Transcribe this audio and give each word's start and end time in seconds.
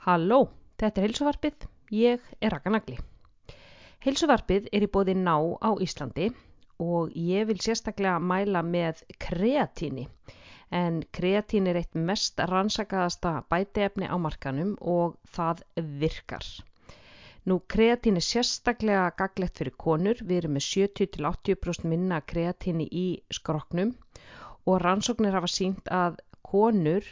Halló, 0.00 0.46
þetta 0.80 1.00
er 1.00 1.04
heilsuvarpið, 1.04 1.64
ég 1.92 2.28
er 2.40 2.54
Raka 2.54 2.70
Nagli. 2.72 2.94
Heilsuvarpið 4.00 4.70
er 4.72 4.86
í 4.86 4.88
bóði 4.88 5.12
ná 5.18 5.34
á 5.60 5.76
Íslandi 5.84 6.30
og 6.80 7.10
ég 7.20 7.44
vil 7.50 7.58
sérstaklega 7.60 8.14
mæla 8.30 8.62
með 8.64 9.02
kreatíni. 9.20 10.06
En 10.72 11.02
kreatín 11.18 11.68
er 11.68 11.82
eitt 11.82 11.98
mest 12.08 12.40
rannsakaðasta 12.40 13.34
bæteefni 13.52 14.08
á 14.08 14.16
markanum 14.16 14.70
og 14.80 15.18
það 15.36 15.60
virkar. 16.00 16.48
Nú 17.44 17.58
kreatín 17.74 18.16
er 18.16 18.24
sérstaklega 18.24 19.10
gaglegt 19.20 19.60
fyrir 19.60 19.76
konur, 19.84 20.22
við 20.24 20.38
erum 20.38 20.56
með 20.56 20.64
70-80% 20.70 21.84
minna 21.92 22.22
kreatíni 22.32 22.88
í 22.88 23.06
skroknum 23.28 23.92
og 24.64 24.80
rannsóknir 24.80 25.36
hafa 25.36 25.52
sínt 25.58 25.92
að 25.92 26.22
konur 26.40 27.04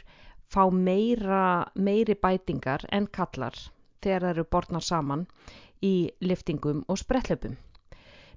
fá 0.53 0.63
meira, 0.73 1.69
meiri 1.75 2.15
bætingar 2.15 2.85
en 2.91 3.07
kallar 3.07 3.55
þegar 4.01 4.25
það 4.25 4.35
eru 4.35 4.45
borðnar 4.55 4.85
saman 4.85 5.25
í 5.85 5.95
liftingum 6.25 6.85
og 6.87 6.99
sprettlöpum. 7.01 7.57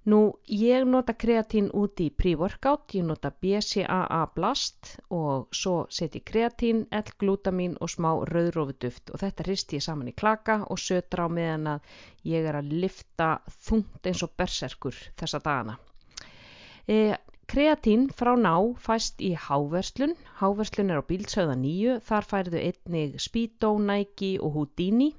Nú, 0.03 0.19
ég 0.51 0.83
nota 0.91 1.15
kreatín 1.15 1.69
út 1.79 2.01
í 2.03 2.09
pre-workout, 2.11 2.91
ég 2.99 3.05
nota 3.07 3.31
BCAA 3.31 4.23
blast 4.35 4.97
og 5.15 5.47
svo 5.55 5.75
setjum 5.95 6.19
ég 6.19 6.25
kreatín, 6.27 6.81
L-glutamin 6.91 7.77
og 7.79 7.93
smá 7.93 8.09
rauðrófuduft 8.33 9.13
og 9.15 9.23
þetta 9.23 9.47
hristi 9.47 9.79
ég 9.79 9.85
saman 9.87 10.11
í 10.11 10.17
klaka 10.19 10.65
og 10.67 10.83
sötra 10.83 11.29
á 11.31 11.35
meðan 11.37 11.71
að 11.77 11.95
ég 12.33 12.51
er 12.51 12.59
að 12.59 12.75
lifta 12.83 13.29
þungt 13.69 14.11
eins 14.11 14.25
og 14.27 14.35
berserkur 14.43 14.99
þessa 15.23 15.39
dagana. 15.47 15.79
E, 16.91 17.15
Kreatín 17.53 18.07
frá 18.17 18.31
ná 18.41 18.55
fæst 18.81 19.19
í 19.21 19.35
háverslun, 19.37 20.15
háverslun 20.39 20.93
er 20.93 21.01
á 21.01 21.09
bílsauða 21.11 21.53
nýju, 21.61 21.99
þar 22.07 22.27
færðu 22.31 22.61
einnig 22.61 23.19
Speedo, 23.21 23.75
Nike 23.77 24.31
og 24.41 24.55
Houdini. 24.55 25.11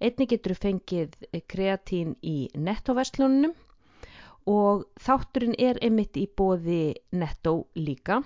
Einnig 0.00 0.30
getur 0.30 0.54
fengið 0.56 1.18
kreatín 1.52 2.14
í 2.24 2.48
nettoverslunum 2.68 3.52
og 4.48 4.86
þátturinn 5.04 5.58
er 5.66 5.76
einmitt 5.84 6.16
í 6.16 6.24
bóði 6.40 6.94
netto 7.12 7.52
líka. 7.76 8.22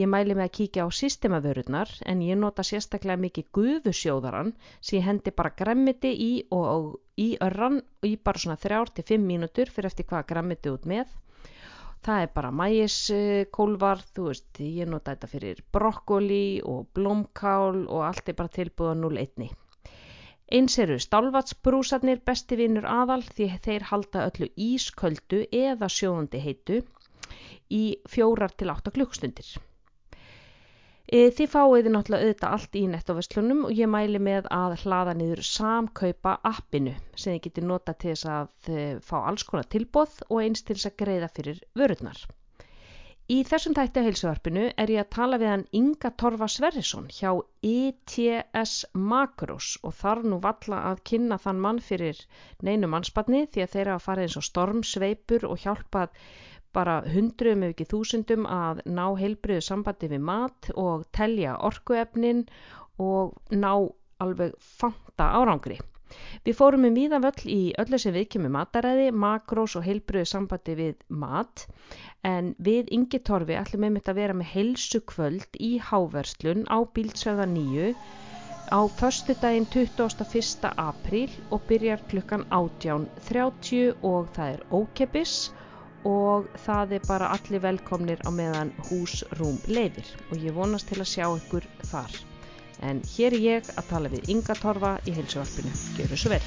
Ég 0.00 0.08
mæli 0.08 0.32
með 0.38 0.46
að 0.46 0.54
kíkja 0.60 0.86
á 0.86 0.96
systemavörurnar 1.00 1.92
en 2.08 2.22
ég 2.24 2.40
nota 2.40 2.64
sérstaklega 2.64 3.20
mikið 3.26 3.50
guðusjóðaran 3.58 4.54
sem 4.80 5.02
ég 5.02 5.08
hendi 5.10 5.36
bara 5.42 5.52
græmiti 5.60 6.14
í 6.30 6.32
og 6.56 6.96
í 7.20 7.34
örran 7.50 7.82
og 7.84 8.08
í 8.08 8.16
bara 8.16 8.46
svona 8.46 8.56
3-5 8.64 9.20
mínútur 9.28 9.68
fyrir 9.68 9.92
eftir 9.92 10.08
hvaða 10.08 10.30
græmiti 10.32 10.72
út 10.72 10.88
með 10.88 11.12
það 12.04 12.22
er 12.24 12.30
bara 12.36 12.52
mægiskólvar, 12.60 14.02
þú 14.14 14.28
veist, 14.28 14.60
ég 14.60 14.88
nota 14.90 15.14
þetta 15.14 15.30
fyrir 15.32 15.60
brokkoli 15.72 16.60
og 16.72 16.88
blómkál 16.96 17.84
og 17.84 18.02
allt 18.08 18.28
er 18.28 18.38
bara 18.40 18.52
tilbúið 18.56 18.92
á 18.92 18.96
0,1. 19.04 19.52
Eins 20.54 20.76
eru 20.84 20.98
stálvatsbrúsarnir 21.00 22.20
besti 22.28 22.58
vinnur 22.60 22.84
aðal 22.84 23.22
því 23.24 23.46
þeir 23.64 23.86
halda 23.90 24.26
öllu 24.28 24.50
ísköldu 24.68 25.46
eða 25.60 25.88
sjóðandi 25.88 26.42
heitu 26.44 26.82
í 27.72 27.84
fjórar 28.12 28.52
til 28.52 28.68
8 28.74 28.92
klukkstundir. 28.98 29.48
E, 31.14 31.18
þið 31.30 31.50
fáiði 31.50 31.90
náttúrulega 31.94 32.26
auðvitað 32.26 32.54
allt 32.56 32.76
í 32.78 32.80
nettoverslunum 32.90 33.58
og 33.68 33.74
ég 33.78 33.90
mæli 33.90 34.18
með 34.28 34.48
að 34.56 34.72
hlaða 34.80 35.12
niður 35.18 35.42
samkaupa 35.46 36.32
appinu 36.50 36.94
sem 37.14 37.36
þið 37.36 37.42
getur 37.44 37.66
nota 37.70 37.94
til 37.94 38.14
þess 38.14 38.30
að 38.36 38.70
e, 38.74 38.86
fá 39.10 39.20
alls 39.20 39.44
konar 39.46 39.68
tilbóð 39.74 40.16
og 40.26 40.40
eins 40.42 40.64
til 40.66 40.74
þess 40.74 40.90
að 40.90 40.96
greiða 41.04 41.28
fyrir 41.36 41.60
vörurnar. 41.78 42.24
Í 43.30 43.36
þessum 43.48 43.76
tætti 43.78 44.02
á 44.02 44.06
heilsuvarpinu 44.08 44.64
er 44.82 44.90
ég 44.92 45.04
að 45.04 45.12
tala 45.16 45.38
við 45.40 45.52
hann 45.52 45.62
Inga 45.78 46.10
Torfa 46.22 46.48
Sverrisson 46.54 47.06
hjá 47.18 47.30
ETS 47.68 48.74
Makros 49.12 49.68
og 49.86 49.94
þarf 50.00 50.26
nú 50.32 50.40
valla 50.48 50.82
að 50.90 51.04
kynna 51.12 51.38
þann 51.46 51.62
mann 51.68 51.80
fyrir 51.92 52.18
neinu 52.66 52.90
mannspanni 52.90 53.46
því 53.54 53.64
að 53.64 53.72
þeirra 53.76 53.94
að 54.00 54.04
fara 54.08 54.26
eins 54.26 54.36
og 54.42 54.48
stormsveipur 54.50 55.46
og 55.48 55.62
hjálpað 55.62 56.18
bara 56.74 57.00
hundruðum 57.14 57.64
ef 57.66 57.74
ekki 57.74 57.86
þúsundum 57.92 58.46
að 58.50 58.82
ná 58.98 59.04
heilbriðu 59.20 59.64
sambandi 59.68 60.10
við 60.12 60.22
mat 60.28 60.70
og 60.84 61.04
telja 61.18 61.56
orkuefnin 61.68 62.44
og 63.02 63.34
ná 63.64 63.72
alveg 64.24 64.54
fanta 64.78 65.30
árangri. 65.40 65.78
Við 66.46 66.56
fórum 66.58 66.84
um 66.86 66.96
víðan 66.98 67.24
völl 67.24 67.46
í 67.52 67.60
öllu 67.82 67.98
sem 68.02 68.14
við 68.14 68.26
kemur 68.34 68.52
mataræði, 68.56 69.06
makrós 69.24 69.74
og 69.78 69.86
heilbriðu 69.86 70.28
sambandi 70.32 70.76
við 70.80 71.00
mat 71.22 71.64
en 72.30 72.52
við 72.68 72.92
Ingi 72.98 73.20
Torfi 73.28 73.56
ætlum 73.60 73.86
einmitt 73.88 74.10
að 74.12 74.20
vera 74.20 74.36
með 74.38 74.52
heilsu 74.52 75.00
kvöld 75.12 75.58
í 75.70 75.72
Háverslun 75.88 76.62
á 76.70 76.78
Bílsverða 76.98 77.48
9 77.54 77.90
á 78.78 78.80
förstu 79.00 79.34
daginn 79.42 79.66
21. 79.74 80.70
apríl 80.86 81.34
og 81.50 81.66
byrjar 81.68 82.06
klukkan 82.12 82.46
18.30 82.60 84.06
og 84.12 84.30
það 84.38 84.54
er 84.54 84.64
ókeppis 84.80 85.36
og 85.50 85.63
það 86.04 86.92
er 86.98 87.04
bara 87.08 87.30
allir 87.32 87.62
velkomnir 87.64 88.20
á 88.28 88.30
meðan 88.30 88.72
húsrúm 88.90 89.56
leifir 89.66 90.10
og 90.30 90.36
ég 90.36 90.52
vonast 90.52 90.88
til 90.90 91.00
að 91.00 91.08
sjá 91.08 91.26
ykkur 91.38 91.64
þar. 91.88 92.12
En 92.82 93.00
hér 93.16 93.32
er 93.32 93.40
ég 93.40 93.72
að 93.78 93.88
tala 93.88 94.12
við 94.12 94.28
Inga 94.28 94.54
Torfa 94.60 94.98
í 95.08 95.16
heilsuvarpinu. 95.16 95.72
Gjör 95.96 96.12
þessu 96.12 96.34
vel! 96.36 96.42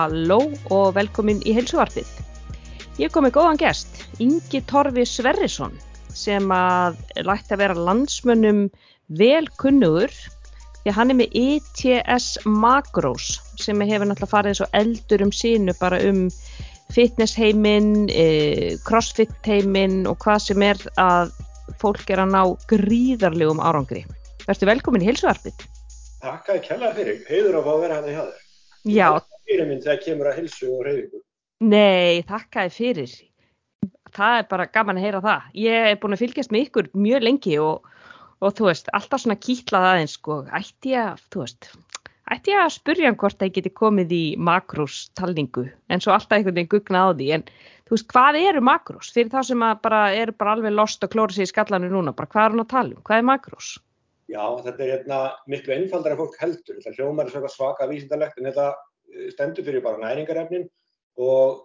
Halló 0.00 0.38
og 0.72 0.94
velkomin 0.96 1.42
í 1.44 1.52
heilsuvarfið. 1.52 2.08
Ég 3.00 3.12
kom 3.12 3.26
með 3.26 3.34
góðan 3.36 3.58
gest, 3.60 3.98
Ingi 4.22 4.62
Torfi 4.70 5.04
Sverrisson, 5.04 5.74
sem 6.16 6.48
að 6.54 6.96
lætti 7.26 7.52
að 7.52 7.60
vera 7.64 7.84
landsmönnum 7.88 8.62
velkunnugur 9.20 10.14
því 10.80 10.94
hann 10.96 11.12
er 11.12 11.18
með 11.18 11.36
ETS 11.36 12.30
Macros 12.48 13.28
sem 13.60 13.84
hefur 13.84 14.08
náttúrulega 14.08 14.32
farið 14.32 14.54
eins 14.54 14.62
og 14.64 14.76
eldur 14.80 15.24
um 15.26 15.32
sínu 15.36 15.76
bara 15.80 16.00
um 16.08 16.22
fitness 16.94 17.36
heiminn, 17.36 18.08
eh, 18.08 18.78
crossfit 18.88 19.36
heiminn 19.44 20.06
og 20.08 20.16
hvað 20.24 20.46
sem 20.48 20.64
er 20.64 20.80
að 20.96 21.34
fólk 21.82 22.08
er 22.08 22.24
að 22.24 22.32
ná 22.32 22.42
gríðarlegum 22.72 23.60
árangri. 23.60 24.06
Verður 24.48 24.72
velkomin 24.72 25.04
í 25.04 25.10
heilsuvarfið. 25.10 25.66
Takk 26.24 26.48
að 26.48 26.56
ég 26.56 26.70
kellaði 26.70 26.96
fyrir, 27.02 27.26
heiður 27.28 27.60
á 27.60 27.62
að 27.62 27.82
vera 27.84 28.00
hérna 28.00 28.16
hjá 28.16 28.24
þér. 28.24 28.39
Já, 28.88 29.20
fyrirmynd 29.48 29.84
þegar 29.84 30.00
kemur 30.04 30.30
að 30.30 30.38
hilsu 30.40 30.70
og 30.72 30.86
reyfingu. 30.86 31.20
Nei, 31.60 32.22
þakkaði 32.28 32.72
fyrir. 32.72 33.16
Það 34.16 34.38
er 34.38 34.46
bara 34.50 34.70
gaman 34.72 34.98
að 34.98 35.06
heyra 35.06 35.20
það. 35.24 35.48
Ég 35.60 35.88
er 35.90 35.98
búin 36.00 36.16
að 36.16 36.22
fylgjast 36.24 36.54
með 36.54 36.66
ykkur 36.66 36.88
mjög 36.98 37.26
lengi 37.26 37.58
og, 37.62 37.90
og 38.40 38.54
þú 38.58 38.70
veist, 38.70 38.88
alltaf 38.96 39.22
svona 39.22 39.38
kýtlað 39.38 39.88
aðeins 39.90 40.16
sko, 40.16 40.40
ætti 40.56 40.94
ég 40.94 41.10
að, 41.12 41.26
þú 41.30 41.42
veist, 41.44 41.68
ætti 42.30 42.54
ég 42.54 42.62
að 42.62 42.72
spurja 42.78 43.10
hann 43.10 43.18
hvort 43.20 43.38
það 43.42 43.52
geti 43.58 43.74
komið 43.82 44.16
í 44.16 44.24
makrostalningu 44.48 45.66
en 45.90 46.02
svo 46.02 46.14
alltaf 46.14 46.38
einhvern 46.38 46.58
veginn 46.58 46.72
gugna 46.72 47.04
á 47.06 47.08
því 47.12 47.28
en 47.36 47.46
þú 47.52 47.96
veist, 47.96 48.08
hvað 48.14 48.40
eru 48.40 48.64
makros? 48.66 49.12
Fyrir 49.14 49.30
þá 49.34 49.40
sem 49.50 49.64
bara 49.84 50.02
eru 50.16 50.34
bara 50.38 50.56
alveg 50.56 50.74
lost 50.74 51.06
og 51.06 51.12
klóri 51.12 51.36
sér 51.36 51.48
í 51.48 51.52
skallanu 51.52 51.92
núna, 51.92 52.16
bara 52.16 52.30
hvað 52.30 52.44
er 52.44 52.54
hann 52.56 52.64
að 52.64 52.72
tala 52.74 52.96
um? 52.96 53.04
Hvað 53.06 53.22
er 53.22 53.30
makros? 53.30 53.70
Já, 54.30 54.44
þetta 54.62 54.84
er 54.84 54.92
hérna 54.94 55.18
miklu 55.50 55.74
einfaldar 55.74 56.14
en 56.14 56.20
fólk 56.20 56.36
heldur. 56.38 56.78
Þetta 56.78 56.96
hljómar 56.98 57.30
er 57.30 57.48
svaka 57.50 57.88
vísindalegt 57.90 58.38
en 58.38 58.46
þetta 58.46 58.66
stendur 59.34 59.66
fyrir 59.66 59.82
bara 59.82 59.98
næringarefnin 59.98 60.68
og 61.20 61.64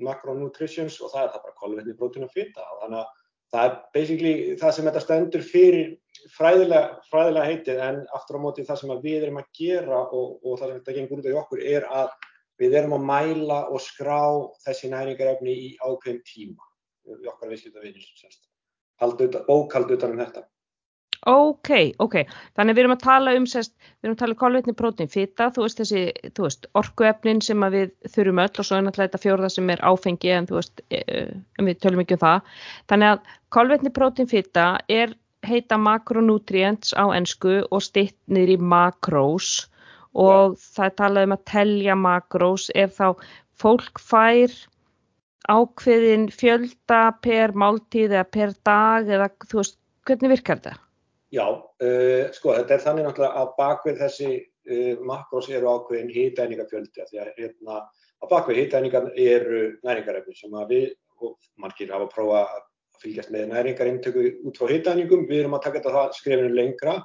macronutritions 0.00 1.00
og 1.02 1.10
það 1.10 1.24
er 1.24 1.32
það 1.32 1.46
bara 1.46 1.58
kolvetni, 1.58 1.96
prótín 1.98 2.26
og 2.26 2.30
og 2.30 2.78
þannig 2.84 3.00
að 3.00 3.08
það 3.50 3.64
er 3.64 3.74
basically 3.96 4.34
það 4.60 4.74
sem 4.76 4.86
þetta 4.86 5.02
stendur 5.02 5.42
fyrir 5.42 5.88
fræðilega, 6.36 7.00
fræðilega 7.10 7.48
heitið 7.50 7.82
en 7.88 7.98
aftur 8.14 8.38
á 8.38 8.44
móti 8.44 8.66
það 8.68 8.80
sem 8.80 8.94
við 9.02 9.26
erum 9.26 9.40
að 9.42 9.50
gera 9.58 10.04
og, 10.06 10.38
og 10.44 10.60
það 10.60 10.66
sem 10.68 10.78
þetta 10.78 10.96
gengur 10.98 11.18
út 11.18 11.26
af 11.26 11.40
okkur 11.42 11.64
er 11.72 11.88
að 11.90 12.14
við 12.60 12.78
erum 12.78 12.96
að 13.00 13.06
mæla 13.10 13.58
og 13.72 13.82
skrá 13.82 14.22
þessi 14.62 14.92
næringarefni 14.92 15.58
í 15.66 15.68
ákveðin 15.80 16.22
tíma. 16.28 16.70
Við 17.10 17.28
okkar 17.32 17.50
viðskiptavinnir 17.50 19.44
bókaldu 19.48 19.96
utan 19.96 20.14
um 20.14 20.20
þetta 20.20 20.46
Ok, 21.28 21.68
ok, 22.00 22.14
þannig 22.56 22.76
við 22.76 22.80
erum 22.80 22.94
að 22.94 23.02
tala 23.02 23.32
um 23.36 23.46
sest, 23.52 23.74
við 24.00 24.08
erum 24.08 24.14
að 24.14 24.20
tala 24.22 24.32
um 24.32 24.38
kolvetni, 24.40 24.72
prótín, 24.76 25.10
fita 25.12 25.50
þú 25.52 25.66
veist 25.66 25.82
þessi, 25.82 26.04
þú 26.32 26.46
veist, 26.46 26.68
orkuefnin 26.80 27.42
sem 27.44 27.66
við 27.74 27.90
þurfum 28.14 28.40
öll 28.40 28.54
og 28.62 28.64
svo 28.64 28.78
er 28.78 28.86
náttúrulega 28.86 29.10
þetta 29.10 29.20
fjórða 29.26 29.50
sem 29.52 29.72
er 29.74 29.84
áfengi 29.84 30.32
en 30.32 30.48
þú 30.48 30.56
veist 30.56 30.80
e, 30.88 31.02
e, 31.02 31.20
en 31.60 31.68
við 31.68 31.82
tölum 31.84 32.00
ekki 32.00 32.16
um 32.16 32.22
það, 32.24 32.56
þannig 32.88 33.12
að 33.12 33.36
kolvetni, 33.58 33.94
prótín, 34.00 34.30
fita 34.32 34.66
er 34.88 35.14
heita 35.44 35.76
makronutrients 35.76 36.96
á 36.96 37.04
ennsku 37.12 37.60
og 37.68 37.84
stittnir 37.84 38.56
í 38.56 38.56
makrós 38.56 39.68
og 40.16 40.56
ja. 40.56 40.66
það 40.72 40.88
er 40.88 40.98
talað 41.04 41.28
um 41.28 41.36
að 41.36 41.46
telja 41.52 42.00
makrós 42.00 42.70
ef 42.72 42.96
þá 42.96 43.08
fólk 43.60 44.00
fær 44.00 44.56
ákveðin 45.52 46.30
fjölda 46.32 47.06
per 47.20 47.52
máltíð 47.52 48.14
eða 48.14 48.28
per 48.32 48.54
dag 48.64 49.08
eða 49.08 49.34
þú 49.44 49.60
veist, 49.60 49.82
hvernig 50.08 50.38
virkar 50.38 50.64
þetta? 50.64 50.80
Já, 51.30 51.44
uh, 51.46 52.24
sko 52.34 52.56
þetta 52.56 52.76
er 52.76 52.84
þannig 52.84 53.06
náttúrulega 53.06 53.42
að 53.42 53.52
bakvið 53.58 54.00
þessi 54.04 54.30
uh, 54.40 55.04
makrós 55.06 55.50
eru 55.52 55.70
ákveðin 55.76 56.10
hýtæningafjöldi 56.14 57.06
því 57.10 57.22
að 57.22 57.30
hérna 57.36 57.76
að 58.20 58.32
bakvið 58.32 58.60
hýtæningar 58.64 59.06
eru 59.14 59.62
næringarefni 59.86 60.34
sem 60.36 60.56
að 60.58 60.74
við 60.74 60.90
og 61.20 61.36
margir 61.60 61.92
hafa 61.94 62.10
prófa 62.10 62.42
að 62.42 62.66
fylgjast 63.00 63.32
með 63.32 63.46
næringarintöku 63.54 64.26
út 64.48 64.58
frá 64.60 64.74
hýtæningum, 64.74 65.26
við 65.28 65.44
erum 65.44 65.56
að 65.56 65.64
taka 65.68 65.80
þetta 65.80 66.04
skrifinu 66.18 66.50
lengra 66.52 66.98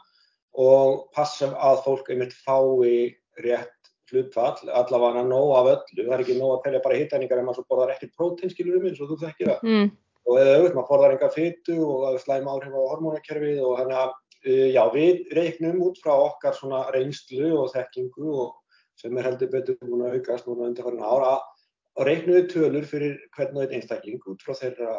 og 0.59 1.05
passa 1.15 1.51
að 1.53 1.83
fólk 1.85 2.09
einmitt 2.11 2.35
fái 2.35 3.15
rétt 3.43 3.75
hlutfall, 4.11 4.69
allavega 4.69 5.23
nóg 5.25 5.51
af 5.57 5.69
öllu, 5.73 6.03
það 6.03 6.13
er 6.15 6.23
ekki 6.23 6.37
nóg 6.37 6.51
að 6.55 6.63
telja 6.65 6.81
bara 6.83 6.97
hittæningar 6.99 7.41
ef 7.41 7.47
maður 7.47 7.67
borðar 7.71 7.93
ekkert 7.95 8.13
próteinskilur 8.19 8.77
um 8.79 8.89
eins 8.89 9.01
og 9.01 9.11
þú 9.11 9.17
þekkir 9.23 9.49
það. 9.51 9.63
Mm. 9.65 9.87
Og 10.25 10.37
eða 10.41 10.53
auðvitað 10.57 10.77
maður 10.77 10.89
borðar 10.91 11.15
enga 11.15 11.31
fyttu 11.33 11.79
og 11.85 11.97
það 12.03 12.17
er 12.17 12.23
slæm 12.23 12.47
áhrif 12.51 12.77
á 12.77 12.89
hormónakerfið 12.91 13.59
og 13.65 13.75
þannig 13.79 13.99
að 14.01 14.13
uh, 14.13 14.67
já 14.75 14.83
við 14.93 15.35
reiknum 15.39 15.81
út 15.87 15.99
frá 16.03 16.13
okkar 16.15 16.57
svona 16.57 16.85
reynslu 16.95 17.51
og 17.59 17.73
þekkingu 17.73 18.37
og 18.45 18.79
sem 18.99 19.17
er 19.19 19.27
heldur 19.27 19.51
betur 19.51 19.77
búin 19.81 20.05
að 20.07 20.17
aukast 20.19 20.47
núna 20.49 20.69
undir 20.69 20.87
hvernig 20.87 21.05
ára 21.05 21.35
að 21.35 22.09
reiknuðu 22.09 22.45
tölur 22.51 22.87
fyrir 22.89 23.19
hvern 23.35 23.59
og 23.59 23.65
einn 23.65 23.77
einstakling 23.79 24.23
út 24.31 24.43
frá 24.45 24.55
þeirra 24.57 24.95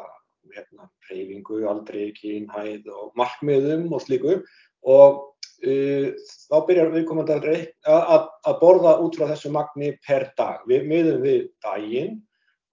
hérna, 0.54 0.86
reyfingu, 1.10 1.64
aldri, 1.66 2.12
kynhæð 2.14 2.86
og 2.94 3.16
markmiðum 3.18 3.88
og 3.92 4.04
slíku 4.04 4.38
og 4.86 5.24
Uh, 5.64 6.12
þá 6.50 6.56
byrjar 6.68 6.90
viðkomandi 6.92 7.32
að, 7.32 7.46
að, 7.88 8.24
að 8.44 8.56
borða 8.60 8.90
út 9.00 9.14
frá 9.16 9.24
þessu 9.30 9.48
magni 9.54 9.94
per 10.04 10.26
dag. 10.36 10.60
Við 10.68 10.84
miðum 10.90 11.22
við 11.24 11.46
daginn 11.64 12.18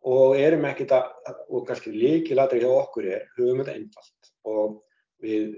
og 0.10 0.36
erum 0.40 0.66
ekkert 0.68 0.94
að, 0.98 1.38
og 1.50 1.68
kannski 1.68 1.94
líkilatri 1.96 2.62
hjá 2.64 2.70
okkur 2.72 3.08
er, 3.08 3.28
höfum 3.38 3.62
þetta 3.62 3.76
einfalt. 3.78 4.32
Og 4.50 4.78
við, 5.24 5.56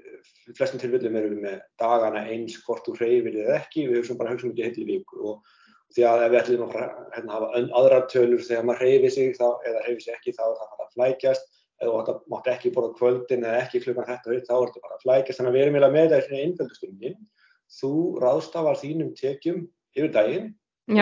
flestum 0.58 0.82
tilfellum 0.82 1.18
erum 1.18 1.36
við 1.38 1.44
með 1.48 1.60
dagana 1.82 2.26
eins 2.30 2.58
hvort 2.66 2.86
þú 2.86 2.96
hreyfir 3.00 3.40
eða 3.42 3.60
ekki, 3.64 3.88
við 3.90 4.04
höfum 4.04 4.20
bara 4.22 4.36
höfum 4.36 4.54
ekki 4.54 4.68
heilir 4.68 4.92
viku. 4.92 5.22
Og 5.32 5.96
því 5.96 6.08
að 6.10 6.26
ef 6.26 6.34
við 6.34 6.42
ætlum 6.42 6.66
að 6.68 6.78
hérna, 7.16 7.34
hafa 7.34 7.62
aðra 7.82 8.02
tölur 8.12 8.46
þegar 8.46 8.68
maður 8.70 8.84
hreyfir 8.86 9.16
sig 9.18 9.38
þá, 9.38 9.48
eða 9.66 9.86
hreyfir 9.88 10.06
sig 10.06 10.18
ekki 10.18 10.36
þá 10.38 10.44
er 10.48 10.58
það 10.62 10.84
að 10.86 10.92
flækjast. 10.98 11.54
Eða 11.76 12.04
þú 12.08 12.14
mátt 12.32 12.46
ekki 12.54 12.72
borða 12.72 12.96
kvöldin 12.96 13.44
eða 13.44 13.64
ekki 13.66 13.82
klukkan 13.84 14.08
þetta 14.08 14.30
og 14.32 14.46
þá 14.48 14.54
er 14.56 14.70
þetta 14.70 14.84
bara 14.86 14.96
að 14.96 15.02
flækast 15.02 15.40
þannig 15.40 15.50
að 15.50 15.56
við 15.58 15.64
erum 15.66 15.76
eiginlega 15.76 15.96
með 15.96 16.14
þetta 16.14 16.38
í 16.38 16.44
einföldustundin 16.46 17.18
þú 17.76 17.92
ráðstafar 18.24 18.80
þínum 18.80 19.10
tekjum 19.18 19.66
yfir 19.98 20.14
daginn 20.16 20.46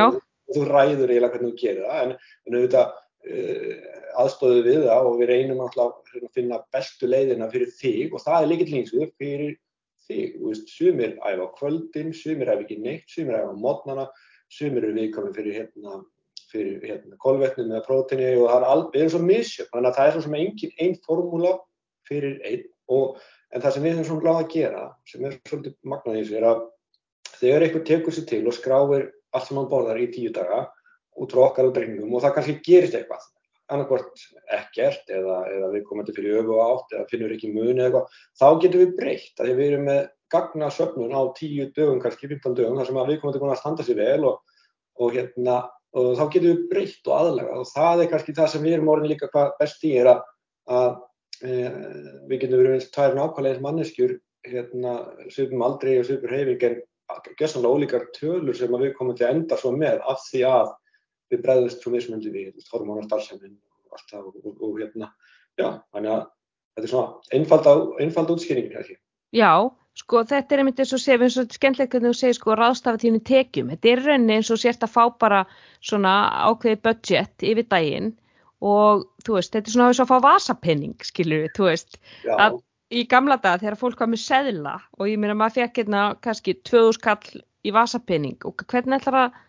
og 0.01 0.55
þú 0.55 0.63
ræður 0.71 1.13
eiginlega 1.13 1.29
hvernig 1.35 1.51
þú 1.53 1.59
gerir 1.61 1.85
það. 1.85 1.99
En, 2.01 2.15
en 2.47 2.57
auðvitað 2.57 2.95
aðstóðu 3.23 4.63
við 4.67 4.87
það 4.87 5.09
og 5.09 5.19
við 5.21 5.29
reynum 5.31 5.61
alltaf 5.63 6.15
að 6.19 6.25
finna 6.35 6.59
bestu 6.73 7.09
leiðina 7.09 7.49
fyrir 7.51 7.71
þig 7.79 8.13
og 8.13 8.23
það 8.23 8.39
er 8.39 8.49
líka 8.51 8.67
línsvið 8.69 9.13
fyrir 9.21 9.53
þig, 10.03 10.33
þú 10.35 10.49
veist, 10.49 10.73
sumir 10.73 11.13
æfa 11.23 11.47
kvöldin, 11.57 12.11
sumir 12.15 12.51
æfa 12.51 12.65
ekki 12.65 12.79
neitt, 12.83 13.05
sumir 13.07 13.39
æfa 13.39 13.53
mótnana, 13.55 14.09
sumir 14.51 14.83
eru 14.83 14.97
viðkominn 14.97 15.37
fyrir 15.37 15.61
hérna 15.61 16.01
fyrir 16.53 16.83
hérna, 16.85 17.17
kolvetnum 17.17 17.71
eða 17.71 17.85
prótini 17.87 18.27
og 18.37 18.49
það 18.51 18.59
er 18.59 18.67
alveg, 18.69 18.91
við 18.93 19.01
erum 19.01 19.13
svo 19.13 19.21
misjöfn, 19.25 19.71
þannig 19.71 19.89
að 19.89 19.97
það 19.97 20.09
er 20.09 20.13
svo 20.13 20.23
sem 20.25 20.35
engin 20.39 20.75
einn 20.83 20.99
formúla 21.07 21.53
fyrir 22.09 22.35
einn 22.45 22.67
og 22.93 23.23
en 23.53 23.63
það 23.63 23.75
sem 23.75 23.85
við 23.85 23.95
höfum 23.95 24.07
svona 24.09 24.25
gláð 24.25 24.39
að 24.43 24.51
gera, 24.53 24.83
sem 25.09 25.25
er 25.25 25.39
svolítið 25.47 25.75
magnaðið 25.89 26.19
í 26.19 26.23
þessu, 26.27 26.37
er 26.37 26.47
að 26.51 26.61
þegar 27.39 27.65
einhver 27.65 27.85
tekur 27.89 28.15
sér 28.15 28.27
til 28.29 28.43
og 28.45 28.57
skráir 28.57 29.07
allt 29.33 29.47
sem 29.47 29.59
hann 29.59 29.71
borðar 29.71 30.01
í 30.03 30.09
tíu 30.13 30.33
daga 30.35 30.59
út 31.19 31.35
frá 31.35 31.45
okkar 31.47 31.69
útreikningum 31.69 32.13
og 32.13 32.23
það 32.23 32.35
kannski 32.37 32.57
gerist 32.65 32.97
eitthvað, 32.97 33.27
annarkvort 33.73 34.25
ekkert 34.57 35.13
eða, 35.13 35.37
eða 35.51 35.69
við 35.75 35.85
komum 35.89 36.07
til 36.07 36.17
fyrir 36.17 36.41
öfu 36.41 36.57
átt 36.63 36.97
eða 36.97 37.07
finnur 37.11 37.35
ekki 37.35 37.53
muni 37.53 37.77
eða 37.77 37.89
eitthvað, 37.89 38.17
þá 38.41 38.47
getum 38.63 38.83
við 38.83 38.97
breytt, 38.97 39.35
að 39.39 39.53
við 39.53 39.69
erum 39.69 39.87
með 39.89 40.01
gagna 40.33 40.71
söfnun 40.73 41.13
á 41.13 41.21
tíu 41.37 41.69
dögum, 41.75 42.01
kannski 42.01 42.27
15 42.31 42.57
dögum, 42.57 42.79
þar 42.79 42.89
sem 42.89 42.99
við 43.11 43.21
komum 43.21 43.35
til 43.37 43.47
að 43.47 43.61
standa 43.61 43.85
sér 43.85 44.01
vel 44.01 44.29
og, 44.31 44.59
og 44.97 45.15
hérna 45.15 45.61
og 45.93 46.13
þá 46.17 46.23
getum 46.33 46.49
við 46.49 46.61
breytt 46.71 47.09
og 47.09 47.17
aðlega 47.19 47.57
og 47.61 47.67
það 47.69 48.03
er 48.03 48.11
kannski 48.11 48.37
það 48.37 48.53
sem 48.53 48.63
við 48.65 48.77
erum 48.77 48.93
orðin 48.93 49.11
líka 49.13 49.29
hvað 49.33 49.51
best 49.59 49.83
í 49.85 49.91
er 50.01 50.09
að, 50.09 50.23
að 50.73 50.95
e, 51.45 51.57
við 52.29 52.39
getum 52.43 52.63
verið 52.63 52.87
tvær 52.95 53.17
nákvæmlega 53.19 53.63
manneskjur 53.63 54.15
hérna 54.47 54.95
svipum 55.31 55.63
aldrei 55.65 55.99
og 55.99 56.07
svipur 56.07 56.33
heifing 56.33 56.65
en 56.69 56.79
gessanlega 57.37 57.77
ólíkar 57.77 58.07
tölur 58.17 58.57
sem 58.57 58.73
við 58.73 58.95
komum 58.97 59.17
til 59.17 59.27
að 59.27 59.35
enda 59.37 59.59
svo 59.59 59.73
með 59.75 60.01
af 60.09 60.23
því 60.31 60.41
að 60.49 60.73
við 61.33 61.45
breyðumst 61.45 61.83
frá 61.83 61.93
mismundi 61.93 62.33
við 62.33 62.65
hormónar 62.71 63.07
starfseminn 63.09 63.57
og 63.57 63.97
allt 63.97 64.09
það 64.13 64.27
og, 64.29 64.41
og, 64.43 64.65
og 64.67 64.81
hérna, 64.81 65.11
já, 65.59 65.67
þannig 65.93 66.15
að 66.15 66.25
þetta 66.73 66.87
er 66.87 66.93
svona 66.93 68.03
einfald 68.07 68.35
útskýringin 68.35 68.77
hér. 68.77 68.99
Já, 69.33 69.53
Sko 69.93 70.23
þetta 70.25 70.55
er 70.55 70.61
einmitt 70.63 70.79
eins 70.81 70.91
og 70.95 71.01
séf 71.03 71.21
eins 71.21 71.35
og 71.37 71.51
skemmtilegt 71.53 71.93
hvernig 71.93 72.15
þú 72.15 72.17
segir 72.17 72.37
sko 72.39 72.55
ráðstafa 72.57 73.01
þínu 73.03 73.19
tekjum. 73.29 73.69
Þetta 73.69 73.91
er 73.91 73.99
rauninni 74.01 74.37
eins 74.39 74.49
og 74.49 74.61
sért 74.61 74.85
að 74.85 74.93
fá 74.95 75.03
bara 75.21 75.43
svona 75.85 76.13
ákveði 76.49 76.79
budget 76.87 77.45
yfir 77.45 77.67
daginn 77.69 78.09
og 78.65 79.03
þú 79.25 79.37
veist 79.37 79.53
þetta 79.53 79.69
er 79.69 79.75
svona 79.75 79.91
að 79.93 80.09
fá 80.09 80.15
vasapenning 80.25 81.05
skilur 81.05 81.43
við, 81.43 81.53
þú 81.59 81.67
veist. 81.69 81.99
Já. 82.25 82.33
Að 82.33 82.57
í 82.93 83.05
gamla 83.11 83.37
dag 83.43 83.61
þegar 83.61 83.77
fólk 83.83 84.01
var 84.01 84.09
með 84.09 84.23
seðla 84.23 84.75
og 84.97 85.11
ég 85.11 85.21
meina 85.21 85.37
maður 85.37 85.59
fekk 85.61 85.83
hérna 85.83 86.03
kannski 86.25 86.57
2000 86.71 87.03
kall 87.05 87.43
í 87.63 87.73
vasapenning 87.77 88.49
og 88.49 88.65
hvernig 88.65 88.97
ætlar 88.97 89.19
að 89.27 89.39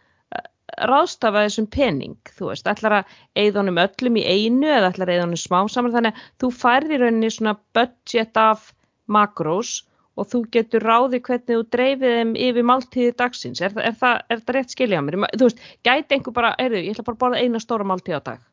ráðstafa 0.90 1.46
þessum 1.46 1.66
penning, 1.70 2.18
þú 2.36 2.50
veist, 2.50 2.68
ætlar 2.70 2.98
að 3.00 3.16
eigðunum 3.38 3.80
öllum 3.84 4.20
í 4.20 4.24
einu 4.24 4.70
eða 4.70 4.92
ætlar 4.92 5.10
að 5.10 5.16
eigðunum 5.18 5.40
smá 5.40 5.58
saman 5.72 5.94
þannig 5.94 6.14
að 6.14 6.30
þú 6.42 6.50
færði 6.62 7.00
rauninni 7.00 7.30
svona 7.32 7.56
budget 7.76 8.40
af 8.40 8.72
makrós 9.06 9.82
og 10.14 10.28
þú 10.30 10.40
getur 10.54 10.84
ráði 10.86 11.20
hvernig 11.26 11.48
þú 11.50 11.62
dreifið 11.74 12.16
þeim 12.18 12.34
yfir 12.46 12.66
máltíði 12.68 13.14
dagsins. 13.18 13.62
Er, 13.64 13.74
er, 13.82 13.94
það, 13.98 14.20
er 14.30 14.42
það 14.42 14.56
rétt 14.56 14.74
skilja 14.74 15.02
mér? 15.02 15.18
Þú 15.34 15.48
veist, 15.48 15.62
gæti 15.86 16.16
einhver 16.16 16.36
bara, 16.36 16.52
erðu, 16.62 16.82
ég 16.82 16.94
ætla 16.94 17.06
bara 17.08 17.16
að 17.16 17.22
borða 17.24 17.40
eina 17.42 17.62
stóra 17.62 17.86
máltíð 17.88 18.18
á 18.18 18.26
dag. 18.30 18.44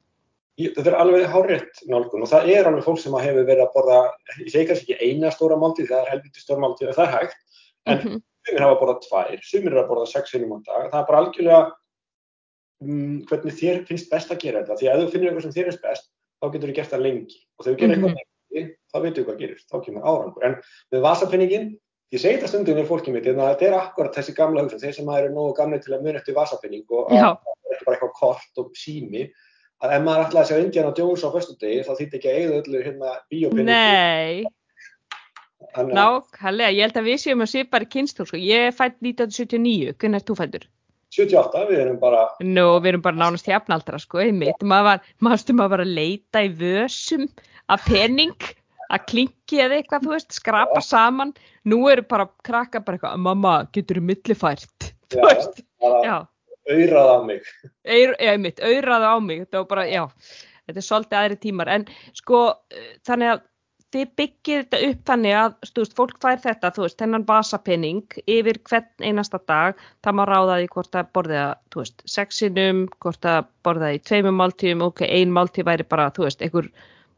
Þetta 0.62 0.90
er 0.92 0.98
alveg 1.00 1.30
hárétt 1.32 1.84
nálgun 1.90 2.26
og 2.26 2.30
það 2.30 2.50
er 2.54 2.68
alveg 2.70 2.86
fólk 2.86 3.00
sem 3.02 3.14
hefur 3.18 3.46
verið 3.48 3.64
að 3.64 3.72
borða, 3.76 4.00
ég 4.42 4.50
segi 4.52 4.68
kannski 4.70 4.94
ekki 4.94 5.08
eina 5.08 5.32
stóra 5.34 5.58
máltíð, 5.58 5.88
það 5.90 6.02
er 6.02 6.12
helviti 6.12 6.44
stóra 6.44 6.62
máltíð, 6.66 6.92
það 6.98 7.06
er 7.06 7.14
hægt, 7.16 7.40
en 7.88 7.96
mm 7.98 8.04
-hmm. 8.04 8.20
sumir 8.50 8.66
hafa 8.66 8.80
borðað 8.82 9.00
tvær, 9.06 9.40
sumir 9.48 9.72
er 9.72 9.82
að 9.82 9.90
borða 9.90 10.06
sex 10.12 10.36
einum 10.36 10.54
á 10.54 10.60
dag, 10.68 10.92
það 10.92 11.00
er 11.00 11.08
bara 11.08 11.22
algjörlega 11.22 11.62
um, 12.82 13.22
hvernig 13.30 13.56
þér 13.62 13.86
finnst 13.88 14.12
best 14.12 14.34
að 14.34 14.44
gera 14.46 14.66
þetta, 14.66 14.80
því 14.82 14.90
að 14.90 14.98
ef 14.98 15.06
þú 15.06 15.14
finnir 15.16 15.32
eitthvað 15.32 15.48
sem 15.48 15.56
þér 15.58 15.70
finnst 15.70 15.86
best, 15.88 16.12
þá 16.42 16.46
getur 16.50 16.72
þú 16.72 16.78
gert 16.80 16.94
það 16.94 17.08
lengi 17.08 17.40
og 17.40 17.66
þegar 17.66 17.74
þú 17.76 17.82
gerir 17.82 17.96
eitthvað 17.96 18.12
mm 18.12 18.20
-hmm 18.20 18.30
þá 18.52 19.00
veitum 19.00 19.24
við 19.24 19.30
hvað 19.30 19.40
gerist, 19.42 19.70
þá 19.72 19.78
kemur 19.86 20.08
árangur. 20.08 20.46
En 20.48 20.58
með 20.94 21.06
vasapenningin, 21.06 21.68
ég 22.12 22.22
segi 22.22 22.40
þetta 22.40 22.52
stundum 22.52 22.80
við 22.80 22.90
fólkið 22.90 23.16
mitt, 23.16 23.30
hérna, 23.30 23.52
þetta 23.54 23.68
er 23.68 23.78
akkurat 23.80 24.18
þessi 24.18 24.36
gamla 24.38 24.66
hugsun, 24.66 24.82
þeir 24.82 24.98
sem 24.98 25.12
eru 25.18 25.32
nógu 25.36 25.56
gamlega 25.60 25.86
til 25.86 25.96
að 25.96 26.08
muna 26.08 26.22
eftir 26.22 26.38
vasapenning 26.38 26.86
og 26.90 27.12
það 27.12 27.30
er 27.32 27.86
bara 27.86 27.98
eitthvað 27.98 28.16
kort 28.20 28.64
og 28.64 28.74
sími, 28.78 29.28
að 29.82 29.96
ef 29.98 30.04
maður 30.06 30.26
ætlaði 30.28 30.44
að 30.44 30.50
segja 30.52 30.66
Indiana 30.66 30.96
Jones 30.98 31.24
á 31.26 31.30
fyrstu 31.36 31.56
degi 31.62 31.86
þá 31.88 31.94
þýtti 32.00 32.20
ekki 32.20 32.32
að 32.32 32.42
eigða 32.42 32.60
öllu 32.64 32.84
hérna 32.88 33.14
bíópenning. 33.32 33.72
Nei, 33.72 34.44
nákvæmlega, 35.72 36.76
ég 36.76 36.84
held 36.86 37.00
að 37.00 37.08
við 37.08 37.24
séum 37.24 37.46
að 37.46 37.52
sé 37.54 37.66
bara 37.72 37.90
kynstúr, 37.96 38.28
sko. 38.28 38.38
ég 38.42 38.68
er 38.68 38.76
fætt 38.76 39.00
1979, 39.00 39.96
hvernig 39.96 40.20
er 40.20 40.28
þú 40.28 40.38
fættur? 40.42 40.68
78, 41.12 41.66
við 41.70 41.84
erum 41.84 42.00
bara... 42.02 42.24
Nú, 42.44 42.66
við 42.80 42.94
erum 42.94 43.04
bara 43.06 43.20
nánast 43.20 43.50
hjapnaldra, 43.50 44.00
sko, 44.00 44.22
einmitt, 44.24 44.64
maður 44.64 45.60
var 45.60 45.84
að 45.84 45.94
leita 45.98 46.44
í 46.46 46.52
vössum 46.56 47.28
að 47.72 47.88
pening 47.90 48.50
að 48.92 49.06
klingi 49.12 49.60
eða 49.64 49.80
eitthvað, 49.80 50.06
þú 50.08 50.14
veist, 50.16 50.36
skrapa 50.36 50.84
saman. 50.84 51.34
Nú 51.68 51.84
eru 51.92 52.04
bara 52.08 52.28
krakka 52.48 52.84
bara 52.84 53.00
eitthvað 53.00 53.26
mamma, 53.28 53.56
getur 53.76 54.00
þú 54.00 54.08
millifært? 54.10 54.92
Þú 55.12 55.26
veist, 55.28 55.60
já. 56.06 56.16
auðrað 56.72 57.12
á 57.12 57.18
mig. 57.28 57.52
Eir, 57.84 58.16
já, 58.16 58.32
mitt, 58.40 58.64
auðrað 58.64 59.08
á 59.12 59.16
mig, 59.20 59.44
þetta 59.44 59.62
var 59.62 59.70
bara, 59.76 59.86
já 59.92 60.06
þetta 60.72 60.82
er 60.82 60.88
svolítið 60.88 61.20
aðri 61.20 61.38
tímar, 61.42 61.72
en 61.72 61.86
sko 62.18 62.42
þannig 63.08 63.34
að 63.34 63.42
þið 63.92 64.14
byggir 64.20 64.64
þetta 64.64 64.80
upp 64.88 65.02
þannig 65.10 65.36
að, 65.38 65.58
veist, 65.78 65.98
fólk 65.98 66.22
fær 66.24 66.40
þetta 66.44 66.72
þú 66.76 66.86
veist, 66.86 66.98
þennan 67.02 67.26
vasapenning 67.28 68.16
yfir 68.26 68.62
hvern 68.70 69.06
einasta 69.10 69.42
dag, 69.52 69.82
það 70.04 70.18
má 70.18 70.24
ráða 70.30 70.62
því 70.62 70.72
hvort 70.76 70.98
að 71.02 71.12
þú 71.74 71.84
veist, 71.84 72.06
sexinum 72.06 72.86
hvort 73.04 73.28
að 73.28 73.52
borðið 73.66 73.98
í 73.98 74.02
tveimum 74.08 74.40
máltíum 74.40 74.86
ok, 74.88 75.04
ein 75.08 75.36
máltíð 75.36 75.68
væri 75.68 75.88
bara, 75.92 76.10
þú 76.16 76.28
veist, 76.28 76.42
einhver 76.42 76.72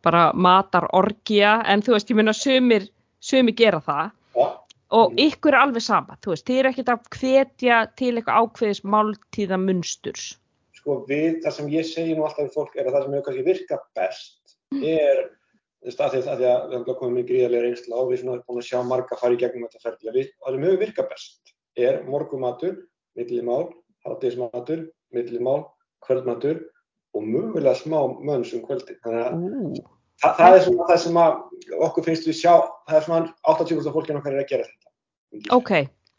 bara 0.04 0.26
matar 0.34 0.90
orgia 0.98 1.60
en 1.70 1.86
þú 1.86 1.96
veist, 1.96 2.12
ég 2.12 2.20
minna 2.20 2.36
sömur 2.36 2.90
sömur 3.24 3.56
gera 3.58 3.80
það 3.84 4.10
ja. 4.38 4.48
og 4.98 5.20
ykkur 5.22 5.56
er 5.56 5.62
alveg 5.64 5.86
sama, 5.86 6.18
þú 6.24 6.34
veist, 6.34 6.48
þið 6.50 6.60
er 6.60 6.72
ekkert 6.72 6.94
að 6.94 7.12
hvetja 7.20 7.84
til 8.00 8.16
eitthvað 8.16 8.42
ákveðis 8.42 8.84
máltíða 8.84 9.60
munsturs. 9.62 10.26
Sko 10.80 11.00
við, 11.08 11.40
það 11.46 11.58
sem 11.58 11.72
ég 11.72 11.88
segi 11.88 12.18
nú 12.18 12.26
alltaf 12.28 12.50
við 12.50 12.58
fólk 12.58 12.76
er 12.76 12.90
að 12.90 12.98
það 12.98 13.06
sem 13.06 13.16
hefur 13.16 13.26
kannski 13.30 13.48
virkað 13.48 13.88
best 13.96 14.56
mm. 14.74 14.84
er 14.84 15.24
að 15.84 16.16
því 16.16 16.22
að 16.32 16.42
við 16.44 16.78
hefum 16.78 16.98
komið 17.00 17.16
með 17.18 17.30
gríðarlega 17.30 17.68
reynsla 17.68 18.00
og 18.00 18.10
við 18.12 18.24
erum 18.24 18.44
búin 18.48 18.62
að 18.62 18.70
sjá 18.70 18.80
marga 18.88 19.20
fara 19.20 19.36
í 19.36 19.40
gegnum 19.42 19.68
þetta 19.68 19.84
ferðilega 19.84 20.18
við, 20.18 20.30
og 20.40 20.46
það 20.46 20.56
sem 20.56 20.66
hefur 20.68 20.84
virkað 20.84 21.10
best 21.12 21.54
er 21.84 22.04
morgumatur 22.08 22.76
millimál, 23.16 23.74
hátíðismatur, 24.06 24.88
millimál, 25.14 25.66
kvöldmatur 26.06 26.62
og 27.14 27.24
mögulega 27.24 27.76
smá 27.78 28.00
mönns 28.20 28.54
um 28.56 28.64
kvöldi. 28.66 28.98
Þannig 29.06 29.26
að 29.26 29.42
það, 30.22 30.38
það 30.40 30.56
er 30.58 30.64
svona 30.66 30.88
það 30.90 31.02
sem 31.04 31.20
okkur 31.88 32.08
finnst 32.08 32.30
við 32.30 32.40
sjá, 32.42 32.54
það 32.90 33.00
er 33.00 33.08
svona 33.08 33.34
80% 33.54 33.90
af 33.90 33.98
fólkinu 33.98 34.22
okkar 34.22 34.38
er 34.38 34.44
að 34.44 34.50
gera 34.52 34.70
þetta. 34.70 34.94
Ok, 35.56 35.74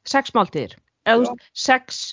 sex 0.09 0.35
máltíðir, 0.37 0.76
eða 1.11 1.35
sex 1.52 2.04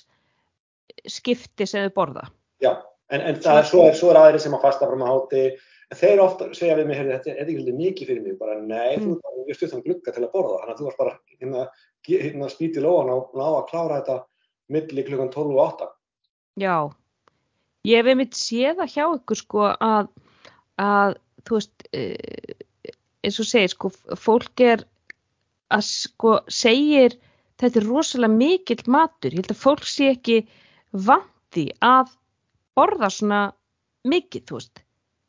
skipti 1.10 1.66
sem 1.66 1.86
þau 1.86 1.96
borða. 2.00 2.26
Já, 2.62 2.74
en, 3.14 3.22
en 3.22 3.38
það 3.42 3.60
er 3.62 3.70
svo, 3.70 3.84
er 3.88 3.98
svo 3.98 4.12
er 4.12 4.20
aðri 4.20 4.42
sem 4.42 4.54
að 4.54 4.66
fasta 4.66 4.90
fram 4.90 5.06
á 5.06 5.08
háti, 5.14 5.46
þeir 5.98 6.22
ofta 6.22 6.48
segja 6.56 6.76
við 6.78 6.90
mig, 6.90 7.00
þetta 7.08 7.32
er 7.32 7.48
ekki 7.52 7.76
mikið 7.76 8.10
fyrir 8.10 8.22
mig, 8.24 8.36
bara 8.40 8.58
nei, 8.60 8.98
mm. 8.98 9.16
þú 9.22 9.44
er 9.46 9.58
stuð 9.58 9.72
þann 9.74 9.84
glugga 9.86 10.14
til 10.14 10.22
að 10.24 10.32
borða, 10.34 10.60
þannig 10.62 10.74
að 10.74 10.80
þú 10.80 10.88
varst 10.88 11.00
bara 11.02 11.14
hérna, 11.28 11.64
hérna 12.08 12.50
spítið 12.52 12.86
lóan 12.86 13.12
og 13.12 13.34
ná 13.38 13.46
að 13.48 13.66
klára 13.70 13.98
þetta 14.00 14.18
milli 14.72 15.06
klukkan 15.08 15.32
12 15.34 15.56
og 15.56 15.62
8. 15.66 15.88
Já, 16.62 16.76
ég 17.88 18.00
hef 18.00 18.12
einmitt 18.12 18.38
séð 18.38 18.84
að 18.84 18.94
hjá 18.94 19.04
ykkur 19.06 19.40
sko 19.42 19.66
að, 19.72 20.08
að 20.80 21.18
þú 21.48 21.58
veist, 21.58 21.86
eh, 21.96 22.92
eins 23.22 23.40
og 23.42 23.48
segir 23.48 23.74
sko, 23.74 23.92
fólk 24.20 24.64
er 24.64 24.86
að 25.72 25.84
sko 25.88 26.38
segir 26.52 27.16
þetta 27.60 27.80
er 27.80 27.88
rosalega 27.88 28.34
mikill 28.34 28.82
matur, 28.90 29.32
ég 29.32 29.42
held 29.42 29.54
að 29.54 29.62
fólk 29.62 29.86
sé 29.88 30.12
ekki 30.16 30.42
vandi 30.92 31.68
að 31.84 32.14
borða 32.76 33.10
svona 33.12 33.42
mikið, 34.08 34.46
þú 34.48 34.58
veist. 34.58 34.82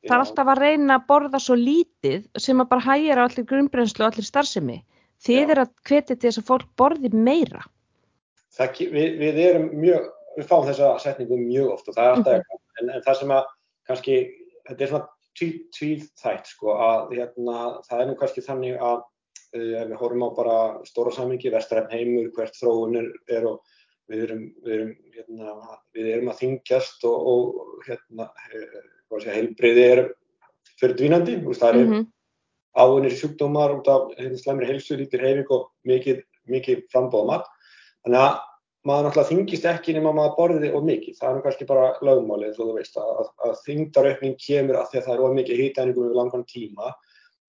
Það 0.04 0.16
er 0.16 0.24
alltaf 0.26 0.50
að 0.52 0.60
reyna 0.60 0.96
að 0.98 1.06
borða 1.08 1.40
svo 1.40 1.56
lítið 1.56 2.26
sem 2.46 2.60
að 2.60 2.70
bara 2.74 2.84
hægja 2.84 3.16
á 3.16 3.24
allir 3.24 3.46
grunnbrenslu 3.48 4.04
og 4.04 4.10
allir 4.10 4.28
starfsemi. 4.28 4.82
Þið 5.24 5.54
er 5.54 5.62
að 5.64 5.72
hvetja 5.88 6.18
til 6.18 6.28
þess 6.28 6.42
að 6.42 6.50
fólk 6.50 6.68
borði 6.80 7.12
meira. 7.16 7.64
Það, 8.54 8.82
við, 8.92 9.16
við 9.22 9.40
erum 9.46 9.70
mjög, 9.80 10.10
við 10.36 10.50
fáum 10.50 10.68
þessa 10.68 10.90
setningu 11.02 11.40
mjög 11.40 11.72
oft 11.78 11.88
og 11.88 11.96
það 11.96 12.10
er 12.10 12.18
alltaf 12.18 12.34
mm 12.34 12.44
-hmm. 12.44 12.82
en, 12.82 12.92
en 12.98 13.06
það 13.06 13.20
sem 13.20 13.32
að 13.38 13.46
kannski, 13.88 14.18
þetta 14.68 14.84
er 14.84 14.92
svona 14.92 15.08
tvíþætt 15.78 16.52
sko 16.52 16.76
að 16.78 17.16
hérna, 17.18 17.58
það 17.88 18.02
er 18.02 18.10
nú 18.10 18.18
kannski 18.20 18.44
þannig 18.46 18.76
að 18.78 19.00
uh, 19.56 19.84
við 19.88 19.96
horfum 20.02 20.28
á 20.28 20.30
bara 20.36 20.58
stóra 20.86 21.12
samingi, 21.16 21.54
vestræðin 21.54 21.96
heimur, 21.96 22.30
hvert 22.36 22.60
þróun 22.60 23.00
er, 23.00 23.10
er 23.32 23.48
og 23.50 23.64
við 24.12 24.26
erum, 24.28 24.44
við 24.66 24.74
erum, 24.76 24.94
hérna, 25.16 25.56
við 25.96 26.12
erum 26.14 26.34
að 26.34 26.40
þingjast 26.44 27.06
og, 27.10 27.28
og 27.32 27.88
hérna, 27.88 28.30
heilbreyði 29.22 29.84
er 29.92 30.02
fyrir 30.80 30.96
dvínandi, 30.98 31.38
það 31.54 31.70
er 31.70 31.80
mm 31.80 31.92
-hmm. 31.94 32.08
áinir 32.74 33.14
sjúkdómar 33.18 33.76
út 33.78 33.88
af 33.88 34.10
hérna, 34.18 34.38
slemri 34.38 34.66
heilsu, 34.66 34.98
lítir 34.98 35.22
heifing 35.22 35.50
og 35.50 35.70
mikið, 35.86 36.24
mikið 36.48 36.84
frambóða 36.92 37.28
mat. 37.28 37.46
Þannig 38.04 38.20
að 38.20 38.40
maður 38.84 39.06
náttúrulega 39.08 39.30
þingist 39.30 39.66
ekki 39.66 39.94
nema 39.94 40.12
maður 40.12 40.36
borðið 40.38 40.76
of 40.76 40.84
mikið. 40.84 41.16
Það 41.20 41.38
er 41.38 41.42
kannski 41.46 41.66
bara 41.66 41.94
lögmálið, 42.02 42.56
þú 42.58 42.74
veist, 42.76 42.98
að, 42.98 43.30
að 43.46 43.56
þingdaraukning 43.68 44.36
kemur 44.36 44.76
að 44.76 44.90
því 44.92 44.98
að 44.98 45.06
það 45.06 45.14
er 45.14 45.24
of 45.24 45.36
mikið 45.38 45.62
hýtæningum 45.64 46.10
við 46.10 46.20
langan 46.20 46.46
tíma. 46.50 46.94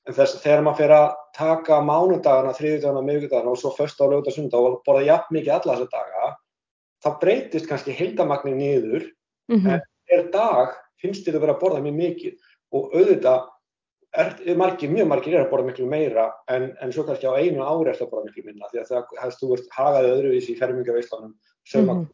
En 0.05 0.15
þess 0.15 0.37
að 0.37 0.45
þegar 0.45 0.63
maður 0.63 0.79
fer 0.79 0.93
að 0.93 1.09
taka 1.35 1.81
mánudagana, 1.81 2.53
þriðudagana, 2.55 3.03
miðugudagana 3.03 3.51
og 3.51 3.59
svo 3.59 3.73
första 3.73 4.05
og 4.05 4.33
sunda 4.33 4.61
og 4.61 4.83
borða 4.85 5.07
jafn 5.07 5.35
mikið 5.35 5.55
alla 5.57 5.77
þessa 5.79 5.91
daga, 5.91 6.37
þá 7.05 7.09
breytist 7.21 7.69
kannski 7.69 7.97
heildamagnir 7.97 8.55
niður, 8.55 9.07
mm 9.49 9.59
-hmm. 9.59 9.73
en 9.73 9.81
er 10.13 10.29
dag 10.31 10.77
finnst 11.05 11.27
þið 11.27 11.39
að 11.39 11.45
vera 11.47 11.57
að 11.57 11.63
borða 11.65 11.85
mjög 11.85 12.01
mikið 12.01 12.51
og 12.75 12.97
auðvitað 12.97 13.45
er, 14.15 14.57
margir, 14.59 14.91
mjög 14.93 15.09
margir 15.11 15.37
er 15.37 15.45
að 15.45 15.53
borða 15.53 15.69
miklu 15.69 15.87
meira 15.91 16.27
en, 16.53 16.69
en 16.83 16.93
svo 16.95 17.05
kannski 17.07 17.29
á 17.31 17.35
einu 17.35 17.65
ári 17.65 17.91
er 17.91 17.99
það 17.99 18.07
að 18.07 18.13
borða 18.13 18.29
miklu 18.29 18.45
minna 18.49 18.71
því 18.71 18.83
að 18.83 18.91
það, 18.91 19.07
það 19.21 19.39
þú 19.41 19.49
ert 19.57 19.73
hagaðið 19.79 20.13
öðruvísi 20.17 20.53
í 20.53 20.59
fermingaveislanum, 20.61 21.33
söma, 21.67 21.95
mm 21.95 22.03
-hmm. 22.05 22.13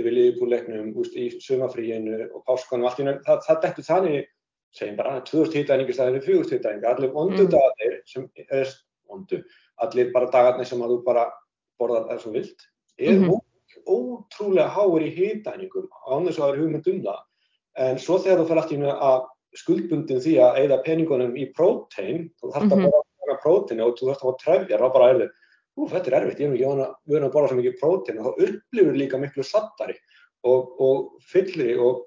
yfir 0.00 0.16
liðbúrleiknum, 0.18 0.90
í 1.08 1.26
sömafríinu 1.44 2.18
og 2.28 2.44
páskonum, 2.48 2.88
allt 2.88 3.00
í 3.00 3.08
nögg, 3.08 3.22
það, 3.26 3.42
það 3.46 3.62
dettur 3.64 3.88
þannig, 3.88 4.30
segjum 4.78 4.98
bara, 5.00 5.20
2000 5.24 5.58
hýtæningar 5.58 5.96
staðinu 5.96 6.24
4000 6.26 6.58
hýtæningar, 6.58 6.94
allir 6.94 7.14
vondu 7.16 7.44
mm. 7.44 7.52
dagarnir 7.54 8.00
sem 8.06 8.28
er 8.48 8.74
vondu, 9.08 9.42
allir 9.84 10.12
bara 10.12 10.32
dagarnir 10.32 10.68
sem 10.68 10.82
að 10.82 10.92
þú 10.94 10.98
bara 11.06 11.28
borðar 11.80 12.08
það 12.10 12.24
svo 12.24 12.34
vilt, 12.36 12.68
er 12.98 13.14
mm 13.14 13.24
-hmm. 13.24 13.40
ótrúlega 13.86 14.68
háur 14.68 15.02
í 15.02 15.14
hýtæningum 15.16 15.88
án 16.10 16.26
þess 16.26 16.38
að 16.38 16.44
það 16.44 16.52
er 16.52 16.60
hugmynd 16.60 16.88
um 16.92 17.02
það, 17.06 17.20
en 17.78 18.00
svo 18.02 18.18
þegar 18.22 18.40
þú 18.40 18.46
fyrir 18.48 18.62
allt 18.62 18.72
í 18.74 18.80
nögg 18.82 19.04
að 19.08 19.18
skuldbundin 19.58 20.22
því 20.22 20.34
að 20.44 20.58
eigða 20.62 20.80
peningunum 20.84 21.36
í 21.38 21.46
prótein, 21.56 22.28
þú 22.38 22.52
þarfst 22.54 22.72
að 22.72 22.82
borða 22.84 23.02
mm 23.02 23.28
-hmm. 23.28 23.42
prótein 23.42 23.84
og 23.84 23.94
þú 23.96 24.08
þarfst 24.08 24.24
að 24.24 24.28
fá 24.28 24.42
trefjar 24.42 24.84
og 24.84 24.92
bara 24.92 25.10
erður, 25.12 25.30
ú 25.78 25.88
þetta 25.88 26.10
er 26.10 26.16
erfitt, 26.18 26.40
ég 26.40 26.46
hef 26.48 26.54
ekki 26.54 27.12
verið 27.12 27.26
að 27.28 27.32
borða 27.32 27.48
svo 27.48 27.56
mikið 27.56 27.80
prótein 27.80 28.18
og 28.18 28.26
þá 28.26 28.32
upplifur 28.48 29.00
líka 29.00 29.18
miklu 29.18 29.42
sattari 29.42 29.96
og, 30.44 30.60
og 30.80 31.22
fyllri 31.22 31.78
og 31.78 32.04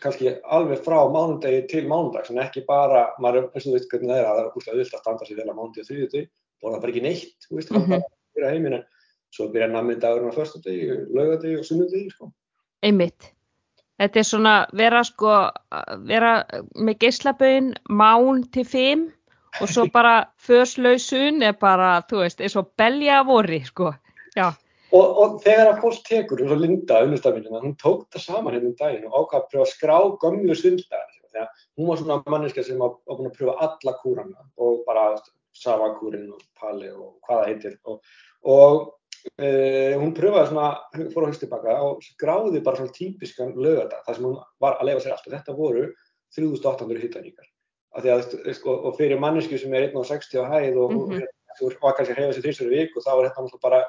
kannski 0.00 0.32
alveg 0.56 0.80
frá 0.80 0.96
mánundegi 1.12 1.66
til 1.68 1.84
mánundag 1.88 2.26
sem 2.26 2.38
ekki 2.40 2.64
bara, 2.66 3.12
maður 3.20 3.50
eins 3.52 3.66
og 3.66 3.70
þú 3.70 3.76
veist 3.76 3.90
hvernig 3.92 4.10
það 4.10 4.20
er 4.20 4.26
að 4.28 4.36
það 4.36 4.44
er 4.44 4.56
úrslega 4.56 4.78
vilt 4.80 4.94
að 4.94 5.02
standa 5.04 5.28
sér 5.28 5.40
vel 5.40 5.50
að 5.50 5.58
mánundi 5.58 5.82
og 5.82 5.88
þrjúti, 5.90 6.22
borða 6.62 6.80
bara 6.80 6.94
ekki 6.94 7.04
neitt, 7.04 7.38
þú 7.44 7.56
veist, 7.58 7.70
mm 7.70 7.76
-hmm. 7.76 7.88
það 7.90 8.00
er 8.00 8.40
bara 8.40 8.52
heiminn 8.54 8.78
en 8.78 8.84
svo 9.34 9.48
byrja 9.52 9.68
namindagurinn 9.68 10.32
á 10.32 10.38
förstundegi, 10.38 10.88
laugadegi 11.10 11.58
og 11.58 11.64
sunnundegi, 11.64 12.10
sko. 12.10 12.32
Einmitt. 12.82 13.34
Þetta 14.00 14.20
er 14.20 14.26
svona 14.26 14.54
vera 14.74 15.04
sko, 15.06 15.34
vera 16.08 16.32
með 16.74 16.98
geyslabögin 17.04 17.70
mán 17.86 18.42
til 18.54 18.64
fimm 18.66 19.04
og 19.60 19.70
svo 19.70 19.86
bara 19.94 20.16
förslausun 20.46 21.42
er 21.46 21.54
bara, 21.60 22.00
þú 22.10 22.24
veist, 22.24 22.42
er 22.42 22.50
svo 22.50 22.64
belja 22.78 23.20
að 23.20 23.28
vorri 23.30 23.60
sko. 23.66 23.92
Og, 24.94 25.06
og 25.22 25.38
þegar 25.42 25.72
að 25.72 25.80
fólk 25.82 26.02
tekur, 26.06 26.42
eins 26.42 26.54
og 26.54 26.60
Linda, 26.62 27.00
unnustafningina, 27.06 27.62
hún 27.62 27.76
tók 27.78 28.04
það 28.14 28.24
saman 28.26 28.54
hérna 28.54 28.70
um 28.70 28.76
daginn 28.78 29.06
og 29.08 29.14
ákvað 29.14 29.40
að 29.40 29.46
pröfa 29.52 29.64
að 29.64 29.72
skrá 29.72 29.96
gömlu 30.22 30.58
svindlaðar. 30.58 31.14
Þegar 31.34 31.48
hún 31.78 31.88
var 31.88 31.98
svona 31.98 32.18
manneska 32.30 32.62
sem 32.62 32.82
var 32.82 32.92
búin 33.08 33.30
að 33.30 33.38
pröfa 33.38 33.54
alla 33.66 33.94
kúrana 34.02 34.44
og 34.62 34.84
bara 34.86 35.06
savakúrin 35.54 36.28
og 36.34 36.42
pali 36.58 36.90
og 36.90 37.16
hvaða 37.26 37.48
heitir 37.48 37.74
og, 37.90 38.02
og 38.42 38.84
Uh, 39.40 39.96
hún 39.96 40.12
pröfaði 40.14 40.50
svona, 40.50 40.68
fór 41.14 41.24
á 41.24 41.30
höst 41.30 41.40
tilbaka 41.40 41.78
og 41.82 42.02
skráði 42.04 42.60
bara 42.62 42.76
svona 42.76 42.92
típiskan 42.92 43.54
lögadag 43.56 44.04
þar 44.04 44.18
sem 44.18 44.26
hún 44.28 44.36
var 44.60 44.76
að 44.76 44.90
lefa 44.90 45.00
sér 45.00 45.14
allt 45.14 45.28
og 45.30 45.34
þetta 45.34 45.54
voru 45.56 45.84
3800 46.36 47.00
hittaníkar 47.06 47.48
sko, 48.52 48.74
og 48.84 48.98
fyrir 48.98 49.20
mannesku 49.22 49.58
sem 49.58 49.72
er 49.74 49.88
1.60 49.88 50.44
á 50.44 50.44
hæð 50.52 50.78
og 50.82 50.92
mm 50.92 51.10
-hmm. 51.10 51.26
þú 51.58 51.72
var 51.82 51.96
kannski 51.96 52.14
að 52.14 52.20
hefa 52.20 52.32
sér 52.36 52.44
þrjustur 52.44 52.72
í 52.72 52.76
vik 52.76 52.96
og 52.96 53.02
þá 53.06 53.12
er 53.14 53.30
þetta 53.30 53.62
bara 53.62 53.84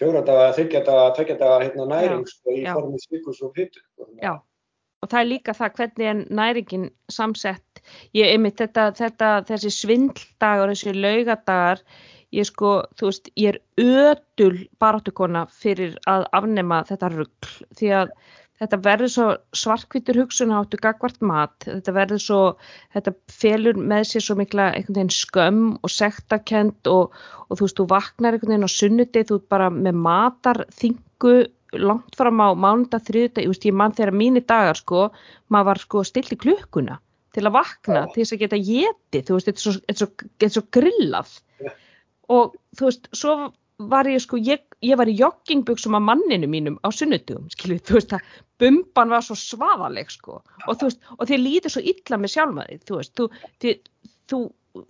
fjóra-daga, 0.00 0.52
þryggja-daga, 0.56 1.08
tveggja-daga 1.16 1.64
hérna, 1.64 1.86
næring 1.90 2.28
sko, 2.28 2.54
í 2.56 2.62
formi 2.64 3.00
svikus 3.02 3.42
og 3.42 3.56
hittu. 3.56 3.82
Sko. 3.92 4.06
Já, 4.22 4.32
og 5.02 5.10
það 5.10 5.20
er 5.20 5.28
líka 5.32 5.56
það 5.56 5.74
hvernig 5.78 6.06
er 6.10 6.22
næringin 6.40 6.86
samsett, 7.12 7.82
ég 8.16 8.32
einmitt 8.32 8.60
þetta, 8.60 8.90
þetta 8.96 9.32
þessi 9.50 9.70
svindldagar, 9.76 10.72
þessi 10.72 10.94
laugadagar 10.96 11.84
ég 12.34 12.46
sko, 12.48 12.74
þú 12.98 13.10
veist, 13.10 13.30
ég 13.38 13.54
er 13.54 13.60
ödul 13.80 14.66
baráttukona 14.82 15.46
fyrir 15.50 15.96
að 16.10 16.28
afnema 16.36 16.84
þetta 16.88 17.10
ruggl 17.14 17.54
því 17.78 17.90
að 18.02 18.12
þetta 18.60 18.78
verður 18.84 19.12
svo 19.14 19.26
svarkvítur 19.56 20.18
hugsun 20.20 20.52
áttu 20.52 20.78
gagvart 20.82 21.22
mat, 21.24 21.54
þetta 21.64 21.94
verður 21.96 22.22
svo 22.22 22.40
þetta 22.94 23.14
felur 23.32 23.78
með 23.92 24.08
sér 24.10 24.26
svo 24.26 24.36
mikla 24.40 24.68
einhvern 24.74 24.98
veginn 24.98 25.14
skömm 25.16 25.62
og 25.80 25.94
sektakent 25.94 26.90
og, 26.92 27.16
og 27.48 27.56
þú 27.56 27.66
veist, 27.66 27.80
þú 27.80 27.88
vaknar 27.94 28.36
einhvern 28.36 28.54
veginn 28.54 28.68
á 28.68 28.76
sunnudegi, 28.76 29.28
þú 29.30 29.40
ert 29.40 29.50
bara 29.56 29.70
með 29.72 30.02
matarþingu 30.04 31.36
langt 31.80 32.18
fram 32.18 32.42
á 32.42 32.48
mánunda 32.52 33.00
þriðdag, 33.00 33.46
ég 33.46 33.54
veist, 33.54 33.68
ég 33.68 33.78
mann 33.80 33.96
þegar 33.96 34.16
mínir 34.20 34.44
dagar 34.44 34.78
sko, 34.78 35.08
maður 35.48 35.70
var 35.70 35.84
sko 35.86 36.04
stilt 36.04 36.34
í 36.34 36.40
klukkuna 36.44 37.00
til 37.34 37.46
að 37.46 37.54
vakna, 37.54 38.08
til 38.10 38.24
þess 38.24 38.34
að 38.34 38.42
geta 38.42 38.58
getið, 38.58 39.26
þú 39.28 39.36
veist, 39.36 39.48
þetta 39.48 39.60
er 39.60 39.64
svo, 39.64 39.74
er 39.86 40.00
svo, 40.00 40.08
er 40.42 40.52
svo 40.52 40.62
grillað 40.74 41.36
og 42.30 42.54
þú 42.78 42.88
veist, 42.88 43.10
svo 43.16 43.34
var 43.90 44.08
ég 44.10 44.20
sko, 44.20 44.38
ég, 44.44 44.62
ég 44.84 44.98
var 45.00 45.08
í 45.08 45.16
joggingböksum 45.16 45.96
af 45.96 46.04
manninu 46.04 46.48
mínum 46.50 46.78
á 46.84 46.88
sunnudugum, 46.92 47.48
skilvið, 47.54 47.82
þú 47.88 47.96
veist, 47.96 48.14
að 48.16 48.40
bumban 48.60 49.12
var 49.14 49.24
svo 49.24 49.36
svaðaleg, 49.40 50.12
sko, 50.12 50.40
og 50.66 50.78
þú 50.80 50.90
veist, 50.90 51.02
og 51.16 51.30
þið 51.30 51.44
líður 51.46 51.74
svo 51.74 51.84
illa 51.92 52.20
með 52.20 52.34
sjálfmaði, 52.34 52.80
þú 52.88 53.00
veist, 53.00 53.14
þú, 53.16 53.28
þið, 53.64 53.90
þú, 54.30 54.42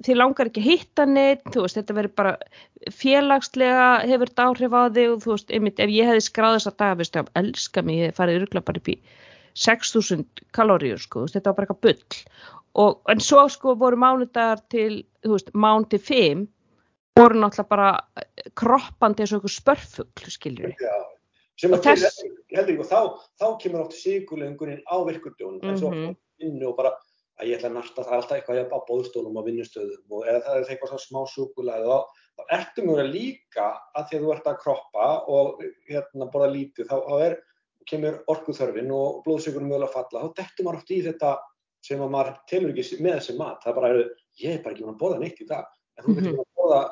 þið 0.08 0.20
langar 0.20 0.50
ekki 0.50 0.64
að 0.64 0.68
hitta 0.72 1.08
neitt, 1.08 1.46
þú 1.54 1.64
veist, 1.64 1.78
þetta 1.78 1.98
verður 2.00 2.16
bara 2.20 2.36
félagslega 2.98 3.88
hefur 4.10 4.32
þetta 4.32 4.48
áhrif 4.50 4.74
á 4.76 4.82
þig 4.98 5.14
og 5.14 5.24
þú 5.24 5.34
veist, 5.36 5.54
einmitt, 5.54 5.82
ef 5.82 5.94
ég 5.94 6.10
hefði 6.10 6.26
skráð 6.26 6.58
þess 6.58 6.72
að 6.72 6.78
dag, 6.82 7.00
veistu, 7.00 7.24
að 7.24 7.42
elska 7.44 7.86
mig, 7.86 8.04
ég 8.04 8.16
farið 8.18 8.40
öruglega 8.42 8.68
bara 8.70 8.82
upp 8.82 8.90
í 8.90 9.00
6000 9.60 10.46
kalóriur, 10.56 11.02
sko, 11.02 11.28
þetta 11.30 11.52
var 11.52 11.60
bara 11.60 11.70
eitthvað 11.70 11.84
bull, 11.86 12.40
og 12.80 13.12
en 13.12 13.22
svo 13.22 13.46
sko 13.50 13.74
voru 13.78 13.98
mánudagar 13.98 14.62
til, 14.72 15.04
þú 15.22 15.36
veist, 15.36 15.54
mán 15.54 15.86
til 15.90 16.02
5 16.02 16.48
voru 17.18 17.40
náttúrulega 17.40 17.68
bara 17.68 17.90
kroppandi 18.58 19.24
eins 19.24 19.32
og 19.34 19.40
einhver 19.40 19.54
spörfugl, 19.54 20.30
skiljur 20.32 20.70
við. 20.70 20.84
Já, 20.86 20.96
sem 21.60 21.76
að 21.76 21.86
þess... 21.88 22.22
heldur 22.54 22.74
ekki 22.74 22.84
og 22.84 22.90
þá, 22.90 23.00
þá 23.40 23.46
kemur 23.62 23.84
oft 23.84 23.98
sigurlegungurinn 23.98 24.82
á 24.86 24.96
virkundjónum, 25.08 25.60
mm 25.60 25.76
-hmm. 25.80 26.16
vinnu 26.40 26.70
og 26.70 26.76
bara 26.78 26.94
að 27.40 27.50
ég 27.50 27.58
ætla 27.58 27.70
að 27.70 27.76
narta 27.78 28.04
það 28.04 28.16
alltaf 28.16 28.36
eitthvað 28.36 28.74
á 28.76 28.78
bóðstólum 28.88 29.38
og 29.40 29.46
vinnustöðum 29.46 30.16
og 30.16 30.26
eða 30.28 30.40
það 30.44 30.56
er 30.56 30.72
eitthvað 30.72 30.90
svona 30.90 31.06
smá 31.06 31.20
súkulega 31.34 31.94
og 31.94 32.08
þá 32.36 32.42
ertu 32.56 32.84
mjög 32.84 33.12
líka 33.14 33.68
að 33.96 34.08
því 34.08 34.18
að 34.18 34.24
þú 34.24 34.32
ert 34.34 34.50
að 34.50 34.58
kroppa 34.64 35.06
og 35.36 35.62
hérna 35.88 36.28
borða 36.32 36.50
lítið, 36.54 36.90
þá, 36.90 36.96
þá 37.08 37.14
er, 37.26 37.36
kemur 37.88 38.18
orkuþörfin 38.30 38.92
og 38.94 39.22
blóðsökurum 39.24 39.70
mögulega 39.70 39.88
að 39.88 39.96
falla, 39.96 40.24
þá 40.24 40.40
dettur 40.40 40.66
maður 40.66 40.80
oft 40.80 40.92
í 40.92 41.00
þetta 41.06 41.30
sem 41.84 42.02
að 42.04 42.12
maður 42.12 42.34
telur 42.50 42.72
ekki 42.74 43.00
með 43.00 43.16
þessi 43.18 43.36
mat. 43.38 43.62
Það 43.62 43.70
er 43.70 43.78
bara, 43.78 43.92
ég 44.42 44.56
er 44.56 44.62
bara 44.64 44.74
ekki 44.74 44.84
búin 44.84 44.94
að 44.94 45.00
borða 45.00 45.20
neitt 45.22 45.40
í 45.40 45.46
dag, 45.48 45.70
en 45.96 46.04
þú 46.04 46.16
getur 46.18 46.26
mm 46.28 46.36
-hmm. 46.36 46.44
að 46.44 46.60
borða 46.60 46.82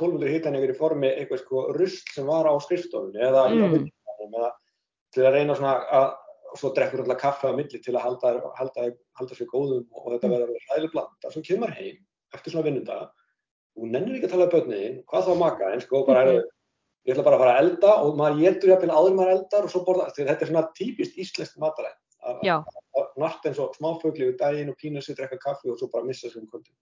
1200 0.00 0.32
hitanlegur 0.34 0.72
í 0.72 0.78
formi 0.78 1.12
eitthvað 1.12 1.44
sko 1.44 1.66
rusl 1.76 2.14
sem 2.14 2.26
var 2.26 2.48
á 2.48 2.54
skrifstofunni 2.64 3.22
eða 3.28 3.46
mm. 3.52 3.86
eða 4.26 4.50
til 5.14 5.26
að 5.26 5.36
reyna 5.36 5.56
svona 5.58 5.76
að 6.00 6.10
svo 6.58 6.72
drekkur 6.74 7.04
alltaf 7.04 7.20
kaffe 7.20 7.50
á 7.50 7.54
milli 7.54 7.80
til 7.82 7.94
að 7.94 8.04
halda, 8.06 8.32
halda, 8.58 8.86
halda 9.18 9.36
sér 9.36 9.48
góðum 9.50 9.84
og 9.94 10.12
þetta 10.14 10.30
verður 10.32 10.46
að 10.46 10.54
vera 10.54 10.68
hlæðileg 10.68 10.94
blanda. 10.94 11.32
Svo 11.32 11.42
kemur 11.46 11.74
heim 11.76 12.00
eftir 12.34 12.54
svona 12.54 12.66
vinnundaga 12.66 13.10
og 13.78 13.86
nennir 13.86 14.16
ekki 14.16 14.28
að 14.28 14.34
tala 14.34 14.46
um 14.48 14.54
börniðin, 14.54 14.96
hvað 15.10 15.28
þá 15.28 15.32
maka, 15.40 15.70
en 15.70 15.82
sko 15.84 16.02
bara 16.08 16.24
er, 16.26 16.40
ég 17.06 17.14
ætla 17.14 17.24
bara 17.26 17.38
að 17.38 17.44
fara 17.44 17.54
að 17.54 17.62
elda 17.64 17.92
og 18.04 18.18
maður 18.18 18.42
getur 18.44 18.72
jafnvel 18.74 18.96
áður 18.96 19.16
maður 19.18 19.34
eldar 19.36 19.66
og 19.66 19.72
svo 19.72 19.82
borða, 19.86 20.08
þetta 20.16 20.36
er 20.36 20.50
svona 20.50 20.64
típist 20.76 21.20
íslenskt 21.22 21.60
mataræð. 21.62 21.96
Nart 23.20 23.46
eins 23.46 23.60
og 23.62 23.76
smáfugli 23.78 24.26
við 24.26 24.38
daginn 24.42 24.72
og 24.72 24.78
pína 24.80 25.02
sér 25.04 25.20
drekka 25.20 25.38
kaffi 25.40 25.70
og 25.70 25.78
svo 25.78 25.88
bara 25.92 26.08
missa 26.08 26.28
sér 26.28 26.42
um 26.42 26.50
kvöldin. 26.50 26.74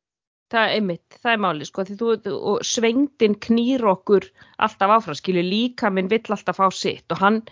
Það 0.48 0.64
er 0.64 0.74
einmitt, 0.78 1.16
það 1.20 1.32
er 1.34 1.40
máli 1.44 1.66
sko, 1.68 1.84
því 1.84 1.94
þú, 2.00 2.34
og 2.50 2.62
svengdin 2.64 3.34
knýr 3.46 3.82
okkur 3.90 4.26
alltaf 4.64 4.94
áfram, 4.94 5.16
skilju, 5.18 5.42
líka 5.44 5.90
minn 5.92 6.08
vill 6.08 6.24
alltaf 6.24 6.56
fá 6.56 6.68
sitt 6.72 7.12
og 7.12 7.20
hann, 7.20 7.42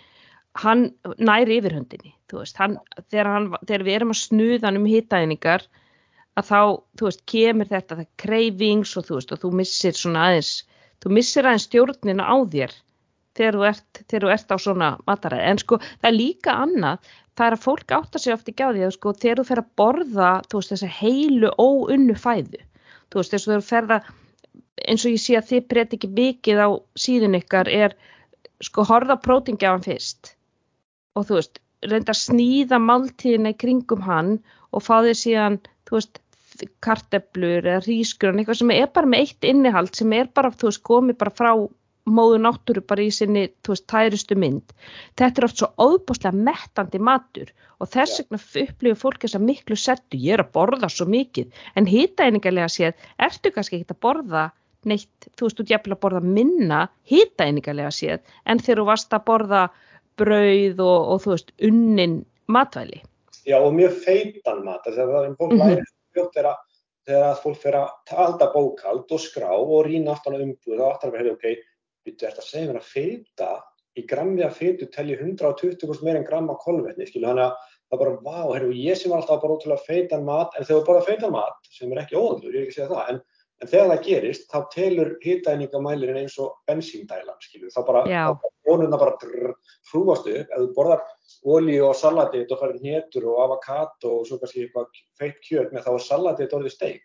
hann 0.63 0.87
næri 1.21 1.59
yfirhundinni, 1.59 2.15
þú 2.31 2.41
veist, 2.41 2.57
hann, 2.57 2.79
þegar, 3.11 3.29
hann, 3.35 3.51
þegar 3.61 3.85
við 3.85 3.99
erum 3.99 4.15
að 4.15 4.21
snuðan 4.23 4.79
um 4.81 4.89
hittaðningar, 4.89 5.67
að 6.37 6.49
þá, 6.49 6.59
þú 6.97 7.09
veist, 7.09 7.23
kemur 7.29 7.69
þetta 7.69 7.99
það 8.01 8.09
kreifings 8.25 8.95
og 8.97 9.07
þú 9.07 9.19
veist, 9.19 9.35
og 9.35 9.43
þú 9.43 9.53
missir 9.61 10.01
svona 10.01 10.25
aðeins, 10.31 10.51
þú 11.03 11.13
missir 11.19 11.45
aðeins 11.45 11.69
stjórnina 11.69 12.25
á 12.25 12.37
þér 12.57 12.75
þegar 13.37 13.57
þú 13.57 13.65
ert, 13.69 14.01
þegar 14.07 14.25
þú 14.25 14.33
ert 14.33 14.53
á 14.53 14.57
svona 14.61 14.89
mataræði, 15.05 15.47
en 15.51 15.61
sko 15.61 15.79
það 15.85 16.09
er 16.09 16.15
líka 16.15 16.55
annað, 16.65 17.11
það 17.37 17.47
er 17.47 17.55
að 17.57 17.63
fólk 17.65 17.93
átta 17.97 18.21
sig 18.21 18.33
oft 18.33 18.49
ekki 18.51 18.65
á 18.65 18.73
því 18.73 18.85
að 18.87 18.93
sko 18.95 19.13
þegar 19.21 19.41
þú 19.41 19.47
fer 19.49 19.61
að 19.61 19.71
borða, 19.81 20.31
þú 20.49 20.61
veist, 20.61 20.73
þessa 20.73 20.91
heilu 20.97 21.51
óunnu 21.61 22.17
fæðu, 22.17 22.61
þú 23.11 23.21
veist, 23.21 23.33
þess 23.33 23.47
að 23.47 23.55
þú 23.55 23.67
fer 23.69 23.89
að, 23.97 24.11
eins 24.87 25.05
og 25.05 25.15
ég 25.15 25.23
sé 25.23 25.37
að 25.39 25.49
þið 25.51 25.65
breyt 25.73 25.95
ekki 25.97 26.11
mikið 26.19 26.61
á 26.63 26.69
síðun 27.05 27.39
ykkar 27.39 27.71
er 27.71 27.95
sko 28.63 28.85
horða 28.89 29.17
prótingjafan 29.23 29.85
fyrst. 29.85 30.33
Og 31.17 31.27
þú 31.29 31.39
veist, 31.39 31.59
reynda 31.85 32.13
að 32.13 32.21
sníða 32.21 32.79
máltíðina 32.83 33.53
í 33.53 33.59
kringum 33.63 34.05
hann 34.05 34.37
og 34.73 34.85
fá 34.85 34.99
þig 35.05 35.19
síðan, 35.21 35.59
þú 35.87 35.99
veist, 35.99 36.21
karteblur 36.81 37.65
eða 37.65 37.83
rísgrun, 37.85 38.39
eitthvað 38.41 38.61
sem 38.61 38.71
er 38.73 38.87
bara 38.93 39.09
með 39.09 39.25
eitt 39.25 39.45
innihald 39.45 39.93
sem 39.97 40.13
er 40.17 40.29
bara, 40.33 40.49
þú 40.49 40.71
veist, 40.71 40.83
komið 40.89 41.19
bara 41.21 41.35
frá 41.37 41.51
móðu 42.07 42.39
náttúru 42.43 42.83
bara 42.87 43.03
í 43.03 43.11
sinni, 43.13 43.47
þú 43.65 43.73
veist, 43.73 43.87
tærustu 43.91 44.37
mynd. 44.39 44.75
Þetta 45.19 45.41
er 45.41 45.47
oft 45.47 45.61
svo 45.61 45.69
óbúslega 45.77 46.35
mettandi 46.35 47.01
matur 47.03 47.51
og 47.79 47.91
þess 47.93 48.21
vegna 48.21 48.39
upplifir 48.63 49.01
fólk 49.01 49.23
þess 49.23 49.37
að 49.37 49.47
miklu 49.49 49.77
settu, 49.79 50.19
ég 50.19 50.37
er 50.37 50.45
að 50.45 50.53
borða 50.57 50.89
svo 50.91 51.07
mikið, 51.09 51.51
en 51.77 51.89
hýta 51.89 52.25
einingarlega 52.25 52.69
séð, 52.73 52.95
ertu 53.21 53.51
kannski 53.53 53.81
ekki 53.81 53.93
að 53.93 54.01
borða 54.07 54.45
neitt, 54.87 55.27
þú 55.37 55.47
veist, 55.47 55.59
þú 55.59 55.67
jæfnilega 55.67 55.97
að 55.97 56.03
borða 56.05 56.23
minna 56.23 56.79
hýta 57.09 57.47
einingarlega 57.47 57.91
séð, 57.93 58.23
en 58.45 58.63
þegar 58.63 58.81
þú 58.81 58.87
varst 58.89 59.13
að 59.13 59.27
borða 59.27 59.67
brauð 60.17 60.81
og, 60.81 61.11
og 61.13 61.21
þú 61.25 61.33
veist, 61.35 61.53
unnin 61.69 62.17
matvæli. 62.49 63.03
Já, 63.47 63.59
og 63.61 63.71
mjög 63.75 63.99
feitan 64.03 64.63
mat, 64.65 64.83
þess 64.85 65.03
að 65.03 65.13
það 65.13 65.25
er 65.25 65.35
fólk 65.39 65.53
mm 65.53 65.59
-hmm. 65.59 65.75
læri 65.75 65.85
fljótt 66.13 66.33
þegar, 66.35 66.57
þegar 67.07 67.41
fólk 67.43 67.57
fyrir 67.61 67.79
að 67.79 68.17
halda 68.17 68.51
bókald 68.53 69.11
og 69.11 69.21
skrá 69.23 69.51
og 69.53 69.85
rína 69.85 70.11
aftan 70.11 70.35
á 70.35 70.43
umbúð 70.43 70.79
og 70.79 70.89
aftan 70.91 71.11
að 71.11 71.17
vera, 71.17 71.33
ok, 71.37 71.45
þetta 72.13 72.43
að 72.43 72.47
segja 72.47 72.69
mér 72.69 72.79
að 72.81 72.91
feita 72.91 73.49
í 73.97 74.03
grammi 74.09 74.43
að 74.45 74.59
feitu 74.59 74.89
telji 74.93 75.17
120% 75.17 76.05
meira 76.05 76.21
en 76.21 76.27
gram 76.27 76.51
á 76.53 76.55
kolvetni, 76.61 77.07
skilu, 77.09 77.27
þannig 77.29 77.47
að 77.47 77.55
það 77.87 77.95
er 77.97 78.03
bara, 78.03 78.19
vá, 78.25 78.53
herru, 78.53 78.75
ég 78.75 78.99
sem 78.99 79.15
alltaf 79.15 79.41
bara 79.41 79.57
ótrúlega 79.57 79.87
feitan 79.87 80.27
mat, 80.27 80.53
en 80.53 80.67
þegar 80.67 80.81
þú 80.83 80.87
borða 80.89 81.07
feitan 81.07 81.33
mat, 81.33 81.71
sem 81.71 81.91
er 81.93 82.03
ekki 82.03 82.19
óðurlur, 82.19 82.53
ég 82.53 82.61
er 82.61 82.67
ekki 82.67 82.75
að 82.75 82.79
segja 82.81 82.89
það, 82.91 83.11
en, 83.13 83.21
en 83.57 83.71
þegar 83.71 83.91
það 83.93 84.03
gerist, 84.09 84.49
þá 84.51 84.57
telur 84.75 85.13
hitaðningamælirinn 85.23 86.19
eins 86.21 86.35
og 86.43 86.59
bensíndælan, 86.69 87.39
skilu, 87.45 87.71
þá 87.73 87.79
bara, 87.87 88.03
þá 88.11 88.51
vonuna 88.67 89.01
bara 89.01 89.15
hrúast 89.93 90.29
upp, 90.29 90.51
ef 90.51 90.61
þú 90.61 90.69
borðar 90.75 91.05
olíu 91.55 91.87
og 91.87 91.97
salatið 91.97 92.53
og 92.53 92.61
færið 92.61 92.85
héttur 92.91 93.31
og 93.31 93.41
avokado 93.47 94.13
og 94.19 94.29
svo 94.29 94.37
kannski 94.41 94.67
eitthvað 94.67 95.01
feitt 95.17 95.41
kjöld 95.45 95.73
með 95.73 95.87
þá 95.87 95.91
er 95.95 96.05
salatið 96.05 96.55
orðið 96.59 96.75
steik. 96.75 97.03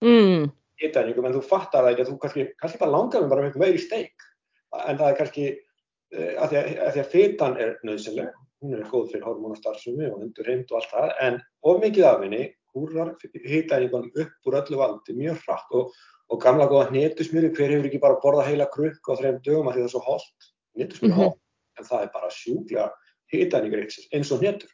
Mm. 0.00 0.48
hitæningum 0.80 1.26
en 1.28 1.34
þú 1.34 1.40
fattar 1.44 1.84
það 1.84 1.90
ekki 1.92 2.04
þú 2.08 2.14
kannski, 2.22 2.44
kannski 2.56 2.78
bara 2.80 2.94
langar 2.94 3.20
með 3.20 3.32
bara 3.34 3.42
með 3.44 3.58
meiri 3.60 3.80
steik 3.82 4.29
en 4.78 5.00
það 5.00 5.08
er 5.08 5.18
kannski 5.18 5.48
uh, 5.50 6.32
að 6.44 6.52
því 6.52 6.60
að, 6.60 6.70
að, 6.86 7.00
að 7.02 7.10
fitan 7.16 7.58
er 7.58 7.74
nöðsynleg 7.86 8.30
hún 8.60 8.76
er 8.76 8.88
góð 8.90 9.10
fyrir 9.12 9.26
hormonastarfsumi 9.26 10.08
og 10.10 10.24
undur 10.24 10.48
heimt 10.52 10.72
og 10.72 10.80
allt 10.80 10.94
það 10.94 11.12
en 11.26 11.38
of 11.66 11.82
mikið 11.82 12.08
af 12.10 12.24
henni 12.24 12.42
húrar 12.74 13.12
hitæningunum 13.34 14.10
upp 14.22 14.48
úr 14.48 14.58
öllu 14.60 14.80
valdi 14.80 15.16
mjög 15.16 15.38
hratt 15.46 15.76
og, 15.76 15.94
og 16.30 16.42
gamla 16.42 16.68
góða 16.70 16.90
hnetusmjöri 16.92 17.52
hver 17.56 17.72
hefur 17.74 17.88
ekki 17.88 18.02
bara 18.02 18.20
borðað 18.22 18.50
heila 18.50 18.68
krukk 18.74 19.10
á 19.10 19.12
þrejum 19.18 19.40
dögum 19.46 19.70
að 19.70 19.78
því 19.78 19.80
það 19.80 19.88
er 19.88 19.94
svo 19.94 20.02
holdt 20.06 20.50
hnetusmjöri 20.76 21.12
mm 21.12 21.16
-hmm. 21.16 21.30
holdt 21.30 21.80
en 21.80 21.88
það 21.88 22.04
er 22.04 22.12
bara 22.14 22.30
sjúklega 22.36 22.86
hitaðningar 23.30 23.84
eins 23.86 24.32
og 24.32 24.42
hnetur. 24.42 24.70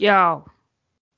Já, 0.00 0.42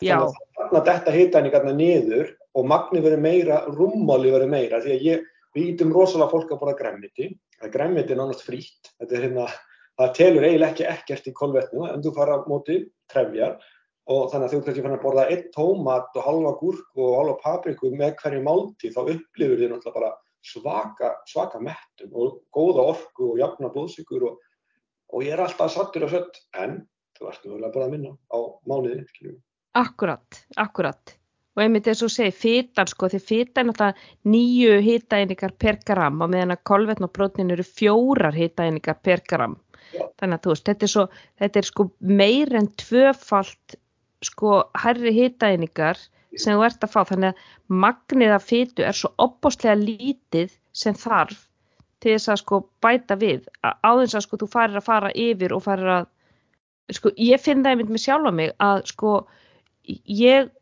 já. 0.03 0.19
Þannig 0.59 0.79
að 0.81 0.89
þetta 0.91 1.17
hitaðningarna 1.17 1.75
niður 1.75 2.33
og 2.55 2.67
magni 2.67 3.03
verður 3.03 3.23
meira, 3.23 3.61
rúmmáli 3.71 4.33
verður 4.35 4.51
meira 4.51 4.81
því 4.83 4.97
að 4.97 5.05
ég, 5.07 5.29
við 5.57 5.75
ítum 5.75 5.93
rosalega 5.95 6.31
fólk 6.33 6.55
að 6.55 6.63
borða 6.63 6.79
græmiti, 6.79 7.29
að 7.61 7.75
græmiti 7.75 8.15
er 8.15 8.21
nánast 8.21 8.47
frítt, 8.47 8.93
þetta 9.01 9.17
er 9.17 9.27
hérna, 9.27 9.47
það 10.01 10.15
telur 10.21 10.47
eiginlega 10.47 10.71
ekki 10.73 10.89
ekkert 10.95 11.29
í 11.29 11.37
kolvetnu 11.37 11.87
en 11.91 12.05
þú 12.05 12.15
fara 12.17 12.41
móti 12.49 12.81
trefjar. 13.13 13.61
Og 14.11 14.31
þannig 14.33 14.47
að 14.47 14.53
þú 14.55 14.61
kannski 14.67 14.83
fann 14.83 14.95
að 14.97 15.03
borða 15.05 15.25
einn 15.31 15.43
tómat 15.55 16.17
og 16.19 16.25
halva 16.27 16.53
gúrk 16.59 16.97
og 16.99 17.11
halva 17.19 17.35
papriku 17.43 17.91
með 17.95 18.17
hverju 18.23 18.41
málti 18.43 18.91
þá 18.91 19.01
upplifur 19.05 19.61
þið 19.61 19.71
náttúrulega 19.71 19.99
bara 19.99 20.09
svaka, 20.43 21.11
svaka 21.31 21.61
mettum 21.63 22.17
og 22.17 22.41
góða 22.51 22.87
orku 22.95 23.29
og 23.35 23.43
jafna 23.43 23.71
blóðsíkur 23.71 24.25
og 24.31 24.41
og 25.13 25.27
ég 25.27 25.35
er 25.35 25.45
alltaf 25.45 25.73
sattur 25.75 26.07
og 26.07 26.13
sött 26.15 26.43
en 26.59 26.81
þú 27.19 27.31
ert 27.31 27.45
náttúrulega 27.45 27.73
bara 27.75 27.89
að 27.89 27.95
minna 27.97 28.13
á 28.31 28.39
mánuði 28.69 29.39
Akkurat, 29.79 30.43
akkurat 30.59 31.15
og 31.61 31.67
einmitt 31.67 31.89
eins 31.91 32.01
og 32.07 32.13
segi, 32.13 32.33
fytan 32.33 32.89
sko 32.89 33.11
því 33.13 33.21
fytan 33.21 33.67
er 33.67 33.69
náttúrulega 33.69 34.31
nýju 34.33 34.79
hitaeiningar 34.87 35.53
per 35.61 35.79
gram 35.85 36.23
og 36.25 36.33
meðan 36.33 36.55
að 36.57 36.63
kolvetn 36.71 37.05
og 37.05 37.13
prótin 37.13 37.53
eru 37.53 37.67
fjórar 37.67 38.37
hitaeiningar 38.37 38.97
per 39.05 39.21
gram. 39.29 39.59
Já. 39.91 40.05
þannig 40.21 40.39
að 40.39 40.45
þú 40.45 40.53
veist, 40.53 40.67
þetta 40.69 40.87
er, 40.87 40.91
svo, 40.93 41.05
þetta 41.41 41.59
er 41.59 41.67
sko 41.67 41.87
meir 41.99 42.53
en 42.55 42.69
tvöfalt 42.79 43.77
sko 44.23 44.53
herri 44.79 45.13
hitaeiningar 45.17 45.99
sem 46.39 46.55
þú 46.55 46.63
ert 46.69 46.85
að 46.87 46.93
fá, 46.93 47.01
þannig 47.09 47.33
að 47.33 47.81
magnið 47.83 48.35
af 48.37 48.47
fytu 48.47 48.87
er 48.87 48.95
svo 48.95 49.11
opbóstlega 49.19 49.75
lítið 49.81 50.55
sem 50.77 50.95
þarf 50.95 51.43
til 52.01 52.15
þess 52.15 52.31
að 52.33 52.41
sko 52.45 52.61
bæta 52.85 53.17
við. 53.19 53.49
Á 53.67 53.91
þess 53.99 54.17
að 54.21 54.25
sko 54.29 54.41
þú 54.41 54.49
farir 54.53 54.79
að 54.79 54.87
fara 54.87 55.11
yfir 55.27 55.57
og 55.57 55.65
farir 55.67 55.93
að 55.97 56.09
sko 56.95 57.13
ég 57.19 57.43
finn 57.43 57.65
það 57.65 57.75
einmitt 57.75 57.93
með 57.93 58.05
sjálfa 58.05 58.33
mig 58.37 58.55
að 58.63 58.85
sko 58.93 59.17
ég 60.07 60.55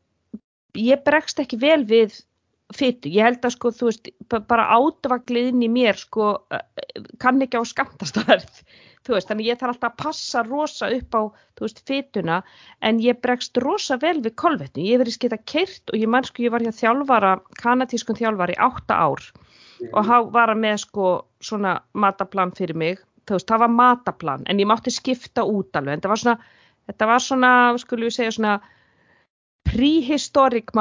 ég 0.78 1.04
bregst 1.06 1.40
ekki 1.42 1.58
vel 1.60 1.82
við 1.88 2.16
fyttu, 2.76 3.08
ég 3.08 3.24
held 3.24 3.46
að 3.48 3.54
sko 3.54 3.72
þú 3.72 3.88
veist 3.88 4.10
bara 4.50 4.68
átvaglið 4.76 5.54
inn 5.54 5.64
í 5.64 5.70
mér 5.72 5.96
sko 5.96 6.34
kann 7.22 7.40
ekki 7.44 7.60
á 7.60 7.64
skamtastæðarð 7.64 8.62
þú 9.08 9.16
veist, 9.16 9.30
þannig 9.30 9.48
ég 9.48 9.58
þarf 9.58 9.74
alltaf 9.74 9.92
að 9.94 10.00
passa 10.02 10.42
rosa 10.44 10.90
upp 10.92 11.16
á, 11.16 11.22
þú 11.56 11.64
veist, 11.64 11.82
fytuna 11.88 12.38
en 12.84 13.00
ég 13.00 13.20
bregst 13.24 13.58
rosa 13.64 13.96
vel 14.02 14.18
við 14.24 14.34
kolvetni. 14.40 14.88
Ég 14.90 15.00
verið 15.00 15.16
skita 15.16 15.40
keirt 15.48 15.92
og 15.92 15.96
ég 15.96 16.10
mann 16.12 16.26
sko 16.28 16.44
ég 16.44 16.52
var 16.52 16.64
hér 16.64 16.76
þjálfara, 16.76 17.34
kanatískun 17.62 18.18
þjálfari 18.18 18.58
átta 18.68 19.00
ár 19.00 19.24
og 19.92 20.00
hann 20.08 20.32
var 20.34 20.52
að 20.52 20.62
með 20.64 20.80
sko 20.84 21.10
svona 21.40 21.78
mataplan 21.94 22.52
fyrir 22.58 22.76
mig. 22.76 23.04
Þú 23.28 23.38
veist, 23.38 23.48
það 23.48 23.64
var 23.64 23.74
mataplan 23.78 24.48
en 24.48 24.60
ég 24.60 24.68
mátti 24.68 24.92
skipta 24.92 25.46
út 25.46 25.76
alveg. 25.78 25.96
En 25.96 26.04
það 26.04 26.14
var 26.14 26.22
svona, 26.24 26.50
þetta 26.90 27.12
var 27.12 27.24
svona 27.24 27.52
skulum 27.80 28.10
við 28.10 28.18
segja 28.18 28.36
svona 28.36 28.58
prehistoric 29.70 30.74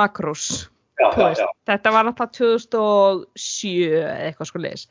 já. 0.97 1.47
þetta 1.69 1.93
var 1.93 2.07
náttúrulega 2.07 3.23
2007 3.37 4.05
eitthvað 4.27 4.51
sko 4.51 4.61
leis 4.63 4.87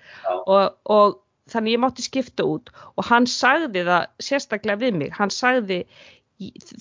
og, 0.47 0.77
og 0.85 1.17
þannig 1.51 1.77
ég 1.77 1.83
mátti 1.83 2.05
skipta 2.07 2.47
út 2.47 2.71
og 2.97 3.09
hann 3.09 3.27
sagði 3.31 3.87
það 3.87 4.07
sérstaklega 4.29 4.83
við 4.83 5.01
mig, 5.01 5.15
hann 5.15 5.33
sagði 5.35 5.85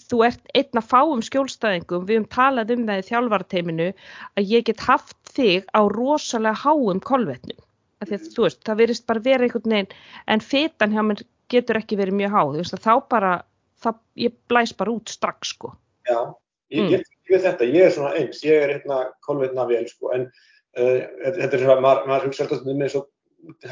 þú 0.10 0.22
ert 0.28 0.50
einn 0.58 0.82
að 0.82 0.90
fáum 0.90 1.22
skjólstæðingum, 1.24 2.08
við 2.08 2.20
höfum 2.20 2.32
talað 2.34 2.74
um 2.76 2.88
það 2.90 3.02
í 3.02 3.06
þjálfarteiminu 3.10 3.88
að 4.36 4.50
ég 4.52 4.66
get 4.68 4.84
haft 4.84 5.16
þig 5.32 5.70
á 5.72 5.82
rosalega 5.94 6.60
háum 6.66 7.00
kolvetnum, 7.00 7.62
að 8.04 8.12
því 8.12 8.18
að 8.18 8.30
þú 8.34 8.48
veist 8.48 8.66
það 8.68 8.82
verist 8.82 9.08
bara 9.08 9.26
verið 9.30 9.48
einhvern 9.48 9.76
veginn 9.78 9.94
en 10.34 10.44
fetan 10.44 10.96
hjá 10.96 11.04
mér 11.08 11.24
getur 11.54 11.80
ekki 11.80 12.00
verið 12.02 12.20
mjög 12.20 12.36
háð 12.36 12.58
veist, 12.60 12.80
þá 12.84 12.94
bara, 13.08 13.34
það, 13.86 14.02
ég 14.26 14.36
blæs 14.52 14.76
bara 14.76 14.98
út 14.98 15.14
strax 15.14 15.56
sko. 15.56 15.72
Já, 16.10 16.20
ég, 16.74 16.82
mm. 16.82 16.92
ég, 16.96 17.04
ég 17.30 17.36
veit 17.36 17.46
þetta, 17.46 17.72
ég 17.72 17.88
er 17.88 17.96
svona 17.96 18.14
eins 18.20 18.44
ég 18.46 18.64
er 18.64 18.78
hérna 18.78 19.02
kolvetna 19.26 19.68
vel 19.70 19.84
sko 19.90 20.14
en 20.16 20.30
uh, 20.80 21.02
þetta 21.26 21.52
er 21.52 21.66
svona, 21.66 21.82
maður, 21.82 22.08
maður 22.12 22.30
hugsa 22.30 22.46
alltaf 22.46 22.66
um 22.66 22.86
eins 22.88 22.98
og 23.00 23.12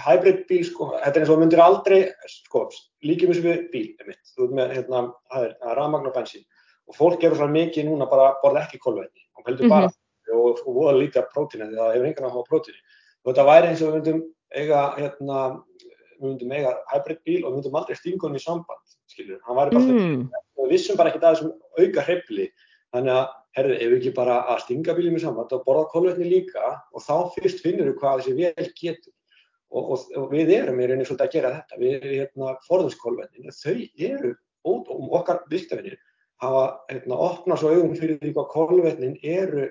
hybrid 0.06 0.43
bíl 0.49 0.63
sko, 0.67 0.91
þetta 1.01 1.17
er 1.17 1.23
eins 1.23 1.34
og 1.34 1.39
myndir 1.41 1.62
aldrei, 1.63 1.99
sko, 2.29 2.67
líkjum 3.06 3.34
eins 3.34 3.41
og 3.41 3.47
við 3.47 3.63
bíl, 3.71 3.88
einmitt, 4.01 4.21
þú 4.36 4.47
veit 4.47 4.58
með, 4.60 4.75
hérna, 4.77 5.06
það 5.34 5.47
er 5.47 5.79
rafmagn 5.79 6.10
og 6.10 6.17
bensin 6.17 6.45
og 6.89 6.97
fólk 6.97 7.21
gerur 7.21 7.39
svona 7.39 7.56
mikið 7.56 7.88
núna 7.88 8.08
bara 8.12 8.34
borða 8.43 8.65
ekki 8.65 8.82
kólvetni 8.84 9.23
og 9.39 9.47
heldur 9.47 9.71
bara 9.71 9.88
mm 9.88 9.93
-hmm. 9.93 10.39
og, 10.39 10.60
og 10.67 10.75
voða 10.75 10.97
lítið 10.99 11.21
af 11.21 11.32
prótíni 11.36 11.69
því 11.69 11.77
það 11.79 11.93
hefur 11.93 12.08
engan 12.08 12.25
að 12.27 12.34
hafa 12.36 12.49
prótíni 12.49 12.79
og 13.23 13.27
þetta 13.32 13.49
væri 13.49 13.67
eins 13.67 13.82
og 13.82 13.88
við 13.88 13.95
myndum 13.95 14.19
eiga, 14.53 14.82
hérna, 14.97 15.38
við 16.19 16.27
myndum 16.27 16.51
eiga 16.51 16.71
hybrid 16.91 17.21
bíl 17.25 17.41
og 17.43 17.49
við 17.49 17.56
myndum 17.56 17.75
aldrei 17.79 17.95
stinga 17.95 18.27
hann 18.27 18.36
í 18.36 18.43
samband, 18.43 18.86
skilur, 19.08 19.39
hann 19.47 19.58
væri 19.58 19.75
bara 19.75 19.84
mm. 19.84 20.29
við 20.60 20.69
vissum 20.69 20.97
bara 20.97 21.10
ekki 21.10 21.23
það 21.23 21.39
sem 21.39 21.51
auka 21.79 22.01
hrefli, 22.01 22.49
þannig 22.93 23.17
að 23.17 23.25
herðu, 23.58 23.75
ef 23.77 23.91
við 23.91 23.97
ekki 23.99 24.13
bara 24.17 24.38
að 24.53 24.62
stinga 24.63 24.95
bílum 24.97 25.17
í 25.17 25.21
samband 25.23 25.53
og 25.53 25.65
borða 25.67 25.89
kólvetni 25.91 26.29
líka 26.29 26.71
og 26.93 27.03
þá 27.06 27.15
fyrst 27.36 27.62
finnur 27.65 27.91
við 27.91 27.99
hvað 28.01 28.21
þessi 28.21 28.38
vel 28.39 28.71
getur. 28.79 29.13
Og, 29.73 29.91
og, 29.95 30.01
og 30.21 30.25
við 30.34 30.51
erum 30.53 30.82
í 30.82 30.88
rauninni 30.88 31.06
svolítið 31.08 31.25
að 31.25 31.36
gera 31.36 31.51
þetta, 31.56 31.79
við 31.82 32.03
hérna, 32.12 32.56
forðumskólvetni, 32.67 33.53
þau 33.58 33.77
eru, 34.10 34.34
og 34.69 34.91
okkar 35.17 35.39
viðstafinir 35.49 35.97
hafa 36.43 36.63
hérna, 36.91 37.17
opnað 37.17 37.62
svo 37.62 37.71
auðvun 37.73 37.97
fyrir 37.97 38.19
því 38.21 38.34
hvað 38.36 38.51
kólvetnin 38.53 39.17
eru 39.25 39.65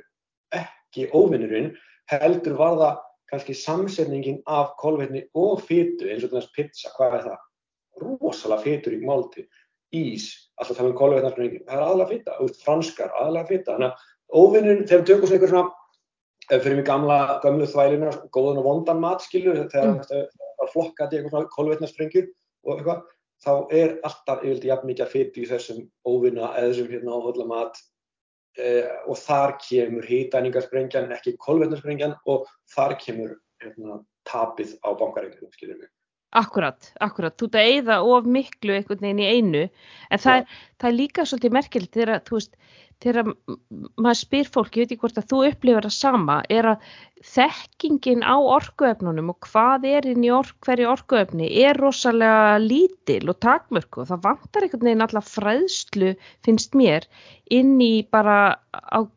ekki 0.58 1.06
óvinnurinn, 1.14 1.70
heldur 2.10 2.58
var 2.58 2.76
það 2.80 3.00
kannski 3.32 3.56
samsetningin 3.56 4.42
af 4.50 4.74
kólvetni 4.80 5.24
og 5.38 5.62
fytu, 5.68 6.10
eins 6.10 6.26
og 6.26 6.34
þess 6.34 6.52
pizza, 6.56 6.90
hvað 6.96 7.18
er 7.18 7.26
það? 7.30 7.48
Rosalega 8.02 8.64
fytur 8.66 8.96
í 8.96 9.00
málti, 9.06 9.46
ís, 9.96 10.26
alltaf 10.58 10.78
það 10.78 10.88
með 10.88 10.98
kólvetnarsprengi, 11.00 11.62
það 11.66 11.76
er 11.76 11.84
aðalega 11.86 12.10
fyta, 12.12 12.36
franskar, 12.64 13.14
aðalega 13.20 13.50
fyta, 13.50 13.76
þannig 13.76 13.88
að 13.88 14.42
óvinnurinn, 14.42 14.84
þegar 14.88 15.02
við 15.02 15.08
tökum 15.10 15.28
svo 15.28 15.38
einhver 15.38 15.52
svona, 15.52 15.72
fyrir 16.52 16.78
mig 16.78 16.86
gamla, 16.88 17.18
gömlu 17.44 17.68
þvælina, 17.70 18.12
góðan 18.34 18.60
og 18.62 18.68
vondan 18.68 19.02
mat, 19.02 19.24
skilur, 19.24 19.60
þegar 19.72 19.90
mm. 19.92 20.04
það 20.08 20.52
var 20.62 20.72
flokkað 20.72 21.14
í 21.14 21.18
eitthvað 21.18 21.34
svona 21.36 21.52
kólvetnarsprengjur 21.56 22.28
og 22.66 22.74
eitthvað, 22.76 23.06
þá 23.42 23.52
er 23.74 23.96
alltaf 24.06 24.44
yfirlega 24.44 24.70
jafn 24.72 24.90
mikið 24.90 25.06
að 25.06 25.14
fytu 25.16 25.42
í 25.42 25.48
þessum 25.50 25.80
óvinna 26.06 26.52
eða 26.52 26.68
þessum 26.70 26.92
hérna 26.92 27.16
áhugla 27.16 27.46
mat 27.50 27.80
eh, 28.60 28.90
og 29.10 29.18
þar 29.18 29.56
kemur 29.64 30.06
hýtæningarsprengjan, 30.06 31.10
ekki 31.16 31.34
kolvetnarsprengjan 31.42 32.14
og 32.30 32.46
þar 32.74 32.96
kemur 33.02 33.34
hérna, 33.62 33.98
tapið 34.28 34.76
á 34.86 34.94
bankaregnum, 34.98 35.50
skiljum 35.56 35.82
við. 35.82 35.90
Akkurat, 36.32 36.92
akkurat, 37.04 37.34
þú 37.36 37.50
ert 37.50 37.56
að 37.60 37.70
eigða 37.70 37.96
of 38.08 38.28
miklu 38.38 38.72
einhvern 38.72 39.02
veginn 39.04 39.20
í 39.20 39.30
einu, 39.36 39.66
en 40.08 40.22
það, 40.22 40.38
er, 40.38 40.60
það 40.80 40.88
er 40.88 40.96
líka 40.96 41.26
svolítið 41.28 41.56
merkilegt 41.58 41.98
þegar, 41.98 42.22
þú 42.24 42.38
veist, 42.38 42.54
þegar 43.02 43.30
maður 44.00 44.18
spyr 44.20 44.50
fólk, 44.54 44.76
ég 44.76 44.86
veit 44.86 44.94
ekki 44.94 45.02
hvort 45.02 45.18
að 45.20 45.28
þú 45.30 45.40
upplifir 45.48 45.86
það 45.86 45.94
sama, 45.96 46.36
er 46.52 46.68
að 46.72 46.86
þekkingin 47.22 48.24
á 48.26 48.34
orkuefnunum 48.34 49.30
og 49.32 49.46
hvað 49.46 49.86
er 49.92 50.08
inn 50.10 50.24
í 50.26 50.30
ork, 50.34 50.54
hverju 50.64 50.88
orkuefni 50.90 51.48
er 51.62 51.78
rosalega 51.78 52.58
lítil 52.62 53.30
og 53.30 53.38
takmörku 53.44 54.02
og 54.02 54.10
það 54.10 54.24
vantar 54.26 54.66
einhvern 54.66 54.88
veginn 54.88 55.06
alla 55.06 55.22
fræðslu, 55.26 56.12
finnst 56.46 56.78
mér, 56.78 57.06
inn 57.54 57.76
í 57.82 57.92
bara, 58.10 58.56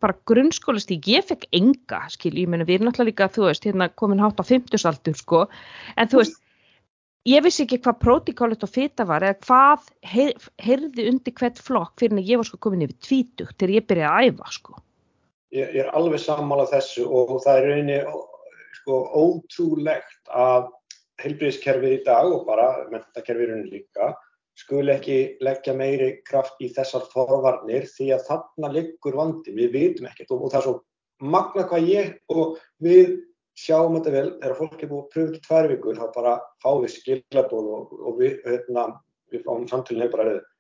bara 0.04 0.17
grunnskólastík. 0.30 1.10
Ég 1.15 1.28
fekk 1.30 1.47
enga, 1.56 2.04
skil, 2.13 2.36
ég 2.38 2.49
menna 2.51 2.67
við 2.67 2.80
erum 2.80 2.91
náttúrulega 2.91 3.12
líka, 3.12 3.32
þú 3.38 3.49
veist, 3.49 3.69
hérna 3.69 3.89
komin 4.01 4.21
hátt 4.23 4.41
á 4.41 4.45
50 4.45 4.89
aldur, 4.89 5.17
sko, 5.21 5.45
en 5.95 6.12
þú 6.12 6.21
veist, 6.21 6.41
ég 7.26 7.44
vissi 7.46 7.66
ekki 7.66 7.82
hvað 7.82 8.02
protikólet 8.04 8.66
og 8.66 8.72
fita 8.72 9.06
var 9.10 9.26
eða 9.26 9.40
hvað 9.46 9.90
heyrði 10.62 11.08
undir 11.12 11.36
hvert 11.40 11.62
flokk 11.62 12.00
fyrir 12.00 12.18
en 12.18 12.24
ég 12.24 12.42
var 12.42 12.50
sko 12.50 12.62
komin 12.62 12.86
yfir 12.86 13.00
tvítugt 13.08 13.58
þegar 13.58 13.76
ég 13.76 13.88
byrjaði 13.90 14.30
að 14.30 14.30
æfa 14.30 14.52
sko. 14.60 14.78
Ég, 15.56 15.70
ég 15.72 15.82
er 15.86 15.92
alveg 15.98 16.22
sammálað 16.22 16.74
þessu 16.76 17.08
og 17.10 17.38
það 17.46 17.60
er 17.60 17.70
rauninni 17.70 18.00
sko 18.82 19.02
ótrúlegt 19.18 20.34
að 20.36 20.70
heilbríðiskerfið 21.24 21.98
í 21.98 22.04
dag 22.06 22.30
og 22.30 22.46
bara 22.48 22.70
mentakerfið 22.92 23.52
rauninni 23.52 23.80
líka 23.80 24.14
skul 24.56 24.88
ekki 24.92 25.38
leggja 25.44 25.76
meiri 25.76 26.12
kraft 26.28 26.62
í 26.64 26.70
þessar 26.76 27.08
forvarnir 27.12 27.88
því 27.92 28.12
að 28.16 28.28
þarna 28.30 28.72
liggur 28.72 29.18
vandi, 29.20 29.52
við 29.52 29.74
vitum 29.76 30.08
ekkert 30.10 30.32
og, 30.32 30.46
og 30.46 30.54
það 30.54 30.60
er 30.60 30.68
svo 30.68 30.76
magna 31.36 31.66
hvað 31.68 31.90
ég 31.90 32.14
og 32.32 32.60
við 32.84 33.18
sjáum 33.60 33.96
þetta 33.98 34.13
vel, 34.13 34.28
þegar 34.41 34.58
fólk 34.60 34.82
er 34.82 34.91
búið 34.91 35.04
að 35.04 35.12
pröfa 35.13 35.34
til 35.36 35.44
tvær 35.46 35.70
vikur, 35.72 36.00
þá 36.00 36.06
bara 36.15 36.34
fáum 36.63 36.84
við 36.84 36.94
skilabóð 36.96 37.70
og, 37.78 37.96
og 37.96 38.20
við, 38.20 38.36
hérna, 38.46 38.86
við 39.32 39.46
fáum 39.46 39.65
samtölinn 39.70 40.06
hefur 40.06 40.18
bara 40.18 40.28
reyðið. 40.30 40.52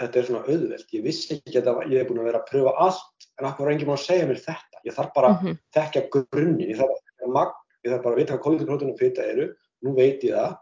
Þetta 0.00 0.18
er 0.18 0.26
svona 0.26 0.42
auðvelt, 0.48 0.92
ég 0.96 1.04
vissi 1.04 1.36
ekki 1.36 1.60
að 1.60 1.80
ég 1.92 2.00
hef 2.00 2.08
búin 2.08 2.22
að 2.22 2.28
vera 2.30 2.40
að 2.40 2.50
pröfa 2.50 2.74
allt, 2.86 3.26
en 3.38 3.48
okkur 3.50 3.68
er 3.68 3.74
enginn 3.74 3.92
að 3.92 4.02
segja 4.06 4.28
mér 4.30 4.40
þetta. 4.40 4.82
Ég 4.88 4.96
þarf 4.96 5.12
bara 5.16 5.30
að 5.30 5.36
mm 5.36 5.46
-hmm. 5.46 5.60
þekka 5.76 6.22
grunni, 6.32 6.68
ég 6.70 6.80
þarf 6.80 6.96
að 7.20 7.34
magna, 7.36 7.60
ég 7.84 7.92
þarf 7.92 8.04
bara 8.06 8.14
að 8.14 8.20
vita 8.20 8.32
hvað 8.34 8.44
kólíturprótunum 8.46 8.98
fyrir 8.98 9.12
þetta 9.12 9.32
eru, 9.34 9.48
nú 9.84 9.94
veit 9.94 10.24
ég 10.24 10.36
það. 10.38 10.56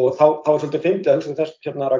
Og 0.00 0.08
þá, 0.18 0.26
þá 0.44 0.50
er 0.52 0.60
svolítið 0.60 1.10
eins 1.14 1.28
og 1.30 1.38
þess 1.38 1.58
hérna 1.64 1.90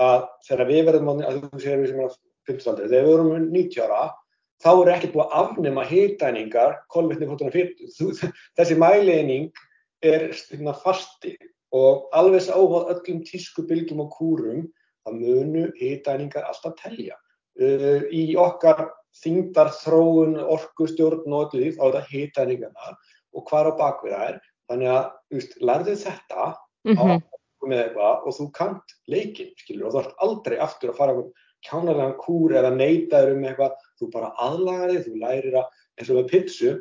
að 0.00 0.26
þegar 0.46 0.70
við 0.70 0.84
verðum 0.88 1.10
á, 1.10 1.14
að 1.28 1.40
þú 1.42 1.60
segir 1.60 1.82
við 1.82 1.90
sem 1.90 2.00
er 2.00 2.06
á 2.08 2.10
15. 2.48 2.70
aldri, 2.72 2.88
þegar 2.88 3.04
við 3.04 3.12
vorum 3.12 3.50
90 3.52 3.82
ára, 3.84 4.02
þá 4.62 4.70
er 4.72 4.92
ekki 4.94 5.10
búið 5.12 5.24
að 5.26 5.36
afnema 5.40 5.84
hýtæningar 5.88 6.76
kolvetni 6.92 7.28
fótuna 7.30 7.54
fyrir. 7.54 8.32
Þessi 8.58 8.78
mæleining 8.78 9.50
er 10.04 10.30
hérna, 10.30 10.74
fasti 10.84 11.34
og 11.72 12.08
alveg 12.16 12.50
áháð 12.52 12.92
öllum 12.94 13.22
tísku 13.26 13.64
bylgjum 13.68 14.04
og 14.04 14.14
kúrum 14.16 14.64
það 15.02 15.18
munu 15.18 15.66
hýtæningar 15.80 16.46
alltaf 16.48 16.76
telja. 16.80 17.18
Uh, 17.60 18.06
í 18.08 18.32
okkar 18.40 18.88
þingdar 19.22 19.72
þróun, 19.76 20.38
orkustjórn 20.40 21.26
og 21.28 21.50
öllu 21.50 21.66
því 21.66 21.74
þá 21.76 21.82
er 21.86 21.96
það 21.98 22.10
hýtæningarna 22.14 22.94
og 23.32 23.46
hvað 23.48 23.68
á 23.68 23.72
bakvið 23.80 24.16
það 24.16 24.26
er. 24.30 24.40
Þannig 24.70 24.92
að, 24.92 25.06
lærðu 25.68 25.94
þetta 26.00 26.44
mm 26.86 26.96
-hmm. 26.96 27.22
eitthvað 27.72 28.26
og 28.28 28.36
þú 28.36 28.46
kant 28.56 28.94
leikinn, 29.10 29.52
skilur, 29.58 29.88
og 29.88 29.92
þú 29.92 30.00
ert 30.02 30.22
aldrei 30.26 30.56
aftur 30.58 30.92
að 30.92 31.00
fara 31.00 31.24
kjánarlegan 31.66 32.16
kúr 32.18 32.56
eða 32.58 32.72
neytaður 32.74 33.36
um 33.36 33.44
eitthvað, 33.46 33.74
þú 34.02 34.10
bara 34.12 34.32
aðlagar 34.42 34.92
þig, 34.94 35.06
þú 35.06 35.22
lærir 35.22 35.60
að, 35.60 35.78
eins 35.98 36.10
og 36.10 36.18
með 36.18 36.28
pizzu, 36.32 36.74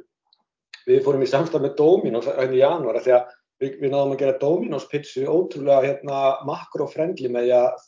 við 0.88 1.04
fórum 1.06 1.24
í 1.24 1.30
samstaf 1.30 1.62
með 1.62 1.78
Dominos 1.78 2.28
hérna 2.28 2.58
í 2.58 2.62
janúar, 2.62 3.02
því 3.06 3.16
að 3.18 3.32
við, 3.62 3.80
við 3.84 3.94
náðum 3.94 4.16
að 4.16 4.22
gera 4.24 4.42
Dominos 4.42 4.90
pizzu 4.92 5.26
ótrúlega 5.30 5.86
hérna, 5.86 6.20
makrofrendli 6.50 7.32
með 7.32 7.56
að 7.60 7.88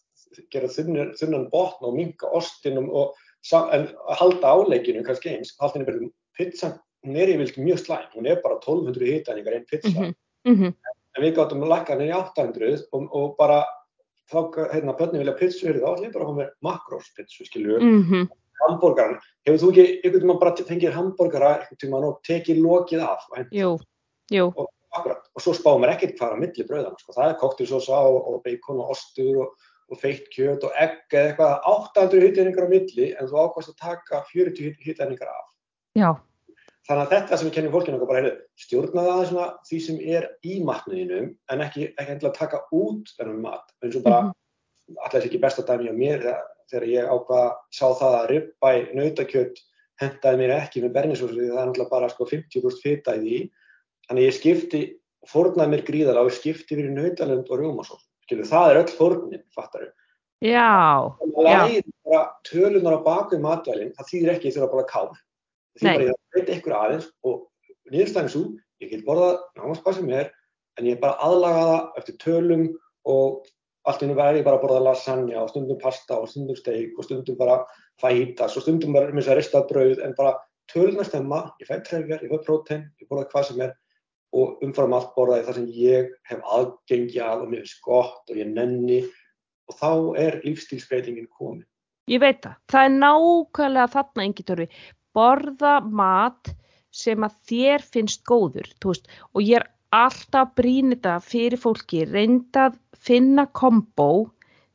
gera 0.54 0.70
þunnan, 0.72 1.14
þunnan 1.18 1.50
botn 1.52 1.88
og 1.90 1.96
minka 1.98 2.30
ostinum 2.38 2.90
og 2.94 3.14
en, 3.52 3.88
halda 4.20 4.56
áleikinu 4.56 5.04
kannski 5.06 5.34
eins, 5.34 5.54
halda 5.62 5.82
henni 5.82 6.10
pizzan, 6.38 6.78
hún 7.04 7.20
er 7.20 7.34
yfirlt 7.34 7.60
mjög 7.62 7.82
slæm, 7.84 8.10
hún 8.16 8.30
er 8.30 8.42
bara 8.44 8.60
1200 8.62 9.12
hitaningar 9.12 9.58
einn 9.58 9.70
pizza, 9.70 9.90
mm 9.90 10.06
-hmm. 10.06 10.14
Mm 10.48 10.56
-hmm. 10.60 10.74
en 11.18 11.24
við 11.24 11.36
gáttum 11.36 11.64
að 11.64 11.74
lakka 11.74 11.94
henni 11.94 12.10
í 12.10 12.16
800 12.18 12.88
og, 12.92 13.10
og 13.16 13.36
bara 13.38 13.66
þá, 14.32 14.72
hérna, 14.74 14.98
börni 14.98 15.20
vilja 15.20 15.38
pizzu 15.38 15.68
fyrir 15.68 15.82
þá, 15.82 15.90
allir 15.96 16.14
bara 16.14 16.26
hafa 16.26 16.38
með 16.38 16.50
makróspizzu, 16.62 17.46
skilju, 17.46 17.80
mm 17.80 18.04
-hmm. 18.04 18.28
Hambúrgaran, 18.62 19.20
hefur 19.48 19.60
þú 19.62 19.72
ekki 19.74 19.86
einhvern 20.04 20.24
tíma 20.24 20.38
bara 20.42 20.66
fengið 20.70 20.96
hambúrgara 20.98 21.52
einhvern 21.58 21.82
tíma 21.82 22.02
og 22.08 22.20
tekið 22.28 22.62
lokið 22.64 23.06
af? 23.06 23.28
Jú, 23.52 23.76
jú. 24.34 24.50
Og, 24.52 24.70
akkurat, 24.94 25.24
og 25.34 25.46
svo 25.46 25.56
spáum 25.58 25.86
við 25.86 25.96
ekkert 25.96 26.18
hvað 26.20 26.36
á 26.36 26.42
milli 26.42 26.68
bröðan, 26.70 26.98
sko, 27.02 27.16
það 27.18 27.30
er 27.30 27.40
koktilsósa 27.42 28.02
og, 28.10 28.20
og 28.30 28.44
bacon 28.46 28.84
og 28.84 28.94
ostur 28.96 29.40
og, 29.46 29.72
og 29.92 30.00
feitt 30.02 30.30
kjöt 30.34 30.66
og 30.68 30.78
egg 30.80 31.02
eða 31.12 31.32
eitthvað, 31.32 31.56
800 31.74 32.28
hitteiningar 32.28 32.70
á 32.70 32.74
milli 32.74 33.10
en 33.18 33.32
þú 33.32 33.42
ákvæmst 33.48 33.74
að 33.74 33.82
taka 33.82 34.22
40 34.30 34.78
hitteiningar 34.86 35.34
af. 35.34 35.50
Já. 35.98 36.12
Þannig 36.84 37.04
að 37.06 37.12
þetta 37.14 37.38
sem 37.40 37.48
við 37.48 37.54
kennum 37.56 37.74
fólkinu 37.74 37.98
okkur 37.98 38.10
bara 38.10 38.22
er 38.22 38.40
stjórna 38.60 39.04
það 39.08 39.22
svona 39.30 39.46
því 39.70 39.78
sem 39.86 40.00
er 40.04 40.26
í 40.44 40.58
matniðinum 40.68 41.30
en 41.54 41.62
ekki, 41.64 41.86
ekki 41.96 42.16
endilega 42.16 42.36
taka 42.36 42.60
út 42.76 43.14
þennan 43.16 43.44
mat. 43.46 43.70
En 43.80 43.94
svo 43.94 44.02
bara, 44.04 44.26
mm 44.26 44.32
-hmm. 44.34 44.98
alltaf 45.06 45.28
ekki 45.30 45.40
besta 45.40 45.64
dæmi 45.64 45.88
á 45.88 45.96
mér 45.96 46.28
þegar 46.72 46.86
ég 46.92 47.12
ákvað 47.14 47.48
sá 47.74 47.86
það 48.00 48.18
að 48.20 48.30
ribbæ 48.32 48.72
nautakjött 49.00 49.62
hendaði 50.02 50.42
mér 50.42 50.56
ekki 50.58 50.84
með 50.84 50.96
bernisósu 50.98 51.38
því 51.38 51.50
það 51.50 51.60
er 51.62 51.68
náttúrulega 51.70 51.94
bara 51.94 52.12
sko 52.12 52.30
50% 52.30 52.84
fita 52.84 53.18
í 53.18 53.24
því. 53.24 53.42
Þannig 54.08 54.28
ég 54.28 54.38
skipti, 54.38 54.82
fórnaði 55.32 55.74
mér 55.74 55.84
gríðar 55.88 56.20
á, 56.20 56.24
ég 56.28 56.38
skipti 56.38 56.78
fyrir 56.78 56.96
nautalönd 56.96 57.52
og 57.52 57.62
rjómasósu. 57.62 58.08
Skilu, 58.26 58.48
það 58.48 58.72
er 58.72 58.80
öll 58.82 58.96
fórnin, 58.98 59.46
fattar 59.56 59.86
þau. 59.86 59.94
Já. 60.44 60.72
Bara 62.04 62.24
tölunar 62.48 62.98
á 63.00 63.06
baku 63.06 63.38
í 63.38 63.44
matvælinn, 63.44 63.94
það 63.96 64.10
þýðir 64.10 64.34
ekki 64.34 64.52
að 64.60 64.74
bara 64.74 64.90
kál 64.90 65.14
því 65.80 65.90
bara 65.90 66.06
ég 66.08 66.20
veit 66.36 66.52
eitthvað 66.52 66.80
aðeins 66.80 67.10
og 67.26 67.42
nýðurstæðin 67.94 68.32
svo, 68.34 68.44
ég 68.84 68.92
get 68.92 69.06
borðað 69.08 69.36
náttúrulega 69.56 69.86
hvað 69.86 69.98
sem 69.98 70.12
er, 70.20 70.32
en 70.80 70.90
ég 70.90 71.02
bara 71.02 71.20
aðlaga 71.26 71.64
það 71.70 72.00
eftir 72.02 72.18
tölum 72.24 72.66
og 73.10 73.48
allt 73.90 74.04
innum 74.04 74.18
verði 74.18 74.44
bara 74.46 74.60
að 74.60 74.66
borða 74.66 74.82
lasagna 74.88 75.42
og 75.44 75.52
stundum 75.52 75.80
pasta 75.82 76.18
og 76.20 76.30
stundum 76.32 76.58
steik 76.60 76.98
og 76.98 77.08
stundum 77.08 77.38
bara 77.40 77.60
fajitas 78.02 78.58
og 78.58 78.66
stundum 78.66 78.96
bara 78.96 79.12
með 79.12 79.26
þess 79.26 79.34
að 79.34 79.40
rista 79.40 79.64
brauð 79.70 80.04
en 80.06 80.16
bara 80.18 80.38
töluna 80.72 81.04
stemma, 81.08 81.42
ég 81.60 81.68
fæ 81.68 81.82
trefjar, 81.84 82.24
ég 82.24 82.32
fæ 82.32 82.46
prótein, 82.46 82.86
ég 83.02 83.10
borða 83.10 83.28
hvað 83.32 83.50
sem 83.50 83.66
er 83.66 83.76
og 84.34 84.64
umfram 84.66 84.96
allt 84.98 85.12
borðaði 85.18 85.46
það 85.48 85.60
sem 85.60 85.68
ég 85.78 86.16
hef 86.30 86.48
aðgengi 86.56 87.22
að 87.22 87.44
og 87.44 87.52
mér 87.52 87.62
finnst 87.62 87.84
gott 87.86 88.32
og 88.32 88.40
ég 88.40 88.50
nenni 88.50 89.04
og 89.70 89.78
þá 89.78 89.92
er 90.24 90.40
lífstílsbreytingin 90.44 91.30
komin. 91.30 91.68
Ég 92.12 92.20
veit 92.24 92.42
það, 92.44 92.56
það 92.72 92.88
er 92.88 92.96
nákvæmlega 92.98 93.92
þarna 93.94 94.26
engi 94.26 94.46
törfi 94.48 94.68
borða 95.16 95.76
mat 95.86 96.52
sem 96.94 97.26
að 97.26 97.38
þér 97.50 97.86
finnst 97.94 98.24
góður 98.28 98.70
veist, 98.86 99.08
og 99.34 99.46
ég 99.46 99.62
er 99.62 99.70
alltaf 99.94 100.56
brínita 100.58 101.20
fyrir 101.22 101.62
fólki 101.62 102.04
reyndað 102.10 102.80
finna 103.04 103.46
kombo 103.60 104.10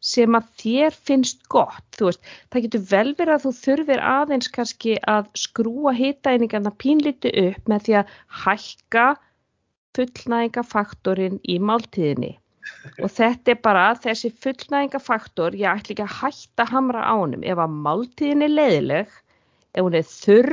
sem 0.04 0.36
að 0.38 0.50
þér 0.62 0.96
finnst 1.08 1.40
gott, 1.50 1.86
þú 1.98 2.10
veist, 2.10 2.26
það 2.52 2.66
getur 2.66 2.82
vel 2.90 3.14
verið 3.18 3.34
að 3.34 3.44
þú 3.44 3.52
þurfir 3.58 4.02
aðeins 4.10 4.50
kannski 4.54 4.98
að 5.10 5.30
skrúa 5.38 5.94
hitaeiningarna 5.96 6.72
pínlíti 6.78 7.32
upp 7.42 7.70
með 7.70 7.86
því 7.86 7.96
að 8.00 8.12
hækka 8.44 9.06
fullnæðingafaktorinn 9.98 11.40
í 11.42 11.56
máltíðinni. 11.58 12.36
Og 13.02 13.10
þetta 13.10 13.54
er 13.54 13.62
bara 13.64 13.86
þessi 13.98 14.30
fullnæðingafaktor, 14.44 15.56
ég 15.58 15.80
ætl 15.80 15.96
ekki 15.96 16.06
að 16.06 16.18
hætta 16.20 16.68
hamra 16.70 17.02
á 17.02 17.14
hennum, 17.18 17.42
ef 17.42 17.58
að 17.64 17.80
máltíðin 17.88 18.46
er 18.46 18.54
leiðileg, 18.54 19.18
ef 19.74 19.88
hún 19.88 19.98
er 19.98 20.06
þurr, 20.12 20.52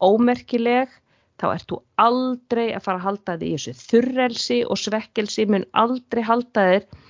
ómerkileg, 0.00 0.96
þá 1.38 1.46
ert 1.52 1.68
þú 1.70 1.82
aldrei 2.02 2.64
að 2.72 2.86
fara 2.86 2.98
að 2.98 3.04
halda 3.04 3.36
þig 3.38 3.50
í 3.50 3.58
þessu 3.58 3.90
þurrelsi 3.90 4.58
og 4.64 4.80
svekkelsi 4.80 5.46
mun 5.50 5.66
aldrei 5.78 6.24
halda 6.26 6.64
þú 6.72 7.04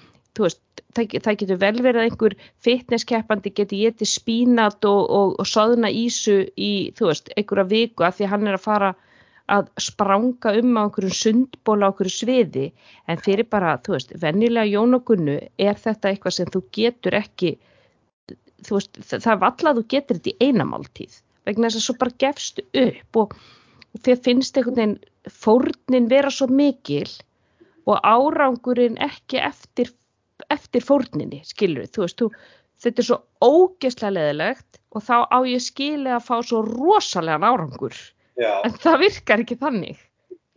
veist, 0.45 0.63
það, 0.97 1.19
það 1.25 1.39
getur 1.43 1.61
vel 1.63 1.75
verið 1.83 2.01
að 2.01 2.09
einhver 2.09 2.37
fitnesskeppandi 2.67 3.53
getur 3.55 3.83
getið 3.83 4.11
spínat 4.13 4.89
og, 4.89 5.03
og, 5.19 5.37
og 5.41 5.49
soðna 5.49 5.91
ísu 5.91 6.41
í, 6.55 6.73
veist, 7.01 7.33
einhverja 7.37 7.69
viku 7.73 8.07
að 8.07 8.19
því 8.19 8.33
hann 8.33 8.49
er 8.49 8.59
að 8.59 8.67
fara 8.67 8.95
að 9.49 9.71
spranga 9.81 10.53
um 10.61 10.75
á 10.77 10.83
einhverjum 10.85 11.17
sundból 11.17 11.79
á 11.81 11.89
einhverju 11.89 12.13
sviði. 12.13 12.67
En 13.09 13.23
fyrir 13.25 13.49
bara, 13.49 13.79
þú 13.81 13.97
veist, 13.97 14.13
vennilega 14.21 14.69
jónogunnu 14.69 15.39
er 15.57 15.81
þetta 15.81 16.13
eitthvað 16.13 16.37
sem 16.37 16.53
þú 16.53 16.65
getur 16.77 17.17
ekki 17.17 17.57
þú 18.67 18.79
veist, 18.79 18.99
það 19.09 19.33
er 19.33 19.41
valla 19.45 19.73
að 19.73 19.81
þú 19.81 19.85
getur 19.95 20.19
þetta 20.19 20.33
í 20.35 20.49
einamáltíð 20.49 21.17
vegna 21.49 21.71
þess 21.71 21.81
að 21.81 21.87
svo 21.87 21.97
bara 22.01 22.19
gefst 22.25 22.61
upp 22.83 23.21
og 23.23 23.37
þér 24.05 24.21
finnst 24.27 24.59
einhvern 24.59 24.79
veginn 24.81 25.33
fórnin 25.45 26.11
vera 26.11 26.33
svo 26.35 26.49
mikil 26.51 27.09
og 27.89 28.03
árangurinn 28.05 28.99
ekki 29.05 29.41
eftir, 29.41 29.93
eftir 30.53 30.85
fórninni, 30.85 31.43
skilur 31.47 31.89
þú 31.93 32.05
veist, 32.05 32.21
þú, 32.21 32.31
þetta 32.85 33.03
er 33.03 33.09
svo 33.09 33.19
ógeslega 33.45 34.15
leðilegt 34.17 34.81
og 34.95 35.05
þá 35.05 35.17
á 35.29 35.39
ég 35.49 35.65
skilja 35.65 36.17
að 36.17 36.27
fá 36.29 36.37
svo 36.43 36.63
rosalega 36.67 37.53
árangur. 37.53 37.97
Já. 38.39 38.63
en 38.63 38.75
það 38.79 39.01
virkar 39.03 39.43
ekki 39.43 39.59
þannig. 39.59 40.03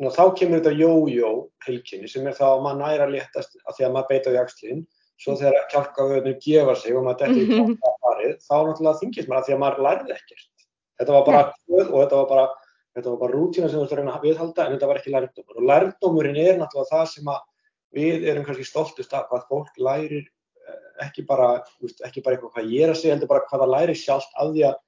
Ná, 0.02 0.10
þá 0.14 0.24
kemur 0.38 0.60
þetta 0.62 0.74
jó-jó 0.78 1.30
heilkinni 1.66 2.10
sem 2.10 2.26
er 2.30 2.36
þá 2.38 2.46
að 2.52 2.64
maður 2.66 2.82
næra 2.82 3.08
léttast 3.10 3.58
að 3.66 3.78
því 3.78 3.86
að 3.88 3.94
maður 3.96 4.10
beita 4.12 4.34
á 4.34 4.38
jakslinn 4.38 4.84
svo 5.22 5.36
þegar 5.38 5.68
kjálkavöðunum 5.74 6.40
gefa 6.42 6.76
sig 6.78 6.98
og 6.98 7.06
maður 7.06 7.20
dettur 7.22 7.42
í 7.42 7.48
kjálkafarið 7.52 8.36
þá 8.46 8.56
náttúrulega 8.56 9.02
þingist 9.02 9.30
maður 9.30 9.42
að 9.42 9.48
því 9.48 9.56
að 9.56 9.62
maður 9.64 9.84
lærði 9.88 10.16
ekkert. 10.18 10.66
Þetta 11.02 11.16
var 11.16 11.26
bara 11.28 11.42
hvöð 11.54 11.86
og 11.86 11.98
þetta 12.04 12.22
var 12.22 12.30
bara 12.32 12.46
þetta 12.92 13.08
var 13.10 13.20
bara 13.22 13.38
rútína 13.38 13.70
sem 13.70 13.80
þú 13.80 13.86
ætti 13.86 13.96
að 13.96 14.02
reyna 14.02 14.16
að 14.16 14.26
viðhalda 14.28 14.66
en 14.66 14.76
þetta 14.76 14.90
var 14.92 15.02
ekki 15.02 15.14
lærdómur. 15.16 15.58
Og 15.58 15.68
lærdómurinn 15.72 16.42
er 16.42 16.58
náttúrulega 16.60 16.92
það 16.92 17.06
sem 17.14 17.32
við 17.96 18.28
erum 18.32 18.46
kannski 18.48 18.68
stoltust 18.68 19.14
af 19.16 19.28
hvað 19.32 19.48
fólk 19.50 19.82
lærir 19.82 20.24
eh, 20.24 20.80
ekki 21.08 21.26
bara, 21.28 21.54
ekki 22.08 22.24
bara 22.24 22.38
eitthvað 22.38 22.56
hvað 22.56 22.72
ég 22.72 22.86
er 22.86 22.94
að 22.94 23.02
segja 23.02 23.16
heldur 23.16 23.32
bara 23.32 23.46
hvað 23.50 23.66
það 23.66 23.74
lærir 23.76 24.02
sjálft 24.02 24.40
af 24.40 24.54
því 24.54 24.66
að 24.70 24.80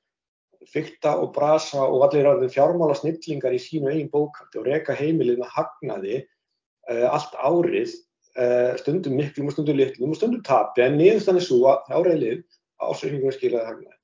fykta 0.69 1.17
og 1.19 1.33
brasa 1.35 1.83
og 1.83 2.05
allir 2.07 2.29
áður 2.29 2.51
fjármála 2.53 2.95
snillingar 2.97 3.55
í 3.55 3.61
sínu 3.61 3.91
eigin 3.91 4.11
bókaldi 4.11 4.61
og 4.61 4.67
reyka 4.67 4.95
heimilið 4.95 5.41
með 5.41 5.51
hagnaði 5.57 6.19
uh, 6.21 7.07
allt 7.09 7.35
árið 7.35 7.95
uh, 8.37 8.71
stundum 8.79 9.17
miklum 9.19 9.49
og 9.49 9.57
stundum 9.57 9.79
litlum 9.79 10.13
og 10.13 10.19
stundum 10.19 10.43
tapi 10.45 10.85
en 10.85 10.95
niðurstann 10.99 11.41
er 11.41 11.45
svo 11.47 11.59
að 11.71 11.91
áreilið 11.99 12.45
ásveikningur 12.83 13.35
skilaði 13.35 13.69
hagnaði. 13.69 13.99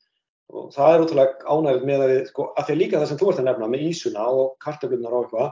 Og 0.50 0.70
það 0.74 0.92
er 0.92 1.04
ótrúlega 1.04 1.54
ánægð 1.54 1.84
með 1.86 2.04
að, 2.04 2.14
sko, 2.32 2.46
að 2.58 2.70
því 2.70 2.78
líka 2.80 3.00
það 3.00 3.10
sem 3.12 3.20
þú 3.20 3.32
ert 3.32 3.42
að 3.42 3.50
nefna 3.50 3.68
með 3.70 3.84
ísuna 3.86 4.30
og 4.34 4.54
kartaflunar 4.64 5.18
og 5.18 5.26
eitthvað 5.28 5.52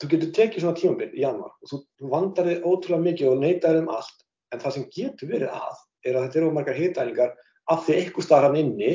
þú 0.00 0.10
getur 0.12 0.32
tekið 0.36 0.64
svona 0.64 0.78
tímambil 0.78 1.10
í 1.14 1.24
januar 1.24 1.52
og 1.54 1.70
þú, 1.70 1.80
þú 1.98 2.12
vandar 2.12 2.48
þig 2.50 2.66
ótrúlega 2.68 3.06
mikið 3.06 3.32
og 3.32 3.42
neytar 3.42 3.78
um 3.80 3.90
allt 3.96 4.24
en 4.52 4.62
það 4.62 4.76
sem 4.76 4.88
getur 4.96 5.30
verið 5.32 5.54
að 5.56 5.82
er 6.06 6.16
að 6.16 6.26
þetta 6.26 6.40
eru 6.40 6.52
margar 6.54 6.78
hitælingar 6.78 7.32
af 7.72 7.86
því 7.86 7.96
eitthvað 7.96 8.26
starfan 8.26 8.60
inni 8.60 8.92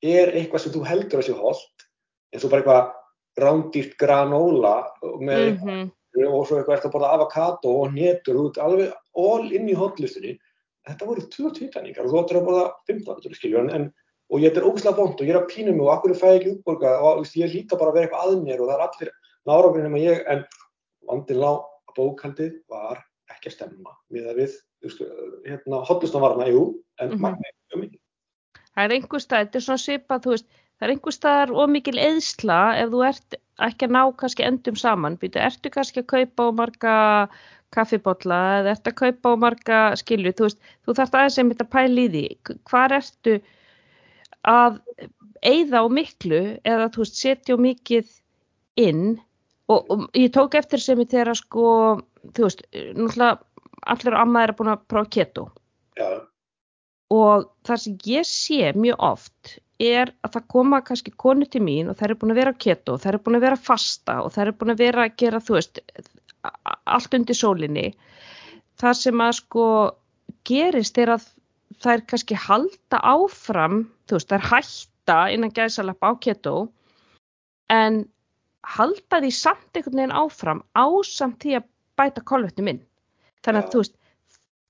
er 0.00 0.32
eitthvað 0.32 0.64
sem 0.64 0.74
þú 0.74 0.84
heldur 0.88 1.20
að 1.20 1.28
sé 1.28 1.36
hold 1.36 1.86
eins 2.32 2.44
og 2.46 2.52
bara 2.52 2.62
eitthvað 2.62 3.40
rándýrt 3.40 3.96
granóla 4.00 4.74
með 5.20 5.44
mm 5.50 5.58
-hmm. 5.62 5.90
og 6.26 6.46
svo 6.46 6.58
eitthvað 6.58 6.76
eftir 6.76 6.90
að 6.90 6.94
borða 6.96 7.12
avokado 7.14 7.74
og 7.82 7.92
nétur 7.94 8.40
út 8.40 8.58
alveg 8.58 8.92
all 9.14 9.52
inn 9.52 9.68
í 9.68 9.76
hotlistunni 9.76 10.38
þetta 10.88 11.06
voru 11.06 11.20
20 11.20 11.54
tvítanningar 11.58 12.04
og 12.04 12.10
þú 12.10 12.22
ættir 12.22 12.40
að 12.40 12.46
borða 12.48 12.64
15 12.88 13.34
skiljur 13.34 13.70
en 13.74 13.92
og 14.30 14.40
ég 14.40 14.56
er 14.56 14.64
ógæslega 14.64 14.96
vond 14.96 15.20
og 15.20 15.26
ég 15.26 15.34
er 15.34 15.40
að 15.42 15.50
pína 15.50 15.72
mig 15.72 15.82
og 15.82 15.92
akkur 15.94 16.10
er 16.10 16.20
fæði 16.22 16.36
ekki 16.38 16.52
útborgað 16.54 17.02
og 17.02 17.26
ég 17.34 17.54
líka 17.54 17.78
bara 17.78 17.90
að 17.90 17.94
vera 17.94 18.06
eitthvað 18.06 18.26
að 18.26 18.42
mér 18.44 18.60
og 18.60 18.68
það 18.68 18.76
er 18.76 18.86
allir 18.86 19.10
náragrinn 19.48 19.88
um 19.88 19.96
að 19.98 20.06
ég 20.06 20.24
en 20.32 20.44
vandin 21.08 21.40
lá 21.40 21.50
að 21.60 21.96
bókaldið 21.96 22.56
var 22.70 23.02
ekki 23.30 23.50
að 23.50 23.56
stemma 23.56 23.94
við 24.12 24.30
að 24.30 24.40
við, 24.42 24.56
hérna, 25.46 25.82
hotlistan 25.88 26.24
var 26.24 26.36
hana, 26.36 26.48
jú, 26.50 26.64
en 27.00 27.12
mm 27.12 27.14
-hmm. 27.14 27.22
magnið 27.26 27.76
um 27.76 27.84
mikið. 27.84 28.00
Það 28.74 28.84
er 28.84 28.96
einhver 28.96 29.22
stað, 29.22 29.44
þetta 29.44 29.58
er 29.58 29.66
svona 29.66 29.84
svipað, 29.84 30.24
þú 30.24 30.34
veist, 30.34 30.48
það 30.78 30.86
er 30.86 30.92
einhver 30.94 31.14
staðar 31.14 31.54
ómikil 31.62 31.98
eðsla 31.98 32.58
ef 32.80 32.90
þú 32.90 33.00
ert 33.06 33.38
ekki 33.60 33.86
að 33.86 33.94
ná 33.96 34.02
kannski 34.16 34.46
endum 34.46 34.76
saman, 34.76 35.18
býtu, 35.20 35.38
ertu 35.38 35.70
kannski 35.70 36.00
að 36.00 36.10
kaupa 36.14 36.48
á 36.48 36.50
marga 36.60 36.94
kaffibotla 37.74 38.38
eða 38.60 38.74
ertu 38.74 38.90
að 38.90 39.00
kaupa 39.02 39.34
á 39.34 39.34
marga 39.36 39.78
skilju, 40.00 40.32
þú 40.32 40.46
veist, 40.48 40.60
þú 40.84 40.94
þarfst 40.98 41.14
aðeins 41.18 41.34
sem 41.38 41.50
þetta 41.52 41.68
pæli 41.74 42.04
í 42.06 42.12
því, 42.14 42.24
hvar 42.70 42.94
ertu 42.96 43.40
að 44.48 44.80
eigða 45.44 45.84
á 45.84 45.86
miklu 45.88 46.40
eða 46.64 46.88
þú 46.94 47.04
veist, 47.04 47.20
setja 47.20 47.54
á 47.54 47.58
mikið 47.60 48.08
inn 48.80 49.20
og, 49.70 49.86
og 49.92 50.18
ég 50.18 50.32
tók 50.34 50.56
eftir 50.58 50.82
sem 50.82 51.00
ég 51.00 51.12
þegar 51.12 51.38
sko, 51.38 51.64
þú 52.34 52.48
veist, 52.48 52.66
náttúrulega 52.74 53.38
allir 53.94 54.18
á 54.18 54.22
amma 54.22 54.42
er 54.44 54.52
að 54.52 54.58
búin 54.58 54.74
að 54.74 54.84
prófa 54.90 55.12
keto. 55.16 55.46
Já 55.96 56.10
og 57.10 57.50
það 57.66 57.82
sem 57.84 57.98
ég 58.06 58.28
sé 58.28 58.70
mjög 58.78 59.02
oft 59.02 59.56
er 59.80 60.12
að 60.22 60.36
það 60.36 60.48
koma 60.54 60.80
kannski 60.86 61.12
konu 61.18 61.48
til 61.48 61.62
mín 61.64 61.90
og 61.90 61.98
þær 61.98 62.10
eru 62.10 62.18
búin 62.20 62.34
að 62.34 62.40
vera 62.42 62.54
keto, 62.64 62.96
þær 63.00 63.14
eru 63.14 63.22
búin 63.24 63.38
að 63.38 63.46
vera 63.46 63.58
fasta 63.58 64.18
og 64.22 64.32
þær 64.34 64.46
eru 64.46 64.56
búin 64.60 64.74
að 64.74 64.82
vera 64.84 65.06
að 65.06 65.16
gera 65.22 65.42
þú 65.42 65.56
veist 65.56 65.80
allt 66.84 67.16
undir 67.16 67.38
sólinni 67.38 67.86
það 68.80 68.98
sem 69.00 69.24
að 69.24 69.34
sko 69.40 69.66
gerist 70.46 71.00
er 71.00 71.14
að 71.16 71.26
þær 71.80 72.04
kannski 72.12 72.36
halda 72.36 73.00
áfram, 73.00 73.82
þú 74.06 74.18
veist 74.18 74.30
þær 74.30 74.46
hætta 74.52 75.18
innan 75.34 75.54
gæðsalappa 75.56 76.12
á 76.12 76.14
keto 76.22 76.54
en 77.72 78.04
halda 78.66 79.22
því 79.22 79.32
samt 79.36 79.76
einhvern 79.76 80.02
veginn 80.02 80.18
áfram 80.22 80.62
ásamt 80.76 81.40
því 81.42 81.56
að 81.60 81.68
bæta 82.00 82.24
kolvetni 82.32 82.66
minn 82.66 82.82
þannig 83.44 83.64
að 83.64 83.72
þú 83.72 83.82
veist 83.82 83.96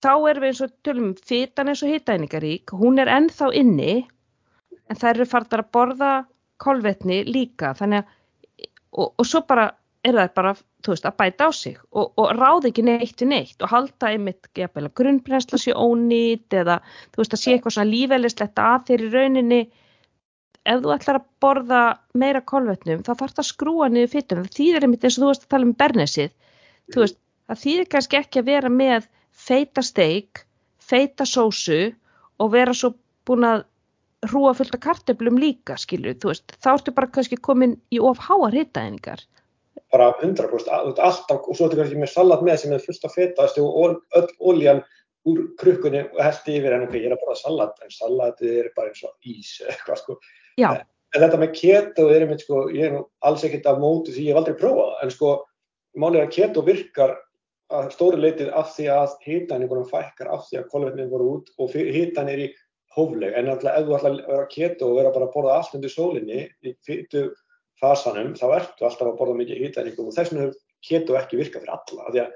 þá 0.01 0.13
erum 0.31 0.45
við 0.45 0.51
eins 0.51 0.63
og 0.65 0.77
tölum 0.87 1.11
fytan 1.29 1.71
eins 1.71 1.83
og 1.85 1.93
hittæningarík, 1.93 2.73
hún 2.73 3.03
er 3.03 3.11
ennþá 3.13 3.51
inni 3.61 3.95
en 4.89 4.97
það 4.97 5.11
eru 5.11 5.27
fartar 5.29 5.65
að 5.65 5.73
borða 5.77 6.13
kolvetni 6.61 7.21
líka. 7.29 7.75
Þannig 7.77 8.01
að 8.01 8.17
og, 8.93 9.13
og 9.17 9.27
svo 9.27 9.43
bara 9.49 9.69
er 10.05 10.17
það 10.17 10.33
bara 10.39 10.55
veist, 10.87 11.05
að 11.07 11.17
bæta 11.21 11.49
á 11.49 11.51
sig 11.53 11.77
og, 11.93 12.13
og 12.17 12.31
ráði 12.39 12.71
ekki 12.71 12.85
neitt 12.87 13.23
í 13.23 13.29
neitt 13.29 13.63
og 13.63 13.73
halda 13.73 14.15
einmitt 14.15 14.49
grunnbrensla 14.57 15.61
sér 15.61 15.77
ónýtt 15.77 16.57
eða 16.57 16.81
þú 17.13 17.21
veist 17.21 17.37
að 17.37 17.43
sé 17.43 17.55
eitthvað 17.55 17.77
svona 17.77 17.93
lífælislegt 17.93 18.63
að 18.65 18.87
þeir 18.89 19.05
í 19.05 19.11
rauninni 19.15 19.61
ef 20.69 20.83
þú 20.85 20.93
ætlar 20.95 21.21
að 21.21 21.29
borða 21.41 21.81
meira 22.15 22.43
kolvetnum 22.45 23.05
þá 23.07 23.13
þarf 23.15 23.33
það 23.33 23.45
að 23.45 23.51
skrúa 23.51 23.89
niður 23.89 24.13
fytunum 24.15 24.47
það 24.49 24.59
þýðir 24.59 24.87
einmitt 24.87 25.07
eins 25.07 25.17
og 25.19 25.23
þú 25.23 25.31
veist 25.31 25.47
að 25.47 25.53
tala 25.55 25.69
um 25.69 25.75
bernesið 25.81 26.31
þú 26.93 27.03
veist 27.05 27.19
það 27.49 27.63
þýðir 27.65 27.91
kannski 27.95 28.21
ekki 28.21 28.43
að 28.43 28.51
vera 28.51 28.73
með 28.73 29.09
feita 29.41 29.83
steik, 29.83 30.45
feita 30.79 31.27
sósu 31.27 31.81
og 32.41 32.53
vera 32.53 32.75
svo 32.77 32.93
búin 33.29 33.47
að 33.47 33.65
hrúa 34.29 34.53
fullt 34.57 34.77
af 34.77 34.83
kartöflum 34.85 35.39
líka, 35.41 35.77
skilur, 35.81 36.17
þú 36.21 36.33
veist, 36.33 36.57
þá 36.61 36.71
ertu 36.75 36.95
bara 36.97 37.11
kannski 37.15 37.39
komin 37.41 37.77
í 37.95 38.01
of 38.05 38.21
háar 38.21 38.57
hittaðingar. 38.57 39.23
Bara 39.91 40.11
100% 40.21 40.69
alltaf, 41.01 41.41
og 41.41 41.57
svo 41.57 41.67
ertu 41.69 41.81
kannski 41.81 42.01
með 42.01 42.13
salat 42.13 42.45
með 42.47 42.61
sem 42.63 42.75
er 42.77 42.85
fullt 42.85 43.07
af 43.09 43.17
fetaðast 43.17 43.61
og 43.63 44.03
öll 44.21 44.29
óljan 44.39 44.83
úr 45.29 45.41
krukkunni 45.61 46.05
og 46.05 46.21
heldi 46.25 46.59
yfir 46.59 46.77
en 46.77 46.85
ok, 46.87 46.95
ég 46.97 47.09
er 47.09 47.17
að 47.17 47.25
borða 47.25 47.41
salat, 47.41 47.81
en 47.85 47.97
salatið 47.97 48.61
er 48.61 48.71
bara 48.77 48.93
eins 48.93 49.03
og 49.09 49.33
ís 49.33 49.57
eitthvað 49.65 50.03
sko. 50.03 50.19
Já. 50.59 50.71
En 51.11 51.25
þetta 51.25 51.41
með 51.43 51.53
keto 51.59 52.07
er 52.11 52.25
einmitt 52.25 52.45
sko, 52.45 52.69
ég 52.75 52.87
er 52.87 52.95
nú 52.95 53.05
alls 53.27 53.43
ekkert 53.47 53.67
af 53.67 53.81
mótu 53.83 54.15
því 54.15 54.29
ég 54.29 54.35
hef 54.35 54.41
aldrei 54.41 54.59
prófað, 54.61 54.93
en 55.03 55.13
sko, 55.15 55.33
málið 55.99 56.23
að 56.23 56.33
keto 56.37 56.65
virkar 56.67 57.17
að 57.71 57.91
stóri 57.95 58.19
leitið 58.19 58.51
af 58.59 58.73
því 58.75 58.89
að 58.95 59.17
hitan 59.27 59.63
er 59.63 59.71
búin 59.71 59.85
að 59.85 59.93
fækkar 59.93 60.31
af 60.35 60.47
því 60.49 60.61
að 60.61 60.69
kolvetnin 60.73 61.11
voru 61.11 61.29
út 61.37 61.51
og 61.59 61.75
hitan 61.75 62.31
er 62.31 62.45
í 62.47 62.49
hófleg. 62.97 63.35
En 63.39 63.51
alltaf 63.51 63.79
ef 63.79 63.87
þú 63.87 63.97
ætla 63.99 64.11
að 64.11 64.21
vera 64.27 64.49
keto 64.51 64.91
og 64.91 64.99
vera 64.99 65.13
bara 65.15 65.29
að 65.29 65.35
borða 65.37 65.57
allt 65.59 65.77
undir 65.79 65.93
sólinni 65.93 66.41
í 66.67 66.75
fytu 66.87 67.29
fasanum 67.81 68.35
þá 68.39 68.47
ertu 68.59 68.87
alltaf 68.87 69.09
að 69.09 69.19
borða 69.19 69.39
mikið 69.41 69.65
hitaningum 69.65 70.11
og 70.11 70.17
þess 70.17 70.33
vegna 70.35 70.51
keto 70.87 71.19
ekki 71.19 71.41
virkað 71.41 71.65
fyrir 71.65 71.77
alla 71.77 72.15
því 72.15 72.23
að 72.25 72.35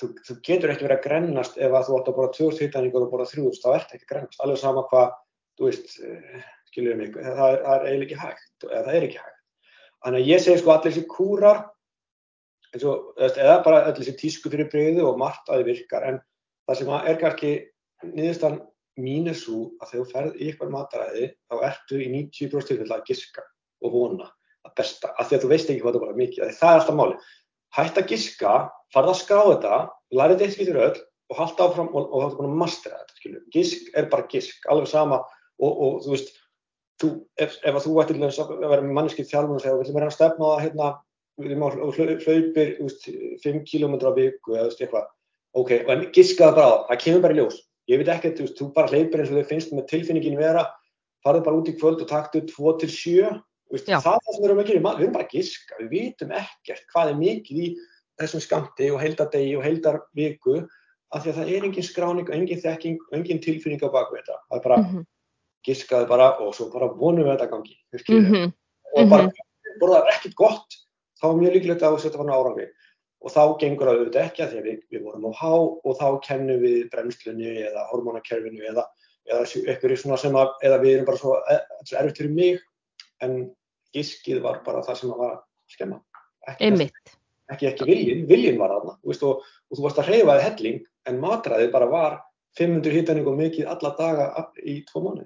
þú, 0.00 0.08
þú 0.26 0.36
getur 0.48 0.72
ekki 0.72 0.86
verið 0.86 0.98
að 0.98 1.06
grennast 1.06 1.58
ef 1.58 1.76
að 1.76 1.86
þú 1.88 1.98
ætti 1.98 2.12
að 2.12 2.18
borða 2.18 2.34
2000 2.38 2.66
hitaningur 2.66 3.06
og 3.06 3.12
borða 3.12 3.28
3000 3.30 3.62
þá 3.62 3.68
ert 3.78 3.94
ekki 3.94 4.06
að 4.06 4.12
grennast, 4.12 4.40
alveg 4.42 4.60
sama 4.60 4.84
hvað 4.90 5.14
þú 5.58 5.68
veist, 5.70 5.94
eh, 6.02 6.44
skiljum 6.74 7.00
mig, 7.00 7.14
það, 7.14 7.38
það 7.38 7.78
er 7.78 7.88
eiginlega 7.88 8.04
ekki 8.10 8.20
hægt 8.24 8.68
eða 8.68 8.84
það 8.84 8.98
er 8.98 9.08
ekki 9.08 9.22
hægt 9.22 9.34
Þannig 10.04 10.20
að 10.20 10.28
ég 10.28 10.42
segi 10.44 10.60
sko 10.60 10.72
allir 10.74 10.92
þessi 10.92 11.06
kúrar, 11.08 11.60
og, 12.76 13.04
eða 13.24 13.56
bara 13.64 13.80
allir 13.86 14.02
þessi 14.02 14.16
tísku 14.20 14.50
fyrir 14.52 14.68
breyðu 14.68 15.06
og 15.08 15.20
margt 15.22 15.48
að 15.48 15.62
þið 15.62 15.70
virkar, 15.70 16.04
en 16.10 16.18
það 16.68 16.80
sem 16.80 16.90
er 16.98 17.20
kannski 17.22 17.52
niðurstan 18.10 18.58
mín 19.00 19.30
er 19.32 19.38
svo 19.38 19.70
að 19.80 19.94
þegar 19.94 20.04
þú 20.04 20.12
ferð 20.12 20.36
í 20.36 20.50
eitthvað 20.50 20.74
mataræði, 20.74 21.30
þá 21.48 21.56
ertu 21.70 22.02
í 22.04 22.10
90% 22.12 22.70
tilfell 22.70 22.92
að 22.98 23.08
giska 23.08 23.46
og 23.80 23.96
vona 23.96 24.28
að 24.68 24.76
besta, 24.82 25.14
af 25.16 25.30
því 25.30 25.38
að 25.38 25.46
þú 25.46 25.52
veist 25.54 25.72
ekki 25.72 25.84
hvað 25.86 25.98
það 25.98 26.06
er 26.10 26.20
mikið, 26.20 26.54
það 26.60 26.74
er 26.74 26.82
alltaf 26.82 27.00
máli. 27.00 27.18
Hætt 27.74 27.98
að 27.98 28.12
giska, 28.12 28.54
farða 28.94 29.14
að 29.14 29.20
skrá 29.22 29.42
þetta, 29.48 29.80
lærið 30.14 30.36
þetta 30.36 30.50
eitt 30.50 30.60
fyrir 30.60 30.82
öll 30.84 31.02
og 31.32 31.40
halda 31.40 31.66
áfram 31.66 31.90
og, 31.96 32.12
og 32.12 32.36
búin 32.36 32.52
að 32.52 32.60
mastera 32.60 33.00
þetta, 33.00 33.18
skilju. 33.18 33.42
Gisk 33.56 33.90
er 33.96 34.12
bara 34.12 34.28
gisk, 34.30 34.68
alveg 34.70 34.92
sama 34.92 35.22
og, 35.24 35.72
og 35.72 36.02
þú 36.04 36.12
veist, 36.12 36.34
þú, 37.02 37.10
ef, 37.40 37.56
ef 37.64 37.80
þú 37.84 37.96
ættir 38.02 38.20
að 38.22 38.52
vera 38.62 38.82
með 38.82 38.94
manneskið 38.98 39.30
þjálfum 39.30 39.56
og 39.56 39.62
segja, 39.62 39.74
við 39.74 39.82
viljum 39.84 39.98
vera 39.98 40.10
að 40.10 40.16
stefna 40.16 40.50
það 40.50 40.64
hérna, 40.64 40.90
að 41.34 41.98
hlaupir 41.98 42.68
5 43.42 43.64
km 43.70 43.94
á 44.06 44.10
viku 44.14 44.54
eða 44.54 44.68
eitthvað, 44.70 45.08
ok, 45.58 45.72
en 45.90 46.04
giska 46.14 46.50
það 46.50 46.58
bara 46.60 46.68
á, 46.70 46.74
það 46.90 47.02
kemur 47.06 47.24
bara 47.24 47.34
í 47.34 47.40
ljós. 47.40 47.58
Ég 47.90 48.00
veit 48.00 48.12
ekki 48.14 48.30
að 48.32 48.54
þú 48.58 48.68
bara 48.76 48.92
hlaupir 48.92 49.20
eins 49.20 49.32
og 49.32 49.40
þau 49.40 49.50
finnst 49.50 49.74
með 49.74 49.88
tilfinningin 49.90 50.38
vera, 50.38 50.68
farðu 51.24 51.42
bara 51.48 51.58
út 51.58 51.72
í 51.72 51.76
kvöld 51.80 52.04
og 52.04 52.08
taktu 52.10 52.44
2-7 52.52 53.34
Veist, 53.72 53.88
það 53.88 53.96
er 53.96 54.22
það 54.22 54.34
sem 54.34 54.42
við 54.42 54.46
erum 54.48 54.60
að 54.60 54.68
gera, 54.68 54.80
við 54.84 55.02
erum 55.02 55.14
bara 55.14 55.26
að 55.26 55.34
giska, 55.34 55.76
við 55.80 55.88
vitum 55.94 56.32
ekkert 56.38 56.84
hvað 56.92 57.10
er 57.10 57.16
mikið 57.18 57.60
í 57.64 57.68
þessum 58.20 58.42
skamti 58.44 58.90
og 58.94 59.00
heildardegi 59.02 59.54
og 59.58 59.64
heildarviku 59.64 60.56
af 61.14 61.24
því 61.24 61.32
að 61.32 61.38
það 61.38 61.50
er 61.54 61.66
engin 61.68 61.86
skráning, 61.86 62.30
engin 62.36 62.60
þekking, 62.62 63.00
engin 63.16 63.40
tilfinning 63.42 63.82
á 63.82 63.88
baku 63.88 64.18
þetta. 64.18 64.36
Það 64.50 64.58
er 64.58 64.64
bara 64.68 64.78
mm 64.78 64.86
-hmm. 64.90 65.06
Giskaði 65.64 66.08
bara 66.10 66.30
og 66.42 66.54
svo 66.56 66.68
bara 66.72 66.90
vonum 66.92 67.24
við 67.24 67.34
þetta 67.34 67.50
gangi. 67.52 67.76
Mm 68.08 68.26
-hmm. 68.30 68.52
Og 68.94 69.10
bara, 69.10 69.30
það 69.80 69.96
er 70.00 70.12
ekkert 70.14 70.36
gott, 70.38 70.76
þá 71.20 71.26
er 71.28 71.38
mjög 71.40 71.54
líkilegt 71.56 71.82
að 71.82 71.98
þetta 72.04 72.20
var 72.20 72.30
nárangi. 72.30 72.66
Og 73.24 73.32
þá 73.32 73.42
gengur 73.60 73.88
það 73.88 73.98
auðvitað 73.98 74.26
ekki 74.28 74.42
að 74.44 74.50
því 74.50 74.58
að 74.58 74.66
við, 74.68 74.78
við 74.92 75.02
vorum 75.02 75.26
á 75.28 75.32
há 75.40 75.54
og 75.56 75.92
þá 76.00 76.08
kennum 76.26 76.60
við 76.60 76.90
bremslunni 76.92 77.52
eða 77.64 77.86
hormonakerfinu 77.88 78.66
eða, 78.68 78.84
eða 79.24 79.46
eitthvað 79.64 79.96
svona 79.96 80.18
sem 80.20 80.36
að, 80.36 80.48
eða 80.62 80.80
við 80.82 80.94
erum 80.94 81.08
bara 81.08 81.20
svo 81.22 81.38
e, 81.48 81.56
erfitt 81.96 82.20
fyrir 82.20 82.34
mig 82.36 82.60
en 83.24 83.38
giskið 83.96 84.42
var 84.44 84.60
bara 84.66 84.82
það 84.84 85.00
sem 85.00 85.14
var 85.16 85.40
skemma. 85.72 86.02
Ekki, 86.52 86.90
ekki, 87.54 87.70
ekki 87.70 87.88
viljin, 87.88 88.26
viljin 88.28 88.60
var 88.60 88.74
þarna 88.74 88.98
og, 89.00 89.22
og, 89.22 89.40
og 89.70 89.78
þú 89.78 89.86
varst 89.86 90.02
að 90.02 90.10
hreyfaði 90.10 90.44
helling 90.44 90.80
en 91.08 91.20
matræðið 91.22 91.72
bara 91.72 91.88
var 91.88 92.18
500 92.58 92.94
hittaning 92.94 93.28
og 93.28 93.38
mikið 93.38 93.70
alla 93.70 93.94
daga 93.98 94.28
í 94.62 94.82
tvo 94.90 95.02
mánu. 95.08 95.24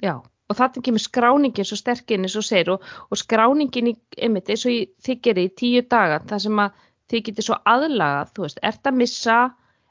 Já, 0.00 0.14
og 0.50 0.58
þetta 0.58 0.82
kemur 0.84 1.02
skráningin 1.02 1.68
svo 1.68 1.78
sterkinn 1.78 2.26
eins 2.26 2.36
og 2.38 2.46
segir 2.46 2.72
og, 2.74 2.84
og 3.10 3.20
skráningin 3.20 3.92
í, 3.92 3.96
einmitt, 4.18 4.50
eins 4.50 4.66
og 4.66 4.76
þið 5.06 5.22
gerir 5.26 5.48
í 5.48 5.54
tíu 5.60 5.82
daga, 5.86 6.20
það 6.30 6.44
sem 6.46 6.62
að 6.64 6.84
þið 7.10 7.24
getur 7.28 7.46
svo 7.48 7.58
aðlagað, 7.70 8.32
þú 8.34 8.46
veist, 8.46 8.62
ert 8.70 8.90
að 8.90 9.00
missa, 9.00 9.38